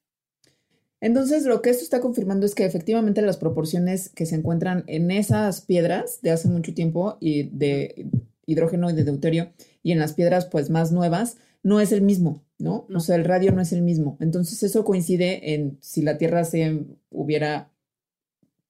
Entonces, 1.01 1.45
lo 1.45 1.63
que 1.63 1.71
esto 1.71 1.83
está 1.83 1.99
confirmando 1.99 2.45
es 2.45 2.53
que 2.53 2.63
efectivamente 2.63 3.23
las 3.23 3.37
proporciones 3.37 4.09
que 4.09 4.27
se 4.27 4.35
encuentran 4.35 4.83
en 4.85 5.09
esas 5.09 5.61
piedras 5.61 6.21
de 6.21 6.29
hace 6.29 6.47
mucho 6.47 6.75
tiempo 6.75 7.17
y 7.19 7.49
de 7.49 8.07
hidrógeno 8.45 8.89
y 8.89 8.93
de 8.93 9.03
deuterio 9.03 9.51
y 9.81 9.91
en 9.91 9.99
las 9.99 10.13
piedras 10.13 10.45
pues 10.45 10.69
más 10.69 10.91
nuevas 10.91 11.37
no 11.63 11.79
es 11.79 11.91
el 11.91 12.01
mismo, 12.01 12.43
¿no? 12.59 12.85
No. 12.87 12.97
O 12.97 13.01
sea, 13.01 13.15
el 13.15 13.25
radio 13.25 13.51
no 13.51 13.61
es 13.61 13.73
el 13.73 13.81
mismo. 13.81 14.17
Entonces, 14.19 14.61
eso 14.61 14.85
coincide 14.85 15.53
en 15.53 15.77
si 15.81 16.03
la 16.03 16.17
Tierra 16.17 16.43
se 16.43 16.85
hubiera 17.09 17.71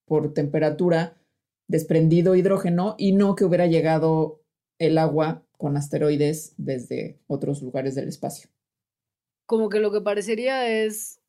por 0.05 0.33
temperatura 0.33 1.17
desprendido 1.71 2.35
hidrógeno 2.35 2.95
y 2.97 3.13
no 3.13 3.35
que 3.35 3.45
hubiera 3.45 3.65
llegado 3.65 4.41
el 4.77 4.97
agua 4.97 5.45
con 5.57 5.77
asteroides 5.77 6.53
desde 6.57 7.17
otros 7.27 7.61
lugares 7.61 7.95
del 7.95 8.09
espacio. 8.09 8.49
Como 9.45 9.69
que 9.69 9.79
lo 9.79 9.91
que 9.91 10.01
parecería 10.01 10.69
es, 10.83 11.21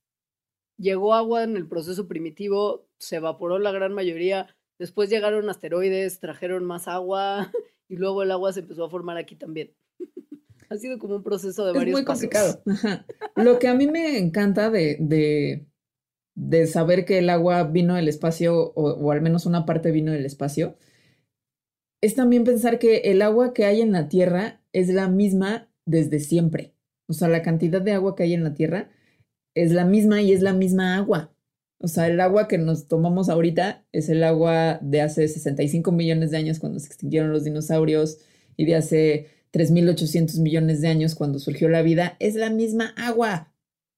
llegó 0.77 1.15
agua 1.15 1.45
en 1.45 1.57
el 1.57 1.69
proceso 1.69 2.09
primitivo, 2.09 2.89
se 2.99 3.17
evaporó 3.17 3.61
la 3.61 3.71
gran 3.71 3.93
mayoría, 3.93 4.49
después 4.79 5.11
llegaron 5.11 5.49
asteroides, 5.49 6.19
trajeron 6.19 6.65
más 6.65 6.89
agua 6.89 7.53
y 7.89 7.97
luego 7.97 8.25
el 8.25 8.33
agua 8.33 8.53
se 8.53 8.61
empezó 8.61 8.85
a 8.85 8.91
formar 8.91 9.19
aquí 9.19 9.37
también. 9.37 9.77
ha 10.69 10.77
sido 10.77 10.99
como 10.99 11.17
un 11.17 11.23
proceso 11.23 11.65
de 11.65 11.73
Es 11.73 11.77
varios 11.77 11.93
muy 11.93 12.05
pasos. 12.05 12.23
complicado. 12.23 12.63
Ajá. 12.67 13.07
Lo 13.37 13.61
que 13.61 13.69
a 13.69 13.75
mí 13.75 13.87
me 13.87 14.19
encanta 14.19 14.71
de, 14.71 14.97
de, 14.99 15.67
de 16.35 16.67
saber 16.67 17.05
que 17.05 17.19
el 17.19 17.31
agua 17.31 17.65
vino 17.65 17.95
del 17.95 18.09
espacio, 18.09 18.73
o, 18.75 19.13
al 19.13 19.21
menos 19.21 19.47
una 19.47 19.67
parte 19.67 19.91
vino 19.91 20.13
del 20.13 20.27
espacio, 20.27 20.77
es 22.01 22.15
también 22.15 22.45
pensar 22.45 22.79
que 22.79 22.99
el 23.05 23.23
agua 23.23 23.55
que 23.55 23.65
hay 23.65 23.81
en 23.81 23.93
la 23.93 24.09
Tierra 24.09 24.61
es 24.73 24.89
la 24.89 25.09
misma 25.09 25.69
desde 25.85 26.21
siempre. 26.21 26.75
O 27.09 27.13
sea, 27.13 27.29
la 27.29 27.43
cantidad 27.43 27.81
de 27.81 27.93
agua 27.93 28.17
que 28.17 28.25
hay 28.25 28.35
en 28.35 28.45
la 28.45 28.55
Tierra 28.55 28.91
es 29.55 29.73
la 29.73 29.85
misma 29.85 30.23
y 30.23 30.33
es 30.33 30.41
la 30.41 30.53
misma 30.53 30.97
agua. 30.97 31.35
O 31.79 31.89
sea, 31.89 32.07
el 32.09 32.21
agua 32.21 32.49
que 32.49 32.59
nos 32.59 32.89
tomamos 32.89 33.29
ahorita 33.29 33.85
es 33.93 34.09
el 34.09 34.25
agua 34.25 34.79
de 34.83 35.01
hace 35.01 35.29
65 35.29 35.93
millones 35.93 36.31
de 36.31 36.39
años 36.39 36.59
cuando 36.59 36.79
se 36.79 36.87
extinguieron 36.87 37.33
los 37.33 37.45
dinosaurios 37.45 38.19
y 38.57 38.65
de 38.67 38.77
hace 38.77 39.27
3.800 39.53 40.41
millones 40.41 40.81
de 40.81 40.89
años 40.89 41.15
cuando 41.15 41.39
surgió 41.39 41.69
la 41.69 41.83
vida. 41.83 42.17
Es 42.21 42.37
la 42.37 42.51
misma 42.51 42.95
agua 42.97 43.52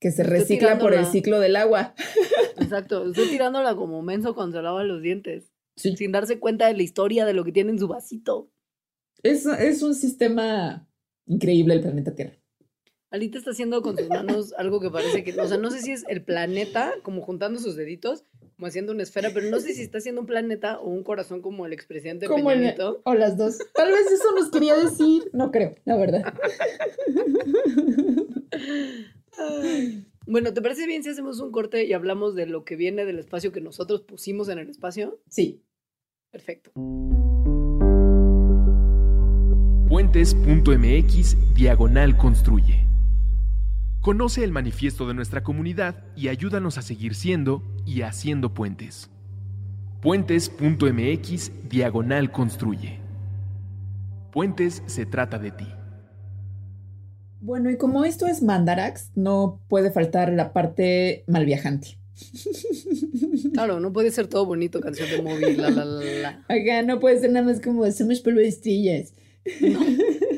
que 0.05 0.11
se 0.11 0.21
Estoy 0.21 0.39
recicla 0.39 0.79
por 0.79 0.93
el 0.93 1.07
ciclo 1.07 1.41
del 1.41 1.57
agua. 1.57 1.95
Exacto, 2.61 3.07
estoy 3.09 3.27
tirándola 3.29 3.75
como 3.75 4.03
menso 4.03 4.35
cuando 4.35 4.59
se 4.59 4.63
lava 4.63 4.85
los 4.85 5.01
dientes, 5.01 5.51
Sí. 5.77 5.97
sin 5.97 6.13
darse 6.13 6.39
cuenta 6.39 6.67
de 6.67 6.75
la 6.75 6.83
historia 6.83 7.25
de 7.25 7.33
lo 7.33 7.43
que 7.43 7.53
tiene 7.53 7.71
en 7.71 7.79
su 7.79 7.89
vasito. 7.89 8.51
Es, 9.23 9.47
es 9.47 9.83
un 9.83 9.95
sistema 9.95 10.87
increíble 11.25 11.73
el 11.73 11.81
planeta 11.81 12.15
Tierra. 12.15 12.37
Alita 13.11 13.39
está 13.39 13.53
haciendo 13.53 13.81
con 13.81 13.97
sus 13.97 14.11
manos 14.11 14.53
algo 14.59 14.79
que 14.79 14.91
parece 14.91 15.25
que, 15.25 15.41
o 15.41 15.49
sea, 15.49 15.57
no 15.57 15.71
sé 15.71 15.81
si 15.81 15.93
es 15.93 16.05
el 16.07 16.23
planeta, 16.23 16.93
como 17.03 17.23
juntando 17.23 17.59
sus 17.59 17.75
deditos, 17.75 18.25
como 18.57 18.67
haciendo 18.67 18.93
una 18.93 19.05
esfera, 19.05 19.31
pero 19.33 19.49
no 19.49 19.59
sé 19.59 19.73
si 19.73 19.81
está 19.81 19.97
haciendo 19.99 20.21
un 20.21 20.27
planeta 20.27 20.81
o 20.81 20.91
un 20.91 21.03
corazón 21.03 21.41
como 21.41 21.65
el 21.65 21.73
expresidente 21.73 22.27
Como 22.27 22.51
el- 22.51 22.75
o 23.05 23.15
las 23.15 23.39
dos. 23.39 23.57
Tal 23.73 23.91
vez 23.91 24.07
eso 24.13 24.33
nos 24.39 24.51
quería 24.51 24.77
decir. 24.77 25.31
No 25.33 25.51
creo, 25.51 25.75
la 25.87 25.97
verdad. 25.97 26.25
Ay. 29.39 30.07
Bueno, 30.27 30.55
¿te 30.55 30.63
parece 30.63 30.87
bien 30.87 31.03
si 31.03 31.11
hacemos 31.11 31.41
un 31.41 31.53
corte 31.53 31.85
y 31.85 31.93
hablamos 31.93 32.35
de 32.35 32.47
lo 32.47 32.65
que 32.65 32.77
viene 32.77 33.05
del 33.05 33.19
espacio 33.19 33.53
que 33.53 33.61
nosotros 33.61 34.03
pusimos 34.03 34.49
en 34.49 34.59
el 34.59 34.71
espacio? 34.71 35.21
Sí. 35.29 35.63
Perfecto. 36.31 36.73
Puentes.mx 39.89 41.55
Diagonal 41.55 42.17
Construye. 42.17 42.89
Conoce 44.01 44.45
el 44.45 44.51
manifiesto 44.51 45.07
de 45.07 45.15
nuestra 45.15 45.43
comunidad 45.43 46.05
y 46.17 46.29
ayúdanos 46.29 46.79
a 46.79 46.83
seguir 46.83 47.15
siendo 47.15 47.63
y 47.87 48.03
haciendo 48.03 48.53
puentes. 48.53 49.11
Puentes.mx 50.03 51.69
Diagonal 51.69 52.33
Construye. 52.33 52.99
Puentes 54.33 54.83
se 54.87 55.07
trata 55.07 55.39
de 55.39 55.53
ti. 55.53 55.67
Bueno, 57.45 57.71
y 57.71 57.77
como 57.77 58.07
esto 58.07 58.27
es 58.27 58.43
Mandarax, 58.43 59.11
no 59.17 59.61
puede 59.69 59.91
faltar 59.91 60.33
la 60.33 60.53
parte 60.55 61.25
malviajante. 61.27 61.99
Claro, 63.53 63.79
no 63.79 63.93
puede 63.93 64.11
ser 64.11 64.27
todo 64.27 64.47
bonito, 64.47 64.81
canción 64.81 65.09
de 65.09 65.23
móvil, 65.23 65.57
la, 65.61 65.71
la, 65.71 65.85
la, 65.85 66.05
la. 66.05 66.45
Acá 66.49 66.83
no 66.83 66.99
puede 66.99 67.21
ser 67.21 67.31
nada 67.31 67.47
más 67.47 67.61
como 67.61 67.89
somos 67.93 68.21
polvo 68.21 68.41
de 68.41 68.49
estrellas. 68.49 69.13
No, 69.61 69.79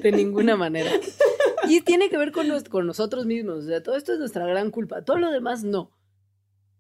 de 0.02 0.12
ninguna 0.12 0.54
manera. 0.64 0.90
Y 1.68 1.80
tiene 1.80 2.10
que 2.10 2.18
ver 2.18 2.32
con, 2.32 2.46
nos- 2.48 2.64
con 2.64 2.86
nosotros 2.86 3.24
mismos. 3.24 3.64
O 3.64 3.66
sea, 3.66 3.82
todo 3.82 3.96
esto 3.96 4.12
es 4.12 4.18
nuestra 4.18 4.46
gran 4.46 4.70
culpa. 4.70 5.02
Todo 5.02 5.18
lo 5.18 5.30
demás, 5.30 5.64
no. 5.64 5.90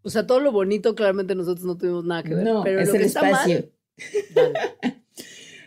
O 0.02 0.10
sea, 0.10 0.26
todo 0.26 0.40
lo 0.40 0.52
bonito, 0.52 0.94
claramente 0.94 1.34
nosotros 1.34 1.64
no 1.64 1.78
tuvimos 1.78 2.04
nada 2.04 2.22
que 2.22 2.34
ver. 2.34 2.44
No, 2.44 2.62
pero 2.64 2.80
es 2.80 2.88
lo 2.88 2.94
el 2.94 3.00
que 3.00 3.06
está 3.06 3.22
mal, 3.22 3.50
espacio. 3.50 3.70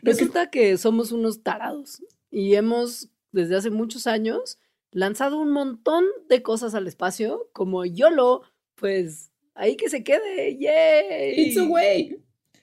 Resulta 0.03 0.49
que 0.51 0.77
somos 0.77 1.11
unos 1.11 1.41
tarados 1.41 2.03
y 2.29 2.53
hemos, 2.55 3.09
desde 3.31 3.55
hace 3.55 3.69
muchos 3.69 4.07
años, 4.07 4.59
lanzado 4.91 5.39
un 5.39 5.51
montón 5.51 6.05
de 6.27 6.41
cosas 6.41 6.75
al 6.75 6.87
espacio, 6.87 7.49
como 7.53 7.85
YOLO, 7.85 8.43
pues 8.75 9.31
ahí 9.53 9.75
que 9.75 9.89
se 9.89 10.03
quede, 10.03 10.57
¡yay! 10.57 11.47
It's 11.47 11.57
away. 11.57 12.17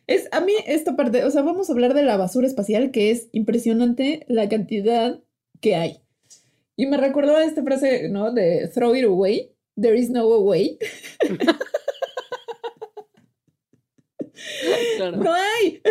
Es 0.06 0.28
a 0.30 0.40
mí 0.40 0.52
esta 0.66 0.96
parte, 0.96 1.24
o 1.24 1.30
sea, 1.30 1.42
vamos 1.42 1.68
a 1.68 1.72
hablar 1.72 1.94
de 1.94 2.02
la 2.02 2.16
basura 2.16 2.46
espacial, 2.46 2.90
que 2.90 3.10
es 3.10 3.28
impresionante 3.32 4.24
la 4.28 4.48
cantidad 4.48 5.20
¿qué 5.60 5.74
hay? 5.74 6.02
Y 6.76 6.86
me 6.86 6.96
recordó 6.96 7.38
esta 7.38 7.62
frase, 7.62 8.08
¿no? 8.08 8.32
De 8.32 8.68
throw 8.68 8.94
it 8.94 9.04
away, 9.04 9.52
there 9.80 9.98
is 9.98 10.10
no 10.10 10.26
way. 10.38 10.78
Claro. 14.96 15.16
No 15.16 15.32
hay. 15.32 15.82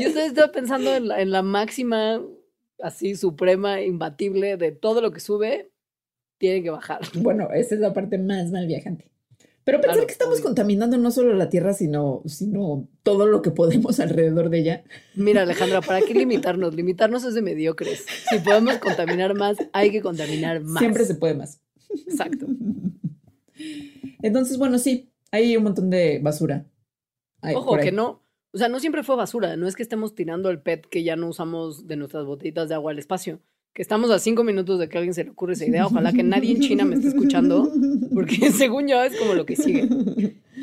Yo 0.00 0.08
estoy, 0.08 0.22
estaba 0.22 0.50
pensando 0.50 0.94
en 0.94 1.08
la, 1.08 1.20
en 1.20 1.30
la 1.30 1.42
máxima, 1.42 2.22
así, 2.82 3.14
suprema, 3.16 3.80
imbatible 3.82 4.56
de 4.56 4.72
todo 4.72 5.00
lo 5.00 5.12
que 5.12 5.20
sube, 5.20 5.70
tiene 6.38 6.62
que 6.62 6.70
bajar. 6.70 7.00
Bueno, 7.14 7.48
esa 7.52 7.74
es 7.74 7.80
la 7.80 7.92
parte 7.92 8.18
más 8.18 8.50
mal 8.50 8.66
viajante. 8.66 9.10
Pero 9.62 9.78
pensar 9.78 9.96
Claro, 9.96 10.06
que 10.06 10.12
estamos 10.12 10.34
obvio. 10.36 10.44
contaminando 10.44 10.96
no 10.96 11.10
solo 11.10 11.34
la 11.34 11.50
Tierra, 11.50 11.74
sino, 11.74 12.22
sino 12.24 12.88
todo 13.02 13.26
lo 13.26 13.42
que 13.42 13.50
podemos 13.50 14.00
alrededor 14.00 14.48
de 14.48 14.58
ella. 14.60 14.84
Mira, 15.14 15.42
Alejandra, 15.42 15.82
¿para 15.82 16.00
qué 16.00 16.14
limitarnos? 16.14 16.74
Limitarnos 16.74 17.24
es 17.24 17.34
de 17.34 17.42
mediocres. 17.42 18.06
Si 18.30 18.38
podemos 18.38 18.78
contaminar 18.78 19.34
más, 19.34 19.58
hay 19.72 19.90
que 19.90 20.00
contaminar 20.00 20.62
más. 20.62 20.80
Siempre 20.80 21.04
se 21.04 21.14
puede 21.14 21.34
más. 21.34 21.60
Exacto. 22.06 22.46
Entonces, 24.22 24.58
bueno, 24.58 24.78
sí, 24.78 25.12
hay 25.30 25.56
un 25.56 25.64
montón 25.64 25.90
de 25.90 26.18
basura. 26.20 26.66
Ojo, 27.54 27.76
que 27.78 27.92
no. 27.92 28.22
O 28.52 28.58
sea, 28.58 28.68
no 28.68 28.80
siempre 28.80 29.02
fue 29.02 29.16
basura. 29.16 29.56
No 29.56 29.68
es 29.68 29.76
que 29.76 29.82
estemos 29.82 30.14
tirando 30.14 30.50
el 30.50 30.60
PET 30.60 30.86
que 30.86 31.02
ya 31.04 31.16
no 31.16 31.28
usamos 31.28 31.86
de 31.86 31.96
nuestras 31.96 32.24
botellitas 32.24 32.68
de 32.68 32.74
agua 32.74 32.92
al 32.92 32.98
espacio. 32.98 33.40
Que 33.72 33.82
estamos 33.82 34.10
a 34.10 34.18
cinco 34.18 34.42
minutos 34.42 34.80
de 34.80 34.88
que 34.88 34.98
a 34.98 35.00
alguien 35.00 35.14
se 35.14 35.22
le 35.22 35.30
ocurre 35.30 35.52
esa 35.52 35.64
idea. 35.64 35.86
Ojalá 35.86 36.12
que 36.12 36.24
nadie 36.24 36.50
en 36.52 36.60
China 36.60 36.84
me 36.84 36.96
esté 36.96 37.08
escuchando, 37.08 37.70
porque 38.12 38.34
según 38.52 38.88
yo 38.88 39.00
es 39.02 39.16
como 39.16 39.34
lo 39.34 39.46
que 39.46 39.54
sigue. 39.54 39.88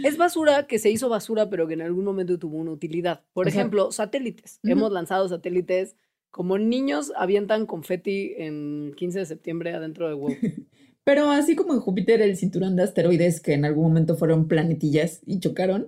Es 0.03 0.17
basura 0.17 0.67
que 0.67 0.77
se 0.77 0.91
hizo 0.91 1.07
basura, 1.07 1.49
pero 1.49 1.67
que 1.67 1.75
en 1.75 1.81
algún 1.81 2.03
momento 2.03 2.37
tuvo 2.37 2.57
una 2.57 2.71
utilidad. 2.71 3.23
Por 3.31 3.47
O 3.47 3.49
sea, 3.49 3.61
ejemplo, 3.61 3.91
satélites. 3.93 4.59
Hemos 4.63 4.91
lanzado 4.91 5.29
satélites 5.29 5.95
como 6.29 6.57
niños 6.57 7.13
avientan 7.15 7.65
confeti 7.65 8.33
en 8.37 8.93
15 8.97 9.19
de 9.19 9.25
septiembre 9.25 9.73
adentro 9.73 10.09
de 10.09 10.13
huevo. 10.13 10.35
Pero 11.05 11.31
así 11.31 11.55
como 11.55 11.73
en 11.73 11.79
Júpiter 11.79 12.21
el 12.21 12.35
cinturón 12.35 12.75
de 12.75 12.83
asteroides 12.83 13.39
que 13.39 13.53
en 13.53 13.63
algún 13.63 13.85
momento 13.85 14.17
fueron 14.17 14.49
planetillas 14.49 15.21
y 15.25 15.39
chocaron, 15.39 15.87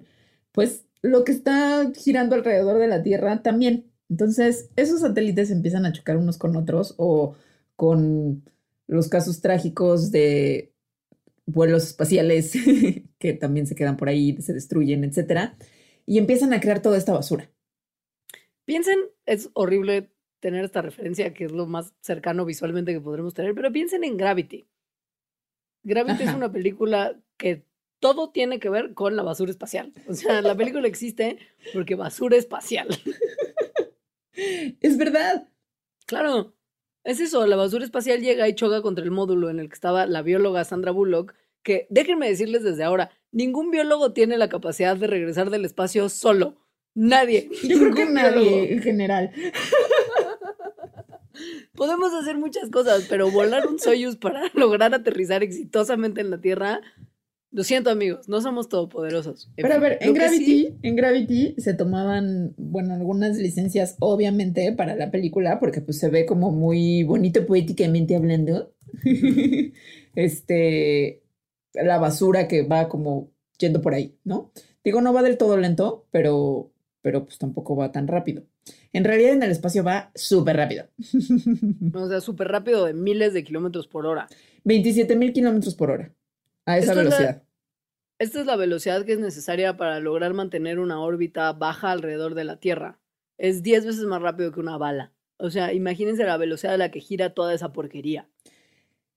pues 0.54 0.86
lo 1.02 1.24
que 1.24 1.32
está 1.32 1.92
girando 1.96 2.36
alrededor 2.36 2.80
de 2.80 2.88
la 2.88 3.04
Tierra 3.04 3.42
también. 3.42 3.92
Entonces, 4.10 4.70
esos 4.76 5.02
satélites 5.02 5.52
empiezan 5.52 5.86
a 5.86 5.94
chocar 5.94 6.18
unos 6.18 6.38
con 6.38 6.56
otros 6.56 6.96
o 6.98 7.36
con 7.76 8.44
los 8.88 9.08
casos 9.08 9.42
trágicos 9.42 10.12
de 10.12 10.74
vuelos 11.46 11.84
espaciales 11.84 12.54
que 13.20 13.34
también 13.34 13.68
se 13.68 13.76
quedan 13.76 13.98
por 13.98 14.10
ahí, 14.10 14.40
se 14.42 14.54
destruyen, 14.54 15.04
etcétera, 15.04 15.58
y 16.06 16.18
empiezan 16.18 16.54
a 16.54 16.60
crear 16.60 16.82
toda 16.82 16.98
esta 16.98 17.14
basura. 17.14 17.50
Piensen, 18.66 19.00
es 19.26 19.50
horrible 19.54 20.12
tener 20.40 20.64
esta 20.64 20.82
referencia, 20.82 21.34
que 21.34 21.46
es 21.46 21.52
lo 21.52 21.68
más 21.68 21.94
cercano 22.02 22.46
visualmente 22.46 22.94
que 22.94 23.02
podremos 23.02 23.34
tener, 23.34 23.54
pero 23.54 23.72
piensen 23.72 24.04
en 24.04 24.18
Gravity. 24.18 24.68
Gravity 25.84 26.24
es 26.24 26.34
una 26.34 26.52
película 26.52 27.20
que 27.38 27.66
todo 28.00 28.32
tiene 28.32 28.60
que 28.60 28.70
ver 28.70 28.94
con 28.94 29.16
la 29.16 29.24
basura 29.24 29.52
espacial. 29.52 29.94
O 30.08 30.14
sea, 30.14 30.42
la 30.42 30.56
película 30.56 30.88
existe 30.88 31.38
porque 31.74 31.96
basura 31.96 32.38
espacial. 32.38 32.88
Es 34.80 34.98
verdad. 34.98 35.50
Claro, 36.06 36.56
es 37.04 37.20
eso, 37.20 37.46
la 37.46 37.56
basura 37.56 37.84
espacial 37.84 38.22
llega 38.22 38.48
y 38.48 38.56
choca 38.56 38.82
contra 38.82 39.04
el 39.04 39.12
módulo 39.12 39.50
en 39.50 39.60
el 39.60 39.70
que 39.70 39.74
estaba 39.74 40.06
la 40.06 40.22
bióloga 40.22 40.64
Sandra 40.64 40.92
Bullock, 40.92 41.34
que 41.64 41.88
déjenme 41.90 42.30
decirles 42.30 42.64
desde 42.64 42.84
ahora, 42.84 43.12
ningún 43.32 43.72
biólogo 43.72 44.14
tiene 44.14 44.38
la 44.38 44.50
capacidad 44.50 44.96
de 44.96 45.08
regresar 45.08 45.50
del 45.50 45.66
espacio 45.66 46.10
solo. 46.10 46.58
Nadie. 46.96 47.50
Yo 47.64 47.78
creo 47.80 47.94
que 47.94 48.06
nadie 48.06 48.40
biólogo. 48.40 48.64
en 48.74 48.82
general. 48.82 49.32
Podemos 51.76 52.14
hacer 52.14 52.38
muchas 52.38 52.70
cosas, 52.70 53.06
pero 53.10 53.32
volar 53.32 53.68
un 53.68 53.80
Soyuz 53.80 54.18
para 54.18 54.44
lograr 54.54 54.94
aterrizar 54.94 55.44
exitosamente 55.44 56.22
en 56.22 56.30
la 56.30 56.42
Tierra, 56.42 56.82
lo 57.52 57.64
siento 57.64 57.90
amigos, 57.90 58.30
no 58.30 58.42
somos 58.42 58.70
todopoderosos. 58.70 59.50
Pero 59.56 59.74
a 59.74 59.80
ver, 59.80 59.98
en 60.02 60.14
Gravity, 60.14 60.46
sí- 60.46 60.76
en 60.84 60.96
Gravity 60.96 61.56
se 61.58 61.74
tomaban, 61.74 62.54
bueno, 62.58 62.94
algunas 62.94 63.38
licencias, 63.38 63.96
obviamente, 64.00 64.72
para 64.74 64.96
la 64.96 65.10
película, 65.12 65.60
porque 65.60 65.82
pues 65.82 65.98
se 65.98 66.10
ve 66.10 66.26
como 66.26 66.52
muy 66.52 67.04
bonito 67.04 67.46
poéticamente 67.46 68.16
hablando. 68.16 68.74
este, 70.16 71.24
la 71.74 71.98
basura 71.98 72.48
que 72.48 72.64
va 72.64 72.90
como 72.90 73.32
yendo 73.58 73.82
por 73.82 73.94
ahí, 73.94 74.18
¿no? 74.24 74.52
Digo, 74.84 75.02
no 75.02 75.14
va 75.14 75.22
del 75.24 75.38
todo 75.38 75.58
lento, 75.58 76.08
pero, 76.12 76.72
pero 77.02 77.26
pues 77.26 77.38
tampoco 77.38 77.76
va 77.76 77.92
tan 77.92 78.08
rápido. 78.08 78.44
En 78.94 79.04
realidad 79.04 79.34
en 79.34 79.44
el 79.44 79.52
espacio 79.52 79.84
va 79.84 80.12
súper 80.16 80.56
rápido. 80.58 80.86
o 81.94 82.08
sea, 82.08 82.22
súper 82.22 82.48
rápido 82.50 82.86
de 82.86 82.94
miles 82.94 83.34
de 83.34 83.44
kilómetros 83.44 83.88
por 83.88 84.06
hora. 84.06 84.28
27 84.64 85.16
mil 85.16 85.34
kilómetros 85.34 85.76
por 85.76 85.92
hora. 85.92 86.14
A 86.70 86.78
esa 86.78 86.92
Esto 86.92 86.92
es 86.92 86.96
la- 86.96 87.04
velocidad. 87.18 87.44
Esta 88.20 88.40
es 88.42 88.46
la 88.46 88.56
velocidad 88.58 89.06
que 89.06 89.14
es 89.14 89.20
necesaria 89.20 89.78
para 89.78 90.00
lograr 90.02 90.34
mantener 90.34 90.80
una 90.80 91.02
órbita 91.02 91.54
baja 91.54 91.92
alrededor 91.92 92.36
de 92.36 92.44
la 92.44 92.58
Tierra. 92.60 93.00
Es 93.38 93.64
10 93.64 93.86
veces 93.86 94.04
más 94.04 94.22
rápido 94.22 94.52
que 94.52 94.60
una 94.60 94.78
bala. 94.78 95.14
O 95.38 95.50
sea, 95.50 95.72
imagínense 95.74 96.26
la 96.26 96.36
velocidad 96.36 96.74
a 96.74 96.78
la 96.78 96.92
que 96.92 97.00
gira 97.00 97.34
toda 97.34 97.54
esa 97.54 97.72
porquería. 97.72 98.28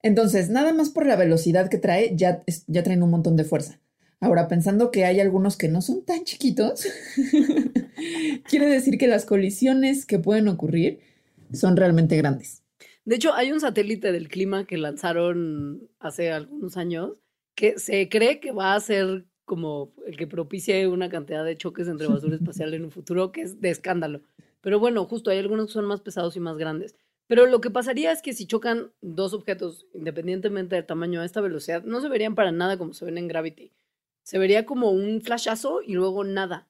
Entonces, 0.02 0.50
nada 0.50 0.72
más 0.72 0.90
por 0.90 1.04
la 1.06 1.16
velocidad 1.16 1.68
que 1.68 1.78
trae, 1.78 2.12
ya, 2.16 2.44
ya 2.68 2.82
traen 2.84 3.02
un 3.02 3.10
montón 3.10 3.36
de 3.36 3.42
fuerza. 3.44 3.80
Ahora, 4.20 4.46
pensando 4.46 4.92
que 4.92 5.04
hay 5.04 5.18
algunos 5.18 5.56
que 5.56 5.66
no 5.68 5.82
son 5.82 6.04
tan 6.04 6.22
chiquitos, 6.22 6.86
quiere 8.48 8.66
decir 8.66 8.98
que 8.98 9.08
las 9.08 9.24
colisiones 9.24 10.06
que 10.06 10.18
pueden 10.20 10.46
ocurrir 10.48 11.00
son 11.52 11.76
realmente 11.76 12.16
grandes. 12.16 12.62
De 13.04 13.16
hecho, 13.16 13.34
hay 13.34 13.50
un 13.50 13.60
satélite 13.60 14.12
del 14.12 14.28
clima 14.28 14.64
que 14.64 14.78
lanzaron 14.78 15.88
hace 15.98 16.30
algunos 16.30 16.76
años 16.76 17.14
que 17.54 17.78
se 17.78 18.08
cree 18.08 18.40
que 18.40 18.52
va 18.52 18.74
a 18.74 18.80
ser 18.80 19.24
como 19.44 19.92
el 20.06 20.16
que 20.16 20.26
propicie 20.26 20.86
una 20.88 21.08
cantidad 21.10 21.44
de 21.44 21.56
choques 21.56 21.88
entre 21.88 22.06
basura 22.06 22.34
espacial 22.36 22.74
en 22.74 22.84
un 22.84 22.90
futuro 22.90 23.32
que 23.32 23.42
es 23.42 23.60
de 23.60 23.70
escándalo. 23.70 24.20
Pero 24.60 24.78
bueno, 24.78 25.04
justo 25.04 25.30
hay 25.30 25.38
algunos 25.38 25.66
que 25.66 25.72
son 25.72 25.84
más 25.86 26.00
pesados 26.00 26.36
y 26.36 26.40
más 26.40 26.56
grandes. 26.56 26.94
Pero 27.26 27.46
lo 27.46 27.60
que 27.60 27.70
pasaría 27.70 28.12
es 28.12 28.20
que 28.22 28.32
si 28.34 28.46
chocan 28.46 28.92
dos 29.00 29.32
objetos 29.32 29.86
independientemente 29.94 30.76
del 30.76 30.86
tamaño 30.86 31.20
a 31.20 31.24
esta 31.24 31.40
velocidad, 31.40 31.82
no 31.82 32.00
se 32.00 32.08
verían 32.08 32.34
para 32.34 32.52
nada 32.52 32.76
como 32.78 32.92
se 32.94 33.04
ven 33.04 33.18
en 33.18 33.28
Gravity. 33.28 33.72
Se 34.22 34.38
vería 34.38 34.66
como 34.66 34.90
un 34.90 35.20
flashazo 35.20 35.82
y 35.82 35.94
luego 35.94 36.24
nada. 36.24 36.68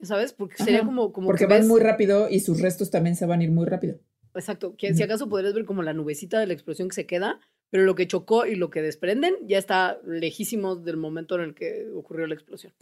¿Sabes? 0.00 0.32
Porque 0.32 0.56
sería 0.62 0.78
Ajá, 0.80 0.86
como, 0.86 1.12
como 1.12 1.26
Porque 1.26 1.44
que 1.44 1.50
van 1.50 1.60
ves- 1.60 1.68
muy 1.68 1.80
rápido 1.80 2.28
y 2.30 2.40
sus 2.40 2.60
restos 2.60 2.90
también 2.90 3.16
se 3.16 3.26
van 3.26 3.40
a 3.40 3.44
ir 3.44 3.50
muy 3.50 3.66
rápido. 3.66 3.98
Exacto, 4.34 4.76
que 4.76 4.94
si 4.94 5.02
acaso 5.02 5.28
podrías 5.28 5.54
ver 5.54 5.64
como 5.64 5.82
la 5.82 5.92
nubecita 5.92 6.38
de 6.38 6.46
la 6.46 6.52
explosión 6.52 6.88
que 6.88 6.94
se 6.94 7.06
queda, 7.06 7.40
pero 7.70 7.84
lo 7.84 7.94
que 7.94 8.06
chocó 8.06 8.46
y 8.46 8.54
lo 8.54 8.70
que 8.70 8.82
desprenden 8.82 9.34
ya 9.46 9.58
está 9.58 10.00
lejísimos 10.06 10.84
del 10.84 10.96
momento 10.96 11.34
en 11.36 11.42
el 11.42 11.54
que 11.54 11.88
ocurrió 11.94 12.26
la 12.26 12.34
explosión. 12.34 12.72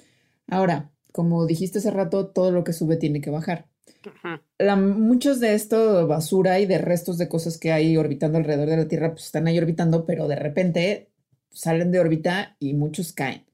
Ahora, 0.49 0.91
como 1.13 1.47
dijiste 1.47 1.79
hace 1.79 1.91
rato, 1.91 2.27
todo 2.29 2.51
lo 2.51 2.63
que 2.65 2.73
sube 2.73 2.97
tiene 2.97 3.21
que 3.21 3.31
bajar. 3.31 3.67
Ajá. 4.05 4.43
La- 4.59 4.77
muchos 4.77 5.41
de 5.41 5.55
esto 5.55 6.07
basura 6.07 6.61
y 6.61 6.67
de 6.67 6.79
restos 6.79 7.19
de 7.19 7.29
cosas 7.29 7.59
que 7.59 7.73
hay 7.73 7.97
orbitando 7.97 8.39
alrededor 8.39 8.69
de 8.69 8.77
la 8.77 8.89
Tierra, 8.89 9.13
pues 9.13 9.25
están 9.27 9.47
ahí 9.47 9.59
orbitando, 9.59 10.07
pero 10.07 10.29
de 10.29 10.37
repente 10.37 11.09
salen 11.51 11.91
de 11.91 12.01
órbita 12.01 12.57
y 12.61 12.75
muchos 12.75 13.13
caen. 13.13 13.45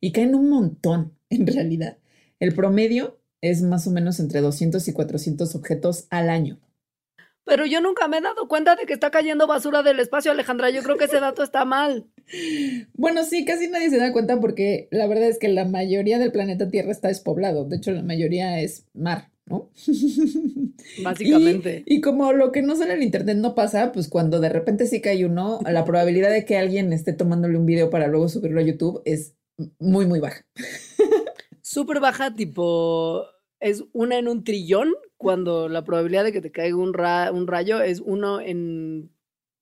Y 0.00 0.12
caen 0.12 0.34
un 0.34 0.50
montón, 0.50 1.16
en 1.30 1.46
realidad. 1.46 1.98
El 2.40 2.54
promedio 2.54 3.18
es 3.40 3.62
más 3.62 3.86
o 3.86 3.90
menos 3.90 4.20
entre 4.20 4.40
200 4.40 4.86
y 4.88 4.92
400 4.92 5.54
objetos 5.54 6.06
al 6.10 6.28
año. 6.28 6.58
Pero 7.44 7.66
yo 7.66 7.80
nunca 7.80 8.08
me 8.08 8.18
he 8.18 8.20
dado 8.20 8.46
cuenta 8.46 8.76
de 8.76 8.86
que 8.86 8.92
está 8.92 9.10
cayendo 9.10 9.46
basura 9.46 9.82
del 9.82 10.00
espacio, 10.00 10.30
Alejandra. 10.30 10.70
Yo 10.70 10.82
creo 10.82 10.96
que 10.96 11.06
ese 11.06 11.20
dato 11.20 11.42
está 11.42 11.64
mal. 11.64 12.06
Bueno, 12.94 13.24
sí, 13.24 13.44
casi 13.44 13.68
nadie 13.68 13.90
se 13.90 13.98
da 13.98 14.12
cuenta 14.12 14.40
porque 14.40 14.88
la 14.90 15.06
verdad 15.06 15.28
es 15.28 15.38
que 15.38 15.48
la 15.48 15.64
mayoría 15.64 16.18
del 16.18 16.32
planeta 16.32 16.68
Tierra 16.68 16.92
está 16.92 17.08
despoblado. 17.08 17.64
De 17.64 17.76
hecho, 17.76 17.90
la 17.90 18.02
mayoría 18.02 18.60
es 18.60 18.86
mar, 18.94 19.30
¿no? 19.44 19.70
Básicamente. 21.02 21.82
Y, 21.84 21.96
y 21.96 22.00
como 22.00 22.32
lo 22.32 22.52
que 22.52 22.62
no 22.62 22.76
sale 22.76 22.94
en 22.94 23.02
internet 23.02 23.36
no 23.38 23.54
pasa, 23.54 23.92
pues 23.92 24.08
cuando 24.08 24.40
de 24.40 24.48
repente 24.48 24.86
sí 24.86 25.00
cae 25.00 25.26
uno, 25.26 25.60
la 25.68 25.84
probabilidad 25.84 26.30
de 26.30 26.44
que 26.44 26.56
alguien 26.56 26.92
esté 26.92 27.12
tomándole 27.12 27.58
un 27.58 27.66
video 27.66 27.90
para 27.90 28.06
luego 28.06 28.28
subirlo 28.28 28.60
a 28.60 28.64
YouTube 28.64 29.02
es 29.04 29.34
muy, 29.78 30.06
muy 30.06 30.20
baja. 30.20 30.46
Súper 31.62 32.00
baja, 32.00 32.34
tipo, 32.34 33.24
es 33.60 33.84
una 33.92 34.18
en 34.18 34.28
un 34.28 34.44
trillón, 34.44 34.92
cuando 35.22 35.68
la 35.68 35.84
probabilidad 35.84 36.24
de 36.24 36.32
que 36.32 36.40
te 36.42 36.52
caiga 36.52 36.76
un, 36.76 36.92
ra- 36.92 37.30
un 37.32 37.46
rayo 37.46 37.80
es 37.80 38.00
uno 38.00 38.40
en 38.40 39.10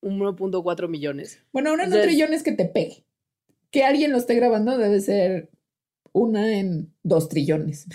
1.4 0.02 0.88
millones. 0.88 1.42
Bueno, 1.52 1.72
una 1.72 1.84
en 1.84 1.90
un 1.90 1.94
Entonces- 1.94 2.08
trillón 2.10 2.32
es 2.34 2.42
que 2.42 2.52
te 2.52 2.64
pegue. 2.64 3.04
Que 3.70 3.84
alguien 3.84 4.10
lo 4.10 4.18
esté 4.18 4.34
grabando 4.34 4.76
debe 4.78 5.00
ser 5.00 5.50
una 6.12 6.58
en 6.58 6.92
dos 7.04 7.28
trillones. 7.28 7.86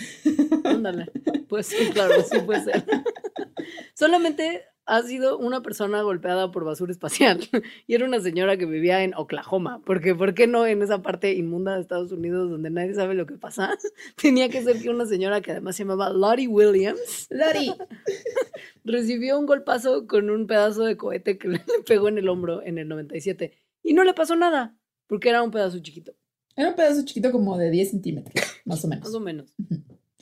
Ándale. 0.64 1.10
Pues 1.48 1.66
sí, 1.66 1.90
claro, 1.92 2.14
sí 2.22 2.38
puede 2.46 2.64
ser. 2.64 2.84
Solamente 3.94 4.62
ha 4.86 5.02
sido 5.02 5.36
una 5.36 5.62
persona 5.62 6.00
golpeada 6.02 6.50
por 6.50 6.64
basura 6.64 6.92
espacial. 6.92 7.40
y 7.86 7.94
era 7.94 8.04
una 8.04 8.20
señora 8.20 8.56
que 8.56 8.66
vivía 8.66 9.02
en 9.02 9.14
Oklahoma. 9.14 9.82
Porque, 9.84 10.14
¿por 10.14 10.34
qué 10.34 10.46
no 10.46 10.66
en 10.66 10.82
esa 10.82 11.02
parte 11.02 11.34
inmunda 11.34 11.74
de 11.74 11.80
Estados 11.80 12.12
Unidos 12.12 12.50
donde 12.50 12.70
nadie 12.70 12.94
sabe 12.94 13.14
lo 13.14 13.26
que 13.26 13.36
pasa? 13.36 13.76
Tenía 14.16 14.48
que 14.48 14.62
ser 14.62 14.80
que 14.80 14.88
una 14.88 15.06
señora 15.06 15.40
que 15.40 15.50
además 15.50 15.76
se 15.76 15.82
llamaba 15.82 16.10
Lottie 16.10 16.48
Williams. 16.48 17.26
Lori. 17.30 17.74
recibió 18.84 19.38
un 19.38 19.46
golpazo 19.46 20.06
con 20.06 20.30
un 20.30 20.46
pedazo 20.46 20.84
de 20.84 20.96
cohete 20.96 21.36
que 21.36 21.48
le 21.48 21.60
pegó 21.86 22.08
en 22.08 22.18
el 22.18 22.28
hombro 22.28 22.62
en 22.62 22.78
el 22.78 22.88
97. 22.88 23.52
Y 23.82 23.92
no 23.92 24.04
le 24.04 24.14
pasó 24.14 24.36
nada, 24.36 24.76
porque 25.08 25.28
era 25.28 25.42
un 25.42 25.50
pedazo 25.50 25.78
chiquito. 25.80 26.12
Era 26.54 26.70
un 26.70 26.76
pedazo 26.76 27.04
chiquito 27.04 27.32
como 27.32 27.58
de 27.58 27.70
10 27.70 27.90
centímetros, 27.90 28.34
más 28.64 28.84
o 28.84 28.88
menos. 28.88 29.04
Más 29.04 29.14
o 29.14 29.20
menos. 29.20 29.54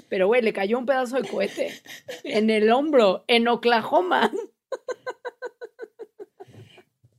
Pero, 0.09 0.27
güey, 0.27 0.43
le 0.43 0.53
cayó 0.53 0.79
un 0.79 0.87
pedazo 0.87 1.21
de 1.21 1.29
cohete 1.29 1.73
en 2.25 2.51
el 2.51 2.71
hombro, 2.71 3.25
en 3.29 3.49
Oklahoma. 3.49 4.33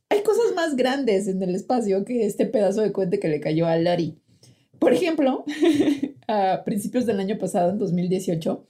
Hay 0.10 0.24
cosas 0.24 0.54
más 0.56 0.76
grandes 0.76 1.28
en 1.28 1.42
el 1.44 1.56
espacio 1.56 2.06
que 2.06 2.26
este 2.26 2.46
pedazo 2.46 2.82
de 2.82 2.92
cohete 2.92 3.20
que 3.20 3.28
le 3.28 3.40
cayó 3.40 3.68
a 3.68 3.78
Lori. 3.78 4.20
Por 4.80 4.94
ejemplo, 4.94 5.46
a 6.28 6.64
principios 6.64 7.06
del 7.06 7.20
año 7.20 7.38
pasado, 7.38 7.72
en 7.72 7.80
2018, 7.80 8.68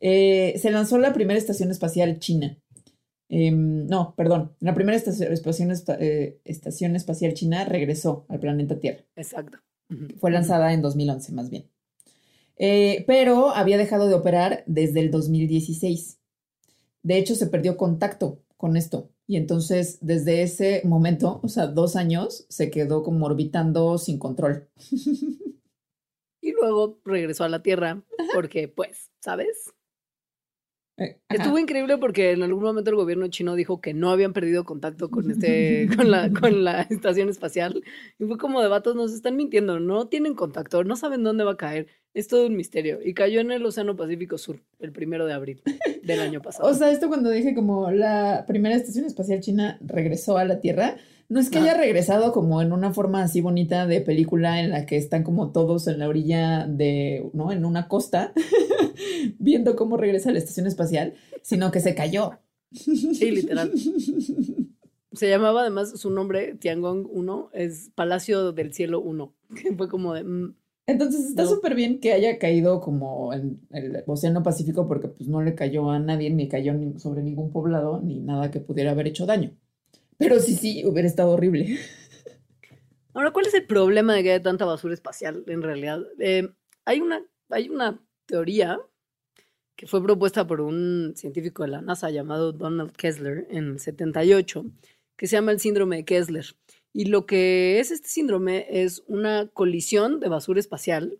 eh, 0.00 0.54
se 0.58 0.70
lanzó 0.70 0.98
la 0.98 1.12
primera 1.12 1.38
estación 1.38 1.70
espacial 1.70 2.18
china. 2.18 2.58
Em, 3.28 3.86
no, 3.86 4.14
perdón, 4.16 4.54
la 4.60 4.74
primera 4.74 4.96
estación, 4.96 5.32
estación, 5.32 5.72
eh, 6.00 6.38
estación 6.44 6.96
espacial 6.96 7.32
china 7.32 7.64
regresó 7.64 8.26
al 8.28 8.40
planeta 8.40 8.78
Tierra. 8.78 9.04
Exacto. 9.16 9.58
Fue 10.18 10.30
lanzada 10.30 10.72
en 10.72 10.82
2011, 10.82 11.32
más 11.32 11.50
bien. 11.50 11.70
Eh, 12.56 13.04
pero 13.06 13.50
había 13.50 13.78
dejado 13.78 14.08
de 14.08 14.14
operar 14.14 14.64
desde 14.66 15.00
el 15.00 15.10
2016. 15.10 16.18
De 17.02 17.18
hecho, 17.18 17.34
se 17.34 17.46
perdió 17.46 17.76
contacto 17.76 18.40
con 18.56 18.76
esto. 18.76 19.10
Y 19.26 19.36
entonces, 19.36 19.98
desde 20.00 20.42
ese 20.42 20.82
momento, 20.84 21.40
o 21.42 21.48
sea, 21.48 21.66
dos 21.66 21.96
años, 21.96 22.46
se 22.48 22.70
quedó 22.70 23.02
como 23.02 23.26
orbitando 23.26 23.98
sin 23.98 24.18
control. 24.18 24.68
Y 26.44 26.50
luego 26.50 26.98
regresó 27.04 27.44
a 27.44 27.48
la 27.48 27.62
Tierra 27.62 28.02
porque, 28.34 28.66
pues, 28.66 29.12
¿sabes? 29.20 29.72
Eh, 30.98 31.16
Estuvo 31.30 31.58
increíble 31.58 31.96
porque 31.98 32.32
en 32.32 32.42
algún 32.42 32.62
momento 32.62 32.90
el 32.90 32.96
gobierno 32.96 33.26
chino 33.28 33.54
dijo 33.54 33.80
que 33.80 33.94
no 33.94 34.10
habían 34.10 34.32
perdido 34.32 34.64
contacto 34.64 35.10
con 35.10 35.30
este, 35.30 35.88
con 35.96 36.10
la, 36.10 36.30
con 36.40 36.64
la 36.64 36.82
estación 36.82 37.28
espacial. 37.28 37.82
Y 38.18 38.24
fue 38.24 38.38
como 38.38 38.60
de 38.60 38.68
vatos, 38.68 38.94
nos 38.94 39.12
están 39.12 39.36
mintiendo, 39.36 39.80
no 39.80 40.08
tienen 40.08 40.34
contacto, 40.34 40.84
no 40.84 40.96
saben 40.96 41.22
dónde 41.22 41.44
va 41.44 41.52
a 41.52 41.56
caer. 41.56 41.86
Es 42.14 42.28
todo 42.28 42.46
un 42.46 42.56
misterio. 42.56 42.98
Y 43.02 43.14
cayó 43.14 43.40
en 43.40 43.52
el 43.52 43.64
Océano 43.64 43.96
Pacífico 43.96 44.36
Sur, 44.36 44.60
el 44.80 44.92
primero 44.92 45.24
de 45.24 45.32
abril 45.32 45.62
del 46.02 46.20
año 46.20 46.42
pasado. 46.42 46.68
O 46.68 46.74
sea, 46.74 46.90
esto 46.90 47.08
cuando 47.08 47.30
dije 47.30 47.54
como 47.54 47.90
la 47.90 48.44
primera 48.46 48.76
estación 48.76 49.06
espacial 49.06 49.40
china 49.40 49.78
regresó 49.80 50.36
a 50.36 50.44
la 50.44 50.60
Tierra, 50.60 50.96
no 51.32 51.40
es 51.40 51.48
que 51.48 51.58
haya 51.58 51.72
regresado 51.72 52.30
como 52.30 52.60
en 52.60 52.74
una 52.74 52.92
forma 52.92 53.22
así 53.22 53.40
bonita 53.40 53.86
de 53.86 54.02
película 54.02 54.60
en 54.60 54.68
la 54.68 54.84
que 54.84 54.98
están 54.98 55.22
como 55.22 55.50
todos 55.50 55.86
en 55.86 55.98
la 55.98 56.06
orilla 56.06 56.66
de, 56.66 57.30
¿no? 57.32 57.50
En 57.52 57.64
una 57.64 57.88
costa, 57.88 58.34
viendo 59.38 59.76
cómo 59.76 59.96
regresa 59.96 60.32
la 60.32 60.38
estación 60.38 60.66
espacial, 60.66 61.14
sino 61.42 61.70
que 61.70 61.80
se 61.80 61.94
cayó. 61.94 62.38
Sí, 62.70 63.30
literal. 63.30 63.72
Se 65.12 65.28
llamaba 65.28 65.60
además 65.60 65.98
su 66.00 66.10
nombre, 66.10 66.54
Tiangong 66.54 67.06
1, 67.10 67.50
es 67.52 67.90
Palacio 67.94 68.52
del 68.52 68.72
Cielo 68.72 69.00
1. 69.02 69.34
Que 69.62 69.72
fue 69.76 69.88
como 69.88 70.14
de. 70.14 70.24
mm, 70.24 70.54
Entonces 70.86 71.26
está 71.26 71.42
No. 71.42 71.50
súper 71.50 71.74
bien 71.74 72.00
que 72.00 72.12
haya 72.14 72.38
caído 72.38 72.80
como 72.80 73.32
en 73.34 73.60
el 73.72 74.02
Océano 74.06 74.42
Pacífico 74.42 74.88
porque 74.88 75.08
pues 75.08 75.28
no 75.28 75.42
le 75.42 75.54
cayó 75.54 75.90
a 75.90 75.98
nadie, 75.98 76.30
ni 76.30 76.48
cayó 76.48 76.72
ni 76.72 76.98
sobre 76.98 77.22
ningún 77.22 77.50
poblado, 77.52 78.00
ni 78.00 78.20
nada 78.20 78.50
que 78.50 78.60
pudiera 78.60 78.92
haber 78.92 79.06
hecho 79.08 79.26
daño. 79.26 79.52
Pero 80.16 80.40
sí, 80.40 80.54
sí, 80.54 80.82
hubiera 80.86 81.06
estado 81.08 81.32
horrible. 81.32 81.76
Ahora, 83.14 83.30
¿cuál 83.32 83.46
es 83.46 83.52
el 83.54 83.66
problema 83.66 84.14
de 84.14 84.22
que 84.22 84.32
haya 84.32 84.42
tanta 84.42 84.64
basura 84.64 84.94
espacial 84.94 85.44
en 85.46 85.60
realidad? 85.62 86.00
Eh, 86.18 86.48
hay, 86.86 87.00
una, 87.00 87.22
hay 87.50 87.68
una 87.68 88.00
teoría 88.26 88.80
que 89.76 89.86
fue 89.86 90.02
propuesta 90.02 90.46
por 90.46 90.60
un 90.60 91.14
científico 91.16 91.62
de 91.62 91.70
la 91.70 91.80
NASA 91.80 92.10
llamado 92.10 92.52
Donald 92.52 92.92
Kessler 92.92 93.46
en 93.50 93.72
el 93.72 93.80
78, 93.80 94.64
que 95.16 95.26
se 95.26 95.36
llama 95.36 95.52
el 95.52 95.60
síndrome 95.60 95.96
de 95.96 96.04
Kessler. 96.04 96.46
Y 96.92 97.06
lo 97.06 97.26
que 97.26 97.80
es 97.80 97.90
este 97.90 98.08
síndrome 98.08 98.66
es 98.68 99.02
una 99.06 99.48
colisión 99.48 100.20
de 100.20 100.28
basura 100.28 100.60
espacial 100.60 101.18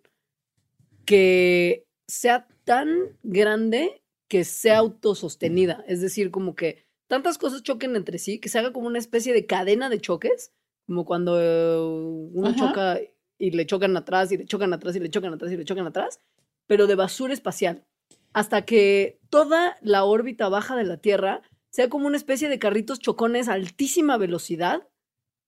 que 1.05 1.87
sea 2.07 2.47
tan 2.65 3.19
grande 3.23 4.03
que 4.29 4.45
sea 4.45 4.79
autosostenida. 4.79 5.85
Es 5.89 6.01
decir, 6.01 6.31
como 6.31 6.55
que 6.55 6.87
tantas 7.07 7.39
cosas 7.39 7.63
choquen 7.63 7.97
entre 7.97 8.19
sí, 8.19 8.39
que 8.39 8.49
se 8.49 8.59
haga 8.59 8.73
como 8.73 8.87
una 8.87 8.99
especie 8.99 9.33
de 9.33 9.45
cadena 9.45 9.91
de 9.91 10.01
choques, 10.01 10.53
como 10.87 11.05
cuando 11.05 11.39
eh, 11.41 12.31
uno 12.33 12.49
Ajá. 12.49 12.59
choca 12.59 13.01
y 13.39 13.51
le 13.51 13.67
chocan 13.67 13.97
atrás 13.97 14.31
y 14.33 14.37
le 14.37 14.47
chocan 14.47 14.73
atrás 14.73 14.97
y 14.97 15.01
le 15.01 15.11
chocan 15.11 15.35
atrás 15.35 15.53
y 15.53 15.57
le 15.57 15.65
chocan 15.65 15.87
atrás, 15.87 16.21
pero 16.67 16.87
de 16.87 16.95
basura 16.95 17.35
espacial, 17.35 17.85
hasta 18.33 18.63
que 18.63 19.19
toda 19.31 19.77
la 19.81 20.05
órbita 20.05 20.49
baja 20.49 20.77
de 20.77 20.85
la 20.85 20.97
Tierra 20.97 21.43
sea 21.71 21.89
como 21.89 22.07
una 22.07 22.17
especie 22.17 22.49
de 22.49 22.59
carritos 22.59 22.99
chocones 22.99 23.49
a 23.49 23.55
altísima 23.55 24.17
velocidad 24.19 24.89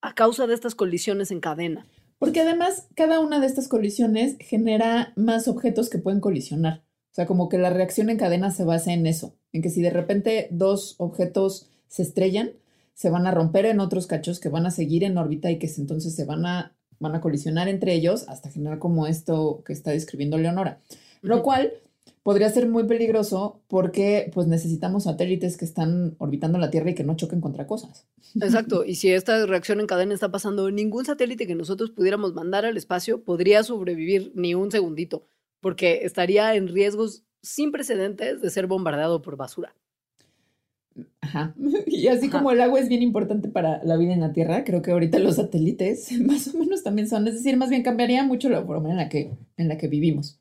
a 0.00 0.14
causa 0.14 0.46
de 0.46 0.54
estas 0.54 0.74
colisiones 0.74 1.30
en 1.30 1.40
cadena. 1.40 1.86
Porque 2.18 2.40
además 2.40 2.88
cada 2.94 3.20
una 3.20 3.40
de 3.40 3.46
estas 3.46 3.68
colisiones 3.68 4.36
genera 4.40 5.12
más 5.16 5.48
objetos 5.48 5.90
que 5.90 5.98
pueden 5.98 6.20
colisionar. 6.20 6.84
O 7.10 7.14
sea, 7.14 7.26
como 7.26 7.48
que 7.48 7.58
la 7.58 7.70
reacción 7.70 8.10
en 8.10 8.16
cadena 8.16 8.50
se 8.50 8.64
basa 8.64 8.92
en 8.92 9.06
eso, 9.06 9.36
en 9.52 9.62
que 9.62 9.70
si 9.70 9.82
de 9.82 9.90
repente 9.90 10.48
dos 10.50 10.96
objetos 10.98 11.68
se 11.86 12.02
estrellan, 12.02 12.52
se 12.94 13.10
van 13.10 13.26
a 13.26 13.30
romper 13.30 13.66
en 13.66 13.80
otros 13.80 14.06
cachos 14.06 14.40
que 14.40 14.48
van 14.48 14.66
a 14.66 14.70
seguir 14.70 15.04
en 15.04 15.18
órbita 15.18 15.50
y 15.50 15.58
que 15.58 15.70
entonces 15.76 16.14
se 16.14 16.24
van 16.24 16.46
a, 16.46 16.74
van 16.98 17.14
a 17.14 17.20
colisionar 17.20 17.68
entre 17.68 17.94
ellos 17.94 18.24
hasta 18.28 18.50
generar 18.50 18.78
como 18.78 19.06
esto 19.06 19.62
que 19.64 19.72
está 19.72 19.90
describiendo 19.90 20.38
Leonora. 20.38 20.80
Lo 21.24 21.42
cual 21.42 21.72
podría 22.22 22.48
ser 22.48 22.68
muy 22.68 22.84
peligroso 22.84 23.62
porque 23.68 24.30
pues 24.34 24.46
necesitamos 24.46 25.04
satélites 25.04 25.56
que 25.56 25.64
están 25.64 26.16
orbitando 26.18 26.58
la 26.58 26.70
Tierra 26.70 26.90
y 26.90 26.94
que 26.94 27.04
no 27.04 27.16
choquen 27.16 27.40
contra 27.40 27.66
cosas. 27.66 28.06
Exacto, 28.40 28.84
y 28.84 28.96
si 28.96 29.10
esta 29.10 29.44
reacción 29.46 29.80
en 29.80 29.86
cadena 29.86 30.14
está 30.14 30.30
pasando, 30.30 30.70
ningún 30.70 31.04
satélite 31.04 31.46
que 31.46 31.54
nosotros 31.54 31.90
pudiéramos 31.90 32.34
mandar 32.34 32.64
al 32.64 32.76
espacio 32.76 33.22
podría 33.22 33.62
sobrevivir 33.62 34.32
ni 34.34 34.54
un 34.54 34.70
segundito, 34.70 35.26
porque 35.60 36.00
estaría 36.04 36.54
en 36.54 36.68
riesgos 36.68 37.24
sin 37.42 37.72
precedentes 37.72 38.40
de 38.40 38.50
ser 38.50 38.66
bombardeado 38.66 39.20
por 39.20 39.36
basura. 39.36 39.74
Ajá. 41.20 41.54
Y 41.86 42.08
así 42.08 42.26
Ajá. 42.26 42.38
como 42.38 42.50
el 42.50 42.60
agua 42.60 42.80
es 42.80 42.88
bien 42.88 43.02
importante 43.02 43.48
para 43.48 43.82
la 43.84 43.96
vida 43.96 44.12
en 44.12 44.20
la 44.20 44.32
Tierra, 44.32 44.64
creo 44.64 44.82
que 44.82 44.90
ahorita 44.90 45.18
los 45.18 45.36
satélites 45.36 46.10
más 46.20 46.52
o 46.54 46.58
menos 46.58 46.82
también 46.82 47.08
son. 47.08 47.26
Es 47.28 47.34
decir, 47.34 47.56
más 47.56 47.70
bien 47.70 47.82
cambiaría 47.82 48.24
mucho 48.24 48.48
la 48.48 48.62
forma 48.62 48.90
en 48.90 48.96
la 48.96 49.08
que, 49.08 49.32
en 49.56 49.68
la 49.68 49.78
que 49.78 49.88
vivimos. 49.88 50.40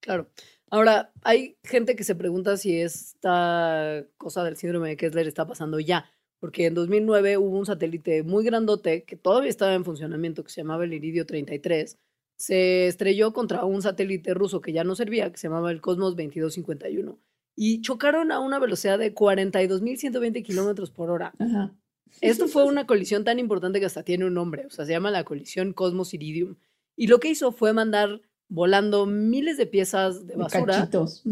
Claro. 0.00 0.28
Ahora, 0.70 1.12
hay 1.22 1.56
gente 1.64 1.96
que 1.96 2.04
se 2.04 2.14
pregunta 2.14 2.56
si 2.56 2.80
esta 2.80 4.04
cosa 4.16 4.44
del 4.44 4.56
síndrome 4.56 4.90
de 4.90 4.96
Kessler 4.96 5.26
está 5.26 5.46
pasando 5.46 5.80
ya, 5.80 6.10
porque 6.38 6.66
en 6.66 6.74
2009 6.74 7.38
hubo 7.38 7.58
un 7.58 7.66
satélite 7.66 8.22
muy 8.22 8.44
grandote 8.44 9.02
que 9.02 9.16
todavía 9.16 9.50
estaba 9.50 9.74
en 9.74 9.84
funcionamiento, 9.84 10.44
que 10.44 10.50
se 10.50 10.60
llamaba 10.60 10.84
el 10.84 10.92
Iridio 10.92 11.26
33, 11.26 11.98
se 12.36 12.86
estrelló 12.86 13.32
contra 13.32 13.64
un 13.64 13.82
satélite 13.82 14.32
ruso 14.32 14.60
que 14.60 14.72
ya 14.72 14.84
no 14.84 14.94
servía, 14.94 15.30
que 15.30 15.38
se 15.38 15.48
llamaba 15.48 15.72
el 15.72 15.80
Cosmos 15.80 16.16
2251, 16.16 17.18
y 17.56 17.80
chocaron 17.82 18.30
a 18.30 18.38
una 18.38 18.58
velocidad 18.60 18.98
de 18.98 19.14
42.120 19.14 20.42
kilómetros 20.44 20.90
por 20.90 21.10
hora. 21.10 21.34
Ajá. 21.38 21.74
Esto 22.20 22.48
fue 22.48 22.64
una 22.64 22.86
colisión 22.86 23.24
tan 23.24 23.38
importante 23.38 23.80
que 23.80 23.86
hasta 23.86 24.02
tiene 24.02 24.24
un 24.24 24.34
nombre, 24.34 24.66
o 24.66 24.70
sea, 24.70 24.86
se 24.86 24.92
llama 24.92 25.10
la 25.10 25.24
colisión 25.24 25.72
Cosmos 25.72 26.14
Iridium. 26.14 26.56
Y 26.96 27.06
lo 27.06 27.18
que 27.18 27.30
hizo 27.30 27.52
fue 27.52 27.72
mandar 27.72 28.20
volando 28.50 29.06
miles 29.06 29.56
de 29.56 29.66
piezas 29.66 30.26
de 30.26 30.36
basura 30.36 30.74
cachitos. 30.74 31.22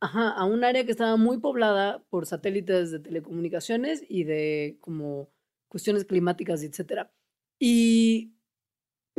Ajá, 0.00 0.30
a 0.30 0.44
un 0.46 0.64
área 0.64 0.84
que 0.84 0.90
estaba 0.90 1.16
muy 1.16 1.38
poblada 1.38 2.02
por 2.08 2.26
satélites 2.26 2.90
de 2.90 2.98
telecomunicaciones 2.98 4.02
y 4.08 4.24
de 4.24 4.78
como 4.80 5.28
cuestiones 5.68 6.04
climáticas, 6.04 6.62
etcétera. 6.62 7.12
Y 7.60 8.34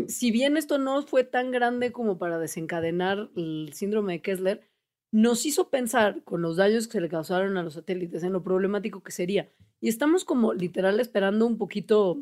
si 0.07 0.31
bien 0.31 0.57
esto 0.57 0.79
no 0.79 1.03
fue 1.03 1.23
tan 1.23 1.51
grande 1.51 1.91
como 1.91 2.17
para 2.17 2.39
desencadenar 2.39 3.29
el 3.35 3.71
síndrome 3.73 4.13
de 4.13 4.21
Kessler, 4.21 4.61
nos 5.11 5.45
hizo 5.45 5.69
pensar 5.69 6.23
con 6.23 6.41
los 6.41 6.57
daños 6.57 6.87
que 6.87 6.93
se 6.93 7.01
le 7.01 7.09
causaron 7.09 7.57
a 7.57 7.63
los 7.63 7.75
satélites 7.75 8.23
en 8.23 8.33
lo 8.33 8.43
problemático 8.43 9.03
que 9.03 9.11
sería. 9.11 9.49
Y 9.79 9.87
estamos 9.87 10.25
como 10.25 10.53
literal 10.53 10.99
esperando 10.99 11.45
un 11.45 11.57
poquito 11.57 12.21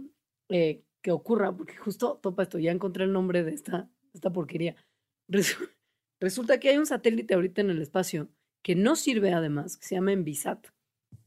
eh, 0.49 0.83
que 1.01 1.11
ocurra, 1.11 1.55
porque 1.55 1.77
justo 1.77 2.19
topa 2.21 2.43
esto, 2.43 2.59
ya 2.59 2.71
encontré 2.71 3.05
el 3.05 3.13
nombre 3.13 3.43
de 3.43 3.53
esta, 3.53 3.89
esta 4.13 4.31
porquería. 4.31 4.75
Resu- 5.29 5.69
Resulta 6.19 6.59
que 6.59 6.69
hay 6.69 6.77
un 6.77 6.85
satélite 6.85 7.33
ahorita 7.33 7.61
en 7.61 7.69
el 7.69 7.81
espacio 7.81 8.29
que 8.63 8.75
no 8.75 8.95
sirve 8.95 9.33
además, 9.33 9.77
que 9.77 9.85
se 9.85 9.95
llama 9.95 10.13
Envisat 10.13 10.67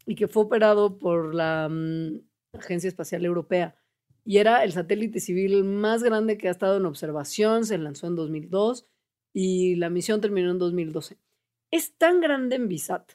y 0.07 0.15
que 0.15 0.29
fue 0.29 0.45
operado 0.45 0.99
por 0.99 1.35
la 1.35 1.69
mm, 1.71 2.21
Agencia 2.55 2.89
Espacial 2.89 3.25
Europea. 3.25 3.77
Y 4.25 4.39
era 4.39 4.65
el 4.65 4.73
satélite 4.73 5.21
civil 5.21 5.63
más 5.65 6.03
grande 6.03 6.39
que 6.39 6.49
ha 6.49 6.51
estado 6.51 6.79
en 6.79 6.87
observación, 6.87 7.65
se 7.67 7.79
lanzó 7.79 8.07
en 8.07 8.17
2002 8.17 8.87
y 9.35 9.77
la 9.77 9.91
misión 9.91 10.21
terminó 10.21 10.51
en 10.51 10.59
2012. 10.59 11.19
Es 11.71 11.97
tan 11.99 12.21
grande 12.21 12.57
Envisat 12.57 13.13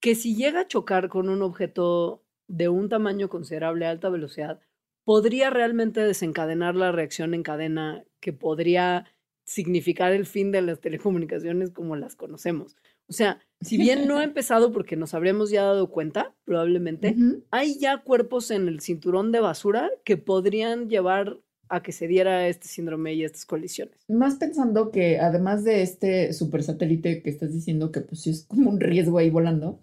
que 0.00 0.14
si 0.14 0.36
llega 0.36 0.60
a 0.60 0.68
chocar 0.68 1.08
con 1.08 1.28
un 1.28 1.42
objeto 1.42 2.24
de 2.48 2.68
un 2.68 2.88
tamaño 2.88 3.28
considerable 3.28 3.86
a 3.86 3.90
alta 3.90 4.08
velocidad, 4.10 4.60
podría 5.04 5.50
realmente 5.50 6.00
desencadenar 6.00 6.74
la 6.76 6.92
reacción 6.92 7.32
en 7.34 7.42
cadena 7.42 8.04
que 8.20 8.32
podría 8.32 9.06
significar 9.46 10.12
el 10.12 10.26
fin 10.26 10.52
de 10.52 10.60
las 10.60 10.80
telecomunicaciones 10.80 11.70
como 11.70 11.96
las 11.96 12.16
conocemos. 12.16 12.76
O 13.08 13.12
sea, 13.12 13.40
si 13.60 13.78
bien 13.78 14.06
no 14.06 14.18
ha 14.18 14.24
empezado 14.24 14.72
porque 14.72 14.96
nos 14.96 15.14
habríamos 15.14 15.50
ya 15.50 15.62
dado 15.62 15.88
cuenta, 15.88 16.34
probablemente, 16.44 17.16
hay 17.50 17.78
ya 17.78 18.02
cuerpos 18.02 18.50
en 18.50 18.68
el 18.68 18.80
cinturón 18.80 19.32
de 19.32 19.40
basura 19.40 19.90
que 20.04 20.16
podrían 20.16 20.90
llevar 20.90 21.38
a 21.68 21.82
que 21.82 21.92
se 21.92 22.06
diera 22.06 22.46
este 22.48 22.68
síndrome 22.68 23.14
y 23.14 23.24
estas 23.24 23.44
colisiones. 23.44 23.96
Más 24.08 24.36
pensando 24.36 24.90
que 24.90 25.18
además 25.18 25.64
de 25.64 25.82
este 25.82 26.32
super 26.32 26.62
satélite 26.62 27.22
que 27.22 27.30
estás 27.30 27.52
diciendo 27.52 27.90
que 27.90 28.02
pues 28.02 28.20
sí 28.20 28.30
es 28.30 28.44
como 28.44 28.70
un 28.70 28.80
riesgo 28.80 29.18
ahí 29.18 29.30
volando, 29.30 29.80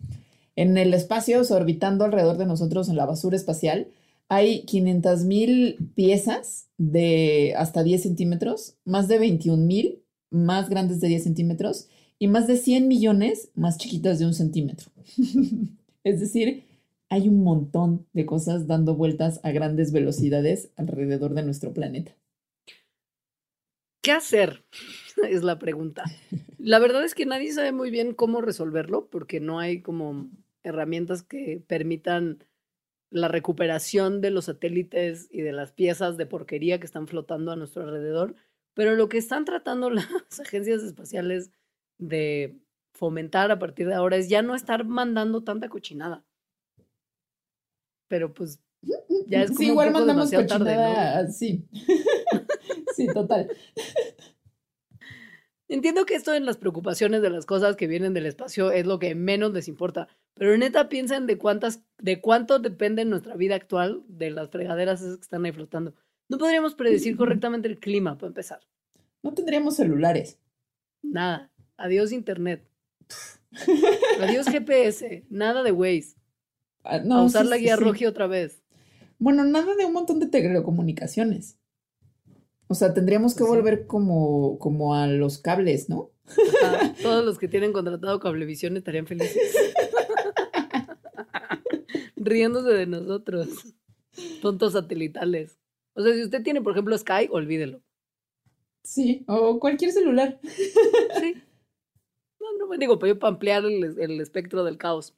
en 0.55 0.77
el 0.77 0.93
espacio, 0.93 1.41
orbitando 1.49 2.05
alrededor 2.05 2.37
de 2.37 2.45
nosotros 2.45 2.87
en 2.87 2.95
la 2.95 3.05
basura 3.05 3.35
espacial, 3.35 3.87
hay 4.29 4.65
500 4.65 5.23
mil 5.25 5.91
piezas 5.95 6.69
de 6.77 7.53
hasta 7.57 7.83
10 7.83 8.01
centímetros, 8.01 8.77
más 8.85 9.07
de 9.07 9.19
21 9.19 9.65
mil 9.65 10.03
más 10.31 10.69
grandes 10.69 10.99
de 10.99 11.07
10 11.07 11.23
centímetros 11.23 11.89
y 12.17 12.27
más 12.27 12.47
de 12.47 12.57
100 12.57 12.87
millones 12.87 13.51
más 13.55 13.77
chiquitas 13.77 14.19
de 14.19 14.25
un 14.25 14.33
centímetro. 14.33 14.91
es 16.03 16.19
decir, 16.19 16.65
hay 17.09 17.27
un 17.27 17.43
montón 17.43 18.07
de 18.13 18.25
cosas 18.25 18.65
dando 18.65 18.95
vueltas 18.95 19.39
a 19.43 19.51
grandes 19.51 19.91
velocidades 19.91 20.71
alrededor 20.75 21.35
de 21.35 21.43
nuestro 21.43 21.73
planeta. 21.73 22.15
¿Qué 24.01 24.11
hacer? 24.11 24.65
Es 25.29 25.43
la 25.43 25.59
pregunta. 25.59 26.03
La 26.57 26.79
verdad 26.79 27.05
es 27.05 27.13
que 27.13 27.27
nadie 27.27 27.53
sabe 27.53 27.71
muy 27.71 27.91
bien 27.91 28.15
cómo 28.15 28.41
resolverlo 28.41 29.07
porque 29.11 29.39
no 29.39 29.59
hay 29.59 29.81
como 29.81 30.31
herramientas 30.63 31.21
que 31.21 31.63
permitan 31.67 32.43
la 33.13 33.27
recuperación 33.27 34.21
de 34.21 34.31
los 34.31 34.45
satélites 34.45 35.27
y 35.31 35.41
de 35.41 35.51
las 35.51 35.71
piezas 35.71 36.17
de 36.17 36.25
porquería 36.25 36.79
que 36.79 36.87
están 36.87 37.07
flotando 37.07 37.51
a 37.51 37.55
nuestro 37.55 37.83
alrededor. 37.83 38.35
Pero 38.73 38.95
lo 38.95 39.07
que 39.07 39.19
están 39.19 39.45
tratando 39.45 39.89
las 39.91 40.39
agencias 40.39 40.81
espaciales 40.81 41.51
de 41.99 42.59
fomentar 42.95 43.51
a 43.51 43.59
partir 43.59 43.87
de 43.87 43.93
ahora 43.93 44.17
es 44.17 44.29
ya 44.29 44.41
no 44.41 44.55
estar 44.55 44.83
mandando 44.85 45.43
tanta 45.43 45.69
cochinada. 45.69 46.25
Pero 48.07 48.33
pues 48.33 48.59
ya 49.27 49.43
es 49.43 49.49
como 49.49 49.59
sí, 49.59 49.65
un 49.65 49.71
igual 49.71 49.87
poco 49.89 49.99
mandamos 49.99 50.31
tarde, 50.31 50.47
¿no? 50.49 50.57
cochinada, 50.57 51.27
sí. 51.27 51.67
sí, 52.95 53.07
total. 53.13 53.47
Entiendo 55.73 56.05
que 56.05 56.13
esto 56.13 56.35
en 56.35 56.45
las 56.45 56.57
preocupaciones 56.57 57.23
de 57.23 57.31
las 57.31 57.47
cosas 57.47 57.75
que 57.75 57.87
vienen 57.87 58.13
del 58.13 58.27
espacio 58.27 58.69
es 58.69 58.85
lo 58.85 58.99
que 58.99 59.15
menos 59.15 59.53
les 59.53 59.67
importa, 59.67 60.07
pero 60.35 60.55
neta 60.55 60.87
piensen 60.87 61.25
de 61.25 61.39
cuántas, 61.39 61.81
de 61.97 62.21
cuánto 62.21 62.59
depende 62.59 63.05
nuestra 63.05 63.35
vida 63.35 63.55
actual 63.55 64.03
de 64.07 64.29
las 64.29 64.51
fregaderas 64.51 65.01
esas 65.01 65.17
que 65.17 65.23
están 65.23 65.43
ahí 65.45 65.51
flotando. 65.51 65.95
No 66.29 66.37
podríamos 66.37 66.75
predecir 66.75 67.17
correctamente 67.17 67.67
el 67.67 67.79
clima, 67.79 68.19
para 68.19 68.27
empezar. 68.27 68.59
No 69.23 69.33
tendríamos 69.33 69.75
celulares. 69.75 70.37
Nada. 71.01 71.51
Adiós 71.75 72.11
internet. 72.11 72.63
Adiós 74.21 74.45
GPS. 74.49 75.25
Nada 75.31 75.63
de 75.63 75.71
Waze. 75.71 76.13
Ah, 76.83 76.97
a 76.97 77.23
usar 77.23 77.45
sí, 77.45 77.49
la 77.49 77.55
sí, 77.55 77.63
guía 77.63 77.77
sí. 77.77 77.83
roja 77.83 78.09
otra 78.09 78.27
vez. 78.27 78.61
Bueno, 79.17 79.43
nada 79.43 79.73
de 79.75 79.85
un 79.85 79.93
montón 79.93 80.19
de 80.19 80.27
telecomunicaciones. 80.27 81.57
O 82.73 82.75
sea, 82.75 82.91
tendríamos 82.91 83.35
que 83.35 83.41
Pues 83.43 83.51
sí. 83.51 83.55
volver 83.55 83.85
como, 83.85 84.57
como 84.57 84.95
a 84.95 85.05
los 85.05 85.37
cables, 85.37 85.89
¿no? 85.89 86.09
Todos 87.03 87.23
los 87.23 87.37
que 87.37 87.47
tienen 87.47 87.71
contratado 87.71 88.19
Cablevisión 88.19 88.75
estarían 88.77 89.05
felices. 89.05 89.37
Riéndose 92.15 92.71
de 92.71 92.87
nosotros. 92.87 93.47
Tontos 94.41 94.73
satelitales. 94.73 95.59
O 95.93 96.01
sea, 96.01 96.15
si 96.15 96.23
usted 96.23 96.41
tiene, 96.41 96.63
por 96.63 96.71
ejemplo, 96.71 96.97
Sky, 96.97 97.27
olvídelo. 97.29 97.83
Sí, 98.83 99.23
o 99.27 99.59
cualquier 99.59 99.91
celular. 99.91 100.39
Sí. 101.19 101.35
No, 102.39 102.57
no 102.57 102.67
me 102.67 102.79
digo, 102.79 102.97
pero 102.97 103.13
yo 103.13 103.19
para 103.19 103.33
ampliar 103.33 103.65
el, 103.65 103.99
el 103.99 104.19
espectro 104.19 104.63
del 104.63 104.79
caos. 104.79 105.13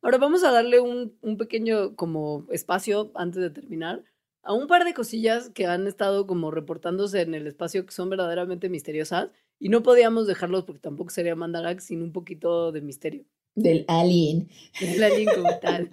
Ahora 0.00 0.16
vamos 0.16 0.42
a 0.44 0.50
darle 0.50 0.80
un, 0.80 1.14
un 1.20 1.36
pequeño 1.36 1.94
como 1.94 2.46
espacio 2.50 3.10
antes 3.14 3.42
de 3.42 3.50
terminar 3.50 4.02
a 4.46 4.52
un 4.52 4.68
par 4.68 4.84
de 4.84 4.94
cosillas 4.94 5.50
que 5.50 5.66
han 5.66 5.88
estado 5.88 6.26
como 6.26 6.52
reportándose 6.52 7.20
en 7.20 7.34
el 7.34 7.46
espacio 7.48 7.84
que 7.84 7.92
son 7.92 8.08
verdaderamente 8.08 8.68
misteriosas 8.68 9.30
y 9.58 9.68
no 9.70 9.82
podíamos 9.82 10.28
dejarlos 10.28 10.64
porque 10.64 10.80
tampoco 10.80 11.10
sería 11.10 11.34
Mandarax 11.34 11.84
sin 11.84 12.00
un 12.00 12.12
poquito 12.12 12.70
de 12.70 12.80
misterio. 12.80 13.24
Del 13.56 13.84
alien. 13.88 14.48
Del 14.80 15.02
alien 15.02 15.28
como 15.34 15.58
tal. 15.62 15.90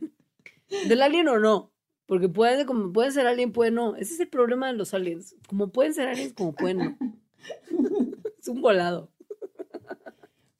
Del 0.88 1.02
alien 1.02 1.28
o 1.30 1.40
no. 1.40 1.72
Porque 2.06 2.30
puede, 2.30 2.66
como 2.66 2.94
pueden 2.94 3.12
ser 3.12 3.26
alien, 3.26 3.52
puede 3.54 3.72
no. 3.72 3.96
Ese 3.96 4.14
es 4.14 4.20
el 4.20 4.28
problema 4.28 4.68
de 4.68 4.74
los 4.74 4.94
aliens. 4.94 5.36
Como 5.48 5.70
pueden 5.70 5.94
ser 5.94 6.10
aliens, 6.10 6.34
como 6.34 6.54
pueden 6.54 6.78
no. 6.78 6.98
Es 8.40 8.48
un 8.50 8.62
volado. 8.62 9.10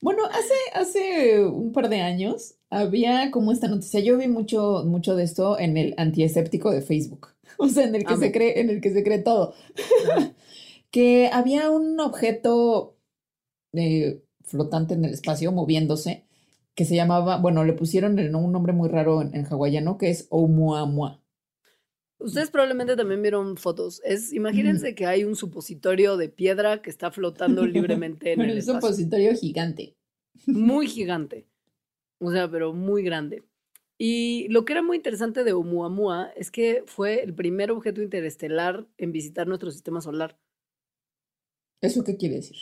Bueno, 0.00 0.24
hace, 0.26 0.54
hace 0.72 1.46
un 1.46 1.72
par 1.72 1.88
de 1.90 2.00
años 2.00 2.56
había 2.70 3.30
como 3.30 3.52
esta 3.52 3.68
noticia. 3.68 4.00
Yo 4.00 4.16
vi 4.16 4.26
mucho, 4.26 4.82
mucho 4.86 5.14
de 5.14 5.24
esto 5.24 5.58
en 5.58 5.76
el 5.76 5.94
antiescéptico 5.98 6.70
de 6.70 6.80
Facebook. 6.80 7.33
O 7.58 7.68
sea, 7.68 7.84
en 7.84 7.94
el 7.94 8.04
que 8.04 8.16
se 8.16 8.32
cree, 8.32 8.60
en 8.60 8.70
el 8.70 8.80
que 8.80 8.92
se 8.92 9.02
cree 9.04 9.18
todo. 9.18 9.54
Que 10.90 11.28
había 11.32 11.70
un 11.70 11.98
objeto 11.98 12.96
eh, 13.72 14.22
flotante 14.44 14.94
en 14.94 15.04
el 15.04 15.12
espacio 15.12 15.50
moviéndose 15.50 16.24
que 16.76 16.84
se 16.84 16.94
llamaba, 16.94 17.38
bueno, 17.38 17.64
le 17.64 17.72
pusieron 17.72 18.18
el- 18.18 18.34
un 18.34 18.52
nombre 18.52 18.72
muy 18.72 18.88
raro 18.88 19.20
en, 19.22 19.34
en 19.34 19.44
hawaiano 19.44 19.98
que 19.98 20.10
es 20.10 20.26
Oumuamua. 20.30 21.20
Ustedes 22.18 22.50
probablemente 22.50 22.94
también 22.96 23.22
vieron 23.22 23.56
fotos. 23.56 24.00
Es, 24.04 24.32
imagínense 24.32 24.94
que 24.94 25.06
hay 25.06 25.24
un 25.24 25.34
supositorio 25.36 26.16
de 26.16 26.28
piedra 26.28 26.80
que 26.80 26.90
está 26.90 27.10
flotando 27.10 27.66
libremente 27.66 28.32
en 28.32 28.40
el 28.42 28.52
un 28.52 28.58
espacio. 28.58 28.80
supositorio 28.80 29.34
gigante. 29.34 29.96
Muy 30.46 30.86
gigante. 30.86 31.48
O 32.20 32.30
sea, 32.30 32.48
pero 32.50 32.72
muy 32.72 33.02
grande. 33.02 33.42
Y 33.98 34.48
lo 34.48 34.64
que 34.64 34.72
era 34.72 34.82
muy 34.82 34.96
interesante 34.96 35.44
de 35.44 35.52
Oumuamua 35.52 36.30
es 36.36 36.50
que 36.50 36.82
fue 36.86 37.22
el 37.22 37.34
primer 37.34 37.70
objeto 37.70 38.02
interestelar 38.02 38.86
en 38.98 39.12
visitar 39.12 39.46
nuestro 39.46 39.70
sistema 39.70 40.00
solar. 40.00 40.38
¿Eso 41.80 42.02
qué 42.02 42.16
quiere 42.16 42.36
decir? 42.36 42.56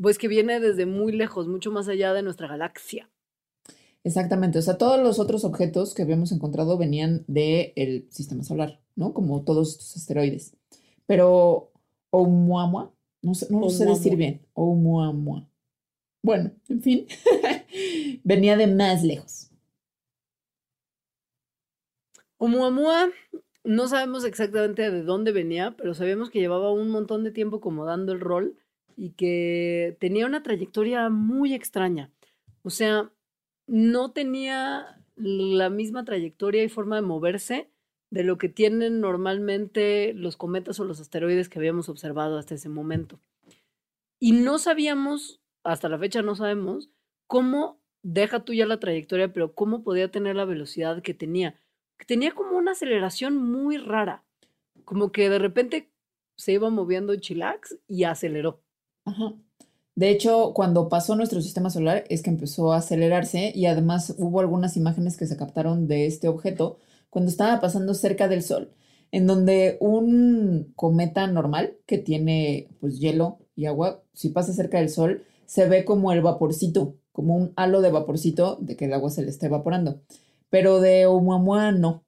Pues 0.00 0.18
que 0.18 0.28
viene 0.28 0.60
desde 0.60 0.86
muy 0.86 1.12
lejos, 1.12 1.46
mucho 1.46 1.70
más 1.70 1.88
allá 1.88 2.12
de 2.12 2.22
nuestra 2.22 2.48
galaxia. 2.48 3.10
Exactamente, 4.02 4.58
o 4.58 4.62
sea, 4.62 4.78
todos 4.78 5.00
los 5.00 5.18
otros 5.18 5.44
objetos 5.44 5.92
que 5.92 6.02
habíamos 6.02 6.30
encontrado 6.30 6.78
venían 6.78 7.24
del 7.26 8.06
sistema 8.10 8.44
solar, 8.44 8.80
¿no? 8.94 9.12
Como 9.12 9.42
todos 9.42 9.72
estos 9.72 9.96
asteroides. 9.96 10.56
Pero 11.06 11.72
Oumuamua, 12.10 12.94
no 13.22 13.34
sé, 13.34 13.48
no 13.50 13.60
lo 13.60 13.70
sé 13.70 13.84
decir 13.84 14.16
bien, 14.16 14.46
Oumuamua. 14.54 15.48
Bueno, 16.22 16.52
en 16.68 16.82
fin, 16.82 17.06
venía 18.24 18.56
de 18.56 18.68
más 18.68 19.02
lejos. 19.02 19.45
Oumuamua, 22.38 23.10
no 23.64 23.88
sabemos 23.88 24.24
exactamente 24.24 24.90
de 24.90 25.02
dónde 25.02 25.32
venía, 25.32 25.74
pero 25.76 25.94
sabemos 25.94 26.30
que 26.30 26.38
llevaba 26.38 26.72
un 26.72 26.90
montón 26.90 27.24
de 27.24 27.30
tiempo 27.30 27.60
como 27.60 27.84
dando 27.84 28.12
el 28.12 28.20
rol 28.20 28.56
y 28.96 29.10
que 29.10 29.96
tenía 30.00 30.26
una 30.26 30.42
trayectoria 30.42 31.08
muy 31.10 31.54
extraña. 31.54 32.10
O 32.62 32.70
sea, 32.70 33.10
no 33.66 34.12
tenía 34.12 35.02
la 35.16 35.70
misma 35.70 36.04
trayectoria 36.04 36.62
y 36.62 36.68
forma 36.68 36.96
de 36.96 37.02
moverse 37.02 37.70
de 38.10 38.22
lo 38.22 38.38
que 38.38 38.48
tienen 38.48 39.00
normalmente 39.00 40.12
los 40.14 40.36
cometas 40.36 40.78
o 40.78 40.84
los 40.84 41.00
asteroides 41.00 41.48
que 41.48 41.58
habíamos 41.58 41.88
observado 41.88 42.38
hasta 42.38 42.54
ese 42.54 42.68
momento. 42.68 43.20
Y 44.18 44.32
no 44.32 44.58
sabíamos, 44.58 45.40
hasta 45.64 45.88
la 45.88 45.98
fecha 45.98 46.22
no 46.22 46.34
sabemos, 46.34 46.90
cómo, 47.26 47.80
deja 48.02 48.44
tú 48.44 48.52
ya 48.54 48.66
la 48.66 48.78
trayectoria, 48.78 49.32
pero 49.32 49.54
cómo 49.54 49.82
podía 49.82 50.10
tener 50.10 50.36
la 50.36 50.44
velocidad 50.44 51.02
que 51.02 51.14
tenía. 51.14 51.60
Tenía 52.06 52.32
como 52.32 52.56
una 52.56 52.72
aceleración 52.72 53.36
muy 53.36 53.78
rara, 53.78 54.24
como 54.84 55.12
que 55.12 55.28
de 55.30 55.38
repente 55.38 55.90
se 56.36 56.52
iba 56.52 56.70
moviendo 56.70 57.16
chilax 57.16 57.78
y 57.88 58.04
aceleró. 58.04 58.62
Ajá. 59.04 59.34
De 59.96 60.10
hecho, 60.10 60.52
cuando 60.52 60.90
pasó 60.90 61.16
nuestro 61.16 61.40
sistema 61.40 61.70
solar 61.70 62.04
es 62.10 62.22
que 62.22 62.28
empezó 62.28 62.72
a 62.72 62.78
acelerarse 62.78 63.50
y 63.54 63.64
además 63.64 64.14
hubo 64.18 64.40
algunas 64.40 64.76
imágenes 64.76 65.16
que 65.16 65.26
se 65.26 65.38
captaron 65.38 65.88
de 65.88 66.06
este 66.06 66.28
objeto 66.28 66.76
cuando 67.08 67.30
estaba 67.30 67.60
pasando 67.60 67.94
cerca 67.94 68.28
del 68.28 68.42
Sol, 68.42 68.74
en 69.10 69.26
donde 69.26 69.78
un 69.80 70.70
cometa 70.76 71.26
normal 71.28 71.78
que 71.86 71.96
tiene 71.96 72.68
pues 72.78 73.00
hielo 73.00 73.38
y 73.54 73.64
agua, 73.64 74.02
si 74.12 74.28
pasa 74.28 74.52
cerca 74.52 74.78
del 74.78 74.90
Sol, 74.90 75.24
se 75.46 75.66
ve 75.66 75.86
como 75.86 76.12
el 76.12 76.20
vaporcito, 76.20 76.96
como 77.12 77.34
un 77.34 77.54
halo 77.56 77.80
de 77.80 77.90
vaporcito 77.90 78.58
de 78.60 78.76
que 78.76 78.84
el 78.84 78.92
agua 78.92 79.08
se 79.08 79.22
le 79.22 79.30
está 79.30 79.46
evaporando. 79.46 80.02
Pero 80.50 80.80
de 80.80 81.06
Oumuamua 81.06 81.72
no. 81.72 82.04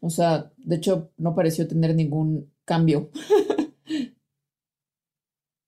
O 0.00 0.10
sea, 0.10 0.50
de 0.56 0.76
hecho, 0.76 1.10
no 1.16 1.34
pareció 1.34 1.68
tener 1.68 1.94
ningún 1.94 2.52
cambio. 2.64 3.10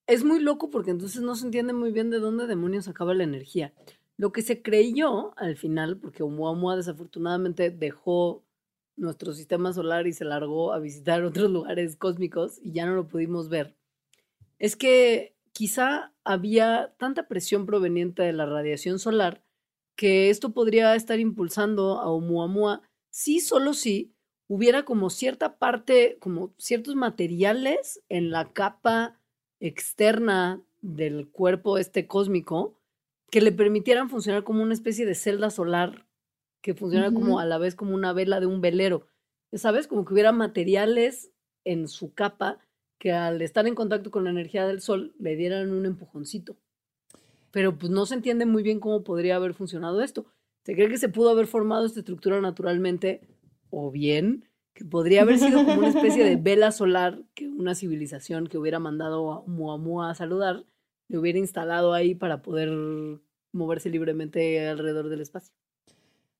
Es 0.06 0.22
muy 0.22 0.38
loco 0.40 0.68
porque 0.68 0.90
entonces 0.90 1.22
no 1.22 1.34
se 1.34 1.46
entiende 1.46 1.72
muy 1.72 1.90
bien 1.90 2.10
de 2.10 2.18
dónde 2.18 2.46
demonios 2.46 2.88
acaba 2.88 3.14
la 3.14 3.24
energía. 3.24 3.72
Lo 4.18 4.32
que 4.32 4.42
se 4.42 4.60
creyó 4.60 5.32
al 5.38 5.56
final, 5.56 5.96
porque 5.96 6.22
Oumuamua 6.22 6.76
desafortunadamente 6.76 7.70
dejó 7.70 8.44
nuestro 8.96 9.32
sistema 9.32 9.72
solar 9.72 10.06
y 10.06 10.12
se 10.12 10.24
largó 10.24 10.72
a 10.72 10.78
visitar 10.78 11.22
otros 11.24 11.50
lugares 11.50 11.96
cósmicos 11.96 12.60
y 12.62 12.72
ya 12.72 12.86
no 12.86 12.94
lo 12.94 13.08
pudimos 13.08 13.48
ver, 13.48 13.74
es 14.58 14.76
que 14.76 15.34
quizá 15.52 16.12
había 16.24 16.94
tanta 16.98 17.26
presión 17.28 17.66
proveniente 17.66 18.22
de 18.22 18.32
la 18.32 18.46
radiación 18.46 18.98
solar 18.98 19.43
que 19.96 20.30
esto 20.30 20.52
podría 20.52 20.94
estar 20.94 21.20
impulsando 21.20 22.00
a 22.00 22.10
Oumuamua, 22.10 22.82
sí, 23.10 23.40
solo 23.40 23.74
si 23.74 24.14
hubiera 24.48 24.84
como 24.84 25.10
cierta 25.10 25.58
parte, 25.58 26.18
como 26.20 26.54
ciertos 26.58 26.94
materiales 26.94 28.02
en 28.08 28.30
la 28.30 28.52
capa 28.52 29.20
externa 29.60 30.62
del 30.82 31.30
cuerpo 31.30 31.78
este 31.78 32.06
cósmico 32.06 32.78
que 33.30 33.40
le 33.40 33.52
permitieran 33.52 34.10
funcionar 34.10 34.44
como 34.44 34.62
una 34.62 34.74
especie 34.74 35.06
de 35.06 35.14
celda 35.14 35.50
solar 35.50 36.06
que 36.62 36.74
funciona 36.74 37.12
como 37.12 37.38
a 37.38 37.44
la 37.44 37.58
vez 37.58 37.74
como 37.74 37.94
una 37.94 38.12
vela 38.12 38.40
de 38.40 38.46
un 38.46 38.60
velero. 38.60 39.06
¿Sabes? 39.52 39.86
Como 39.86 40.04
que 40.04 40.14
hubiera 40.14 40.32
materiales 40.32 41.30
en 41.64 41.88
su 41.88 42.14
capa 42.14 42.58
que 42.98 43.12
al 43.12 43.42
estar 43.42 43.66
en 43.66 43.74
contacto 43.74 44.10
con 44.10 44.24
la 44.24 44.30
energía 44.30 44.66
del 44.66 44.80
sol 44.80 45.14
le 45.18 45.36
dieran 45.36 45.72
un 45.72 45.84
empujoncito. 45.84 46.56
Pero 47.54 47.78
pues 47.78 47.92
no 47.92 48.04
se 48.04 48.16
entiende 48.16 48.46
muy 48.46 48.64
bien 48.64 48.80
cómo 48.80 49.04
podría 49.04 49.36
haber 49.36 49.54
funcionado 49.54 50.02
esto. 50.02 50.26
Se 50.64 50.74
cree 50.74 50.88
que 50.88 50.98
se 50.98 51.08
pudo 51.08 51.30
haber 51.30 51.46
formado 51.46 51.86
esta 51.86 52.00
estructura 52.00 52.40
naturalmente 52.40 53.20
o 53.70 53.92
bien 53.92 54.48
que 54.72 54.84
podría 54.84 55.22
haber 55.22 55.38
sido 55.38 55.64
como 55.64 55.78
una 55.78 55.90
especie 55.90 56.24
de 56.24 56.34
vela 56.42 56.72
solar 56.72 57.22
que 57.32 57.46
una 57.48 57.76
civilización 57.76 58.48
que 58.48 58.58
hubiera 58.58 58.80
mandado 58.80 59.32
a 59.32 59.44
Muamua 59.46 60.10
a 60.10 60.16
saludar 60.16 60.64
le 61.06 61.16
hubiera 61.16 61.38
instalado 61.38 61.92
ahí 61.92 62.16
para 62.16 62.42
poder 62.42 62.72
moverse 63.52 63.88
libremente 63.88 64.66
alrededor 64.66 65.08
del 65.08 65.20
espacio. 65.20 65.54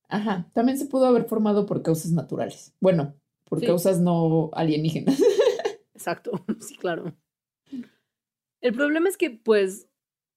Ajá, 0.08 0.50
también 0.52 0.78
se 0.78 0.86
pudo 0.86 1.06
haber 1.06 1.26
formado 1.26 1.64
por 1.64 1.82
causas 1.82 2.10
naturales. 2.10 2.74
Bueno, 2.80 3.14
por 3.44 3.64
causas 3.64 4.00
no 4.00 4.50
alienígenas. 4.52 5.22
Exacto, 5.94 6.32
sí, 6.58 6.74
claro. 6.76 7.14
El 8.60 8.74
problema 8.74 9.08
es 9.08 9.16
que, 9.16 9.30
pues, 9.30 9.86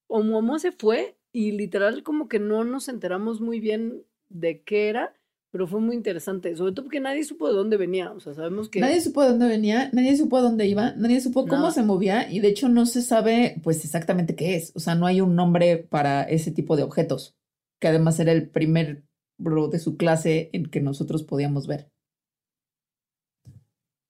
Oumuamua 0.08 0.58
se 0.58 0.72
fue 0.72 1.16
y 1.32 1.52
literal 1.52 2.02
como 2.02 2.28
que 2.28 2.38
no 2.38 2.64
nos 2.64 2.88
enteramos 2.88 3.40
muy 3.40 3.60
bien 3.60 4.02
de 4.28 4.62
qué 4.62 4.88
era, 4.88 5.14
pero 5.50 5.66
fue 5.66 5.80
muy 5.80 5.96
interesante, 5.96 6.54
sobre 6.56 6.72
todo 6.72 6.84
porque 6.84 7.00
nadie 7.00 7.24
supo 7.24 7.48
de 7.48 7.54
dónde 7.54 7.76
venía, 7.76 8.12
o 8.12 8.20
sea, 8.20 8.34
sabemos 8.34 8.68
que... 8.68 8.80
Nadie 8.80 9.00
supo 9.00 9.22
de 9.22 9.30
dónde 9.30 9.46
venía, 9.46 9.90
nadie 9.92 10.16
supo 10.16 10.42
dónde 10.42 10.66
iba, 10.66 10.92
nadie 10.92 11.20
supo 11.20 11.46
cómo 11.46 11.70
se 11.70 11.82
movía 11.82 12.30
y 12.30 12.40
de 12.40 12.48
hecho 12.48 12.68
no 12.68 12.86
se 12.86 13.02
sabe 13.02 13.60
pues 13.62 13.84
exactamente 13.84 14.34
qué 14.34 14.56
es, 14.56 14.72
o 14.74 14.80
sea, 14.80 14.94
no 14.94 15.06
hay 15.06 15.20
un 15.20 15.36
nombre 15.36 15.78
para 15.78 16.22
ese 16.22 16.50
tipo 16.50 16.76
de 16.76 16.82
objetos, 16.82 17.36
que 17.80 17.88
además 17.88 18.20
era 18.20 18.32
el 18.32 18.48
primer 18.50 19.04
bro 19.38 19.68
de 19.68 19.78
su 19.78 19.96
clase 19.96 20.50
en 20.52 20.66
que 20.66 20.80
nosotros 20.80 21.22
podíamos 21.22 21.66
ver. 21.66 21.90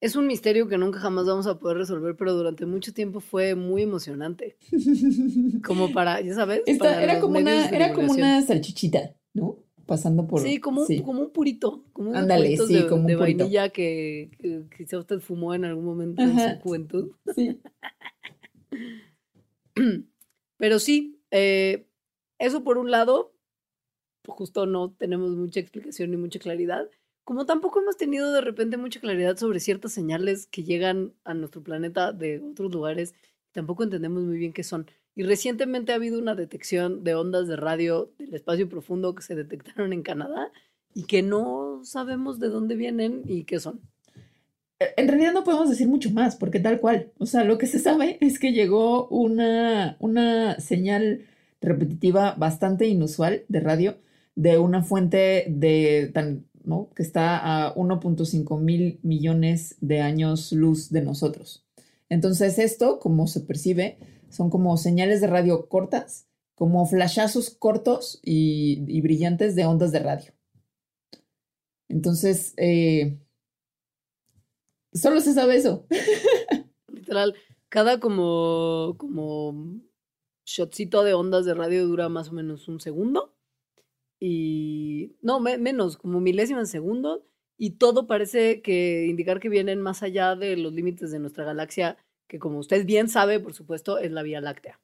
Es 0.00 0.14
un 0.14 0.28
misterio 0.28 0.68
que 0.68 0.78
nunca 0.78 1.00
jamás 1.00 1.26
vamos 1.26 1.46
a 1.48 1.58
poder 1.58 1.78
resolver, 1.78 2.14
pero 2.16 2.32
durante 2.34 2.66
mucho 2.66 2.92
tiempo 2.92 3.18
fue 3.20 3.54
muy 3.56 3.82
emocionante. 3.82 4.56
como 5.64 5.92
para, 5.92 6.20
ya 6.20 6.34
sabes, 6.34 6.62
era, 6.66 7.20
como 7.20 7.38
una, 7.38 7.68
era 7.68 7.92
como 7.92 8.12
una 8.12 8.40
salchichita, 8.42 9.16
¿no? 9.34 9.58
Pasando 9.86 10.26
por. 10.26 10.42
Sí, 10.42 10.60
como, 10.60 10.82
Un, 10.82 11.02
como 11.02 11.22
un 11.22 11.30
purito. 11.30 11.84
Como 11.92 12.14
Ándale, 12.14 12.56
sí, 12.58 12.74
de, 12.74 12.86
como 12.86 13.00
un 13.00 13.06
de 13.06 13.16
vainilla 13.16 13.70
que, 13.70 14.30
quizá 14.76 14.98
usted 14.98 15.18
fumó 15.18 15.54
en 15.54 15.64
algún 15.64 15.84
momento 15.84 16.22
en 16.22 16.38
su 16.38 16.60
juventud. 16.60 17.12
Sí. 17.34 17.58
pero 20.58 20.78
sí, 20.78 21.20
eh, 21.30 21.88
eso 22.38 22.62
por 22.62 22.78
un 22.78 22.90
lado, 22.90 23.34
justo 24.26 24.66
no 24.66 24.92
tenemos 24.92 25.34
mucha 25.34 25.58
explicación 25.58 26.10
ni 26.10 26.16
mucha 26.16 26.38
claridad. 26.38 26.88
Como 27.28 27.44
tampoco 27.44 27.80
hemos 27.80 27.98
tenido 27.98 28.32
de 28.32 28.40
repente 28.40 28.78
mucha 28.78 29.00
claridad 29.00 29.36
sobre 29.36 29.60
ciertas 29.60 29.92
señales 29.92 30.46
que 30.46 30.64
llegan 30.64 31.12
a 31.24 31.34
nuestro 31.34 31.62
planeta 31.62 32.10
de 32.10 32.40
otros 32.40 32.72
lugares, 32.72 33.14
tampoco 33.52 33.82
entendemos 33.82 34.22
muy 34.22 34.38
bien 34.38 34.54
qué 34.54 34.62
son. 34.62 34.86
Y 35.14 35.24
recientemente 35.24 35.92
ha 35.92 35.96
habido 35.96 36.18
una 36.18 36.34
detección 36.34 37.04
de 37.04 37.14
ondas 37.14 37.46
de 37.46 37.56
radio 37.56 38.10
del 38.18 38.32
espacio 38.32 38.66
profundo 38.70 39.14
que 39.14 39.22
se 39.22 39.34
detectaron 39.34 39.92
en 39.92 40.02
Canadá 40.02 40.50
y 40.94 41.04
que 41.04 41.22
no 41.22 41.82
sabemos 41.84 42.38
de 42.38 42.48
dónde 42.48 42.76
vienen 42.76 43.20
y 43.26 43.44
qué 43.44 43.60
son. 43.60 43.82
E, 44.80 44.94
en 44.96 45.08
realidad 45.08 45.34
no 45.34 45.44
podemos 45.44 45.68
decir 45.68 45.86
mucho 45.86 46.10
más, 46.10 46.34
porque 46.34 46.60
tal 46.60 46.80
cual. 46.80 47.12
O 47.18 47.26
sea, 47.26 47.44
lo 47.44 47.58
que 47.58 47.66
se 47.66 47.78
sabe 47.78 48.16
es 48.22 48.38
que 48.38 48.52
llegó 48.52 49.06
una, 49.08 49.98
una 50.00 50.58
señal 50.60 51.26
repetitiva 51.60 52.36
bastante 52.38 52.86
inusual 52.86 53.44
de 53.48 53.60
radio 53.60 53.98
de 54.34 54.56
una 54.56 54.82
fuente 54.82 55.44
de 55.50 56.10
tan 56.14 56.48
que 56.94 57.02
está 57.02 57.38
a 57.38 57.74
1.5 57.74 58.60
mil 58.60 59.00
millones 59.02 59.76
de 59.80 60.00
años 60.00 60.52
luz 60.52 60.90
de 60.90 61.02
nosotros. 61.02 61.66
Entonces 62.08 62.58
esto, 62.58 62.98
como 62.98 63.26
se 63.26 63.40
percibe, 63.40 63.98
son 64.28 64.50
como 64.50 64.76
señales 64.76 65.20
de 65.20 65.26
radio 65.26 65.68
cortas, 65.68 66.28
como 66.54 66.84
flashazos 66.86 67.50
cortos 67.50 68.20
y, 68.22 69.00
brillantes 69.00 69.54
de 69.54 69.64
ondas 69.64 69.92
de 69.92 70.00
radio. 70.00 70.32
Entonces, 71.88 72.52
eh, 72.58 73.18
solo 74.92 75.20
se 75.20 75.32
sabe 75.32 75.56
eso. 75.56 75.86
Literal, 76.88 77.34
cada 77.70 77.98
como, 77.98 78.96
como 78.98 79.80
shotcito 80.44 81.02
de 81.02 81.14
ondas 81.14 81.46
de 81.46 81.54
radio 81.54 81.86
dura 81.86 82.08
más 82.08 82.28
o 82.28 82.32
menos 82.32 82.68
un 82.68 82.80
segundo 82.80 83.37
y 84.20 85.16
no, 85.22 85.40
menos, 85.40 85.96
como 85.96 86.20
milésimas 86.20 86.68
de 86.68 86.72
segundo, 86.72 87.24
y 87.56 87.70
todo 87.72 88.06
parece 88.06 88.62
que 88.62 89.06
indicar 89.06 89.40
que 89.40 89.48
vienen 89.48 89.80
más 89.80 90.02
allá 90.02 90.36
de 90.36 90.56
los 90.56 90.72
límites 90.72 91.10
de 91.10 91.18
nuestra 91.18 91.44
galaxia, 91.44 91.96
que 92.28 92.38
como 92.38 92.58
usted 92.58 92.86
bien 92.86 93.08
sabe, 93.08 93.40
por 93.40 93.54
supuesto, 93.54 93.98
es 93.98 94.12
la 94.12 94.22
Vía 94.22 94.40
Láctea. 94.40 94.80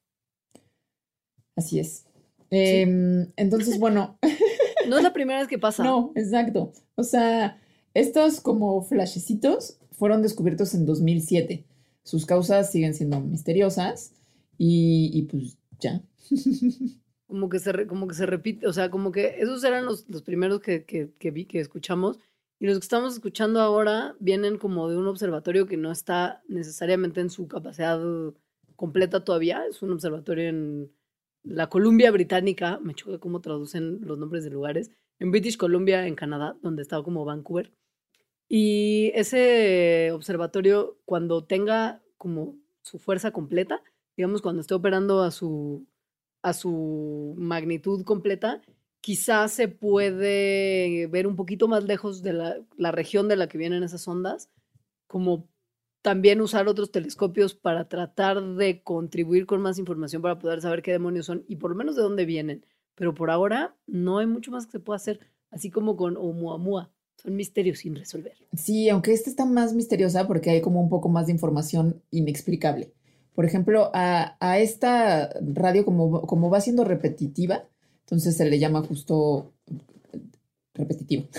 Así 1.56 1.78
es. 1.78 2.06
Em, 2.50 3.32
entonces, 3.36 3.78
bueno. 3.78 4.18
no 4.88 4.96
es 4.96 5.02
la 5.02 5.12
primera 5.12 5.38
vez 5.38 5.48
que 5.48 5.58
pasa. 5.58 5.84
No, 5.84 6.12
exacto. 6.16 6.72
O 6.96 7.04
sea, 7.04 7.60
estos 7.94 8.40
como 8.40 8.82
flashecitos 8.82 9.78
fueron 9.92 10.22
descubiertos 10.22 10.74
en 10.74 10.86
2007. 10.86 11.64
Sus 12.02 12.26
causas 12.26 12.70
siguen 12.70 12.94
siendo 12.94 13.20
misteriosas 13.20 14.12
y, 14.58 15.10
y 15.12 15.22
pues 15.22 15.56
ya. 15.78 16.02
como 17.26 17.48
que 17.48 17.58
se, 17.58 17.86
como 17.86 18.06
que 18.06 18.14
se 18.14 18.26
repite, 18.26 18.66
o 18.66 18.72
sea, 18.72 18.90
como 18.90 19.12
que 19.12 19.36
esos 19.38 19.62
eran 19.64 19.84
los, 19.84 20.08
los 20.08 20.22
primeros 20.22 20.60
que, 20.60 20.84
que, 20.84 21.10
que, 21.18 21.30
vi, 21.30 21.46
que 21.46 21.60
escuchamos, 21.60 22.18
y 22.60 22.66
los 22.66 22.78
que 22.78 22.84
estamos 22.84 23.14
escuchando 23.14 23.60
ahora 23.60 24.14
vienen 24.20 24.58
como 24.58 24.88
de 24.88 24.96
un 24.96 25.06
observatorio 25.06 25.66
que 25.66 25.76
no 25.76 25.90
está 25.90 26.42
necesariamente 26.48 27.20
en 27.20 27.30
su 27.30 27.48
capacidad 27.48 28.00
completa 28.76 29.24
todavía, 29.24 29.66
es 29.66 29.82
un 29.82 29.92
observatorio 29.92 30.48
en 30.48 30.92
la 31.42 31.68
Columbia 31.68 32.10
Británica, 32.10 32.78
me 32.80 32.94
choca 32.94 33.18
cómo 33.18 33.40
traducen 33.40 34.00
los 34.02 34.18
nombres 34.18 34.44
de 34.44 34.50
lugares, 34.50 34.90
en 35.18 35.30
British 35.30 35.56
Columbia, 35.56 36.06
en 36.06 36.14
Canadá, 36.14 36.56
donde 36.62 36.82
estaba 36.82 37.04
como 37.04 37.24
Vancouver. 37.24 37.72
Y 38.48 39.12
ese 39.14 40.10
observatorio, 40.12 40.98
cuando 41.04 41.44
tenga 41.44 42.02
como 42.16 42.56
su 42.82 42.98
fuerza 42.98 43.30
completa, 43.30 43.82
digamos, 44.16 44.42
cuando 44.42 44.60
esté 44.60 44.74
operando 44.74 45.22
a 45.22 45.30
su 45.30 45.86
a 46.44 46.52
su 46.52 47.34
magnitud 47.38 48.04
completa, 48.04 48.60
quizás 49.00 49.50
se 49.52 49.66
puede 49.66 51.06
ver 51.06 51.26
un 51.26 51.36
poquito 51.36 51.68
más 51.68 51.84
lejos 51.84 52.22
de 52.22 52.34
la, 52.34 52.92
región 52.92 53.28
de 53.28 53.36
la 53.36 53.48
que 53.48 53.56
vienen 53.56 53.82
esas 53.82 54.06
ondas, 54.06 54.50
como 55.06 55.48
también 56.02 56.42
usar 56.42 56.68
otros 56.68 56.92
telescopios 56.92 57.54
para 57.54 57.88
tratar 57.88 58.42
de 58.56 58.82
contribuir 58.82 59.46
con 59.46 59.62
más 59.62 59.78
información 59.78 60.20
para 60.20 60.38
poder 60.38 60.60
saber 60.60 60.82
qué 60.82 60.92
demonios 60.92 61.24
son 61.24 61.46
y 61.48 61.56
por 61.56 61.70
lo 61.70 61.76
menos 61.76 61.96
de 61.96 62.02
dónde 62.02 62.26
vienen. 62.26 62.66
Pero 62.94 63.14
por 63.14 63.30
ahora 63.30 63.74
no 63.86 64.18
hay 64.18 64.26
mucho 64.26 64.50
más 64.50 64.66
que 64.66 64.72
se 64.72 64.80
pueda 64.80 64.96
hacer, 64.96 65.20
así 65.50 65.70
como 65.70 65.96
con 65.96 66.18
Oumuamua. 66.18 66.92
Son 67.16 67.34
misterios 67.34 67.78
sin 67.78 67.96
resolver. 67.96 68.34
Sí, 68.54 68.90
aunque 68.90 69.14
esta 69.14 69.30
está 69.30 69.46
más 69.46 69.72
misteriosa 69.72 70.26
porque 70.26 70.50
hay 70.50 70.60
como 70.60 70.82
un 70.82 70.90
poco 70.90 71.08
más 71.08 71.24
de 71.24 71.32
información 71.32 72.02
inexplicable. 72.10 72.92
Por 73.34 73.44
ejemplo, 73.44 73.90
a, 73.94 74.58
esta 74.58 75.30
radio, 75.40 75.84
como, 75.84 76.22
como 76.22 76.50
va 76.50 76.60
siendo 76.60 76.84
repetitiva, 76.84 77.64
entonces 78.00 78.36
se 78.36 78.48
le 78.48 78.58
llama 78.58 78.82
justo 78.82 79.52
repetitivo. 80.74 81.28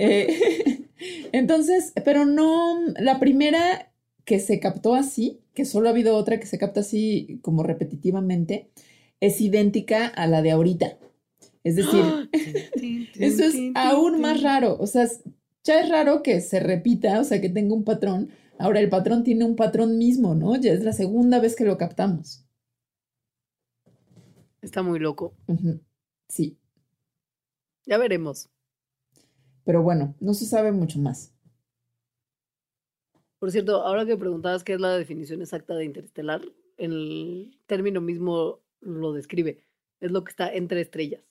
Eh, 0.00 0.84
entonces, 1.32 1.92
pero 2.04 2.26
no, 2.26 2.78
la 3.00 3.18
primera 3.18 3.90
que 4.24 4.38
se 4.38 4.60
captó 4.60 4.94
así, 4.94 5.40
que 5.54 5.64
solo 5.64 5.88
ha 5.88 5.92
habido 5.92 6.14
otra 6.14 6.38
que 6.38 6.46
se 6.46 6.58
capta 6.58 6.80
así 6.80 7.40
como 7.42 7.62
repetitivamente, 7.62 8.68
es 9.20 9.40
idéntica 9.40 10.06
a 10.06 10.26
la 10.26 10.42
de 10.42 10.50
ahorita. 10.50 10.98
Es 11.64 11.76
decir, 11.76 12.02
eso 13.18 13.44
es 13.44 13.54
aún 13.74 14.20
más 14.20 14.42
raro. 14.42 14.76
O 14.78 14.86
sea, 14.86 15.08
ya 15.64 15.80
es 15.80 15.88
raro 15.88 16.22
que 16.22 16.40
se 16.40 16.60
repita, 16.60 17.20
o 17.20 17.24
sea, 17.24 17.40
que 17.40 17.48
tenga 17.48 17.74
un 17.74 17.84
patrón, 17.84 18.30
Ahora 18.58 18.80
el 18.80 18.88
patrón 18.88 19.22
tiene 19.24 19.44
un 19.44 19.56
patrón 19.56 19.98
mismo, 19.98 20.34
¿no? 20.34 20.56
Ya 20.56 20.72
es 20.72 20.82
la 20.82 20.92
segunda 20.92 21.40
vez 21.40 21.54
que 21.56 21.64
lo 21.64 21.78
captamos. 21.78 22.44
Está 24.60 24.82
muy 24.82 24.98
loco. 24.98 25.34
Sí, 26.28 26.58
Ya 27.86 27.96
veremos. 27.98 28.48
pero 29.64 29.82
bueno, 29.82 30.14
no 30.20 30.34
se 30.34 30.44
sabe 30.46 30.72
mucho 30.72 30.98
más. 30.98 31.32
Por 33.38 33.52
cierto, 33.52 33.82
ahora 33.82 34.04
que 34.04 34.16
preguntabas 34.16 34.64
qué 34.64 34.74
es 34.74 34.80
la 34.80 34.96
definición 34.96 35.40
exacta 35.40 35.74
de 35.74 35.84
interestelar, 35.84 36.42
el 36.76 37.56
término 37.66 38.00
mismo 38.00 38.60
lo 38.80 39.12
describe. 39.12 39.64
Es 40.00 40.10
lo 40.10 40.24
que 40.24 40.30
está 40.30 40.52
entre 40.52 40.80
estrellas. 40.80 41.22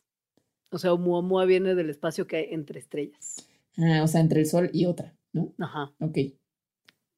O 0.71 0.77
sea, 0.77 0.93
Oumuamua 0.93 1.45
viene 1.45 1.75
del 1.75 1.89
espacio 1.89 2.27
que 2.27 2.37
hay 2.37 2.47
entre 2.51 2.79
estrellas. 2.79 3.47
Ah, 3.77 4.01
o 4.03 4.07
sea, 4.07 4.21
entre 4.21 4.39
el 4.39 4.45
Sol 4.45 4.69
y 4.73 4.85
otra, 4.85 5.15
¿no? 5.33 5.53
Ajá. 5.59 5.93
Ok. 5.99 6.17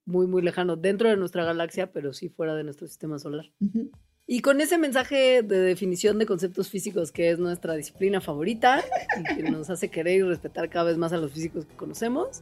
Muy, 0.09 0.25
muy 0.25 0.41
lejano. 0.41 0.75
Dentro 0.75 1.07
de 1.07 1.17
nuestra 1.17 1.45
galaxia, 1.45 1.91
pero 1.91 2.13
sí 2.13 2.29
fuera 2.29 2.55
de 2.55 2.63
nuestro 2.63 2.87
sistema 2.87 3.19
solar. 3.19 3.45
Ujú. 3.61 3.91
Y 4.25 4.41
con 4.41 4.59
ese 4.59 4.79
mensaje 4.79 5.43
de 5.43 5.59
definición 5.59 6.17
de 6.17 6.25
conceptos 6.25 6.67
físicos 6.67 7.11
que 7.11 7.29
es 7.29 7.37
nuestra 7.37 7.75
disciplina 7.75 8.19
favorita 8.19 8.83
y 9.19 9.35
que 9.35 9.51
nos 9.51 9.69
hace 9.69 9.89
querer 9.89 10.19
y 10.19 10.21
respetar 10.23 10.67
cada 10.69 10.85
vez 10.85 10.97
más 10.97 11.13
a 11.13 11.17
los 11.17 11.31
físicos 11.31 11.65
que 11.65 11.75
conocemos, 11.75 12.41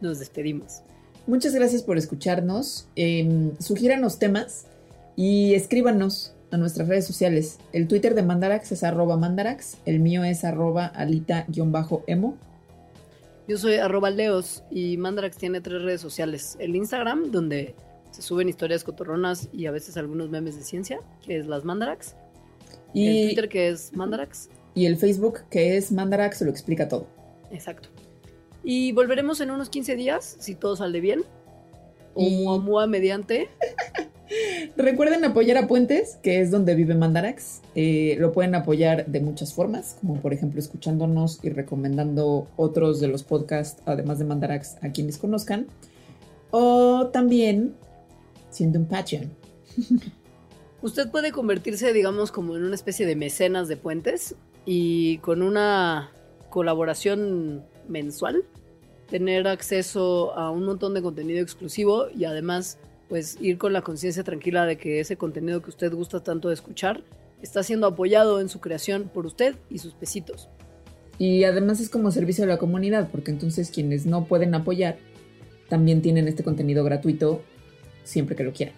nos 0.00 0.18
despedimos. 0.18 0.82
Muchas 1.28 1.54
gracias 1.54 1.84
por 1.84 1.98
escucharnos. 1.98 2.88
Eh, 2.96 3.52
sugiéranos 3.60 4.18
temas 4.18 4.66
y 5.14 5.54
escríbanos 5.54 6.34
a 6.50 6.56
nuestras 6.56 6.88
redes 6.88 7.06
sociales. 7.06 7.58
El 7.72 7.86
Twitter 7.86 8.16
de 8.16 8.24
Mandarax 8.24 8.72
es 8.72 8.82
arroba 8.82 9.16
Mandarax. 9.16 9.76
El 9.86 10.00
mío 10.00 10.24
es 10.24 10.42
arroba 10.42 10.86
alita-emo. 10.86 12.36
Yo 13.46 13.58
soy 13.58 13.74
arroba 13.74 14.10
leos 14.10 14.64
y 14.70 14.96
Mandarax 14.96 15.36
tiene 15.36 15.60
tres 15.60 15.82
redes 15.82 16.00
sociales. 16.00 16.56
El 16.58 16.74
Instagram, 16.76 17.30
donde 17.30 17.74
se 18.10 18.22
suben 18.22 18.48
historias 18.48 18.84
cotorronas 18.84 19.48
y 19.52 19.66
a 19.66 19.70
veces 19.70 19.96
algunos 19.96 20.30
memes 20.30 20.56
de 20.56 20.62
ciencia, 20.62 21.00
que 21.24 21.38
es 21.38 21.46
las 21.46 21.64
Mandarax. 21.64 22.14
El 22.94 23.02
Y, 23.02 23.24
Twitter, 23.26 23.48
que 23.48 23.68
es 23.68 23.92
Mandarax. 23.92 24.48
y 24.74 24.86
el 24.86 24.96
Facebook 24.96 25.40
que 25.50 25.76
es 25.76 25.92
Mandarax, 25.92 26.38
se 26.38 26.44
lo 26.44 26.50
explica 26.50 26.88
todo. 26.88 27.06
Exacto. 27.50 27.88
Y 28.62 28.92
volveremos 28.92 29.40
en 29.40 29.50
unos 29.50 29.68
15 29.68 29.94
días, 29.96 30.36
si 30.40 30.54
todo 30.54 30.74
sale 30.76 31.00
bien. 31.00 31.22
O 32.14 32.22
Y- 32.22 32.44
Muamua 32.44 32.86
mediante. 32.86 33.48
Recuerden 34.76 35.24
apoyar 35.24 35.56
a 35.56 35.68
Puentes, 35.68 36.18
que 36.20 36.40
es 36.40 36.50
donde 36.50 36.74
vive 36.74 36.96
Mandarax. 36.96 37.60
Eh, 37.76 38.16
lo 38.18 38.32
pueden 38.32 38.56
apoyar 38.56 39.06
de 39.06 39.20
muchas 39.20 39.54
formas, 39.54 39.96
como 40.00 40.20
por 40.20 40.32
ejemplo 40.32 40.58
escuchándonos 40.58 41.38
y 41.44 41.50
recomendando 41.50 42.48
otros 42.56 42.98
de 43.00 43.06
los 43.06 43.22
podcasts, 43.22 43.80
además 43.86 44.18
de 44.18 44.24
Mandarax, 44.24 44.76
a 44.82 44.90
quienes 44.90 45.18
conozcan. 45.18 45.68
O 46.50 47.06
también 47.12 47.74
siendo 48.50 48.80
un 48.80 48.86
Patreon. 48.86 49.30
Usted 50.82 51.08
puede 51.08 51.30
convertirse, 51.30 51.92
digamos, 51.92 52.32
como 52.32 52.56
en 52.56 52.64
una 52.64 52.74
especie 52.74 53.06
de 53.06 53.14
mecenas 53.14 53.68
de 53.68 53.76
puentes 53.76 54.34
y 54.66 55.18
con 55.18 55.42
una 55.42 56.10
colaboración 56.50 57.64
mensual 57.88 58.44
tener 59.08 59.46
acceso 59.46 60.34
a 60.34 60.50
un 60.50 60.64
montón 60.64 60.94
de 60.94 61.02
contenido 61.02 61.40
exclusivo 61.40 62.06
y 62.10 62.24
además 62.24 62.78
pues 63.14 63.38
ir 63.40 63.58
con 63.58 63.72
la 63.72 63.82
conciencia 63.82 64.24
tranquila 64.24 64.66
de 64.66 64.76
que 64.76 64.98
ese 64.98 65.16
contenido 65.16 65.62
que 65.62 65.70
usted 65.70 65.92
gusta 65.92 66.24
tanto 66.24 66.48
de 66.48 66.54
escuchar 66.54 67.04
está 67.42 67.62
siendo 67.62 67.86
apoyado 67.86 68.40
en 68.40 68.48
su 68.48 68.58
creación 68.58 69.04
por 69.04 69.24
usted 69.24 69.54
y 69.70 69.78
sus 69.78 69.94
pesitos. 69.94 70.48
Y 71.16 71.44
además 71.44 71.78
es 71.78 71.88
como 71.88 72.10
servicio 72.10 72.42
a 72.42 72.48
la 72.48 72.58
comunidad, 72.58 73.10
porque 73.12 73.30
entonces 73.30 73.70
quienes 73.70 74.04
no 74.04 74.24
pueden 74.24 74.52
apoyar 74.52 74.96
también 75.68 76.02
tienen 76.02 76.26
este 76.26 76.42
contenido 76.42 76.82
gratuito 76.82 77.40
siempre 78.02 78.34
que 78.34 78.42
lo 78.42 78.52
quieran. 78.52 78.74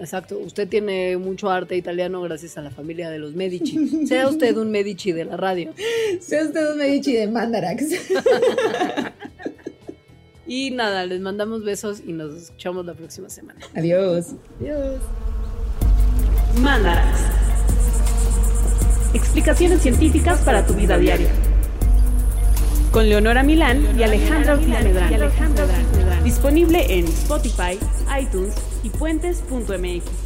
Exacto, 0.00 0.36
usted 0.40 0.66
tiene 0.66 1.16
mucho 1.16 1.48
arte 1.48 1.76
italiano 1.76 2.20
gracias 2.22 2.58
a 2.58 2.62
la 2.62 2.72
familia 2.72 3.08
de 3.08 3.20
los 3.20 3.36
Medici. 3.36 4.06
Sea 4.08 4.26
usted 4.26 4.56
un 4.56 4.72
Medici 4.72 5.12
de 5.12 5.26
la 5.26 5.36
radio. 5.36 5.72
Sea 6.18 6.42
usted 6.42 6.72
un 6.72 6.78
Medici 6.78 7.12
de 7.12 7.28
Mandarax. 7.28 7.84
Y 10.46 10.70
nada, 10.70 11.06
les 11.06 11.20
mandamos 11.20 11.64
besos 11.64 12.02
y 12.06 12.12
nos 12.12 12.34
escuchamos 12.34 12.86
la 12.86 12.94
próxima 12.94 13.28
semana. 13.28 13.60
Adiós. 13.74 14.34
Adiós. 14.60 15.00
Mandarax. 16.60 17.20
Explicaciones 19.12 19.80
científicas 19.82 20.40
para 20.40 20.64
tu 20.64 20.74
vida 20.74 20.98
diaria. 20.98 21.28
Con 22.92 23.08
Leonora 23.08 23.42
Milán 23.42 23.98
y 23.98 24.02
Alejandra 24.02 24.54
Ortiz 24.54 24.68
Medrano. 24.68 25.30
Disponible 26.22 26.98
en 26.98 27.06
Spotify, 27.06 27.78
iTunes 28.20 28.54
y 28.82 28.90
puentes.mx. 28.90 30.25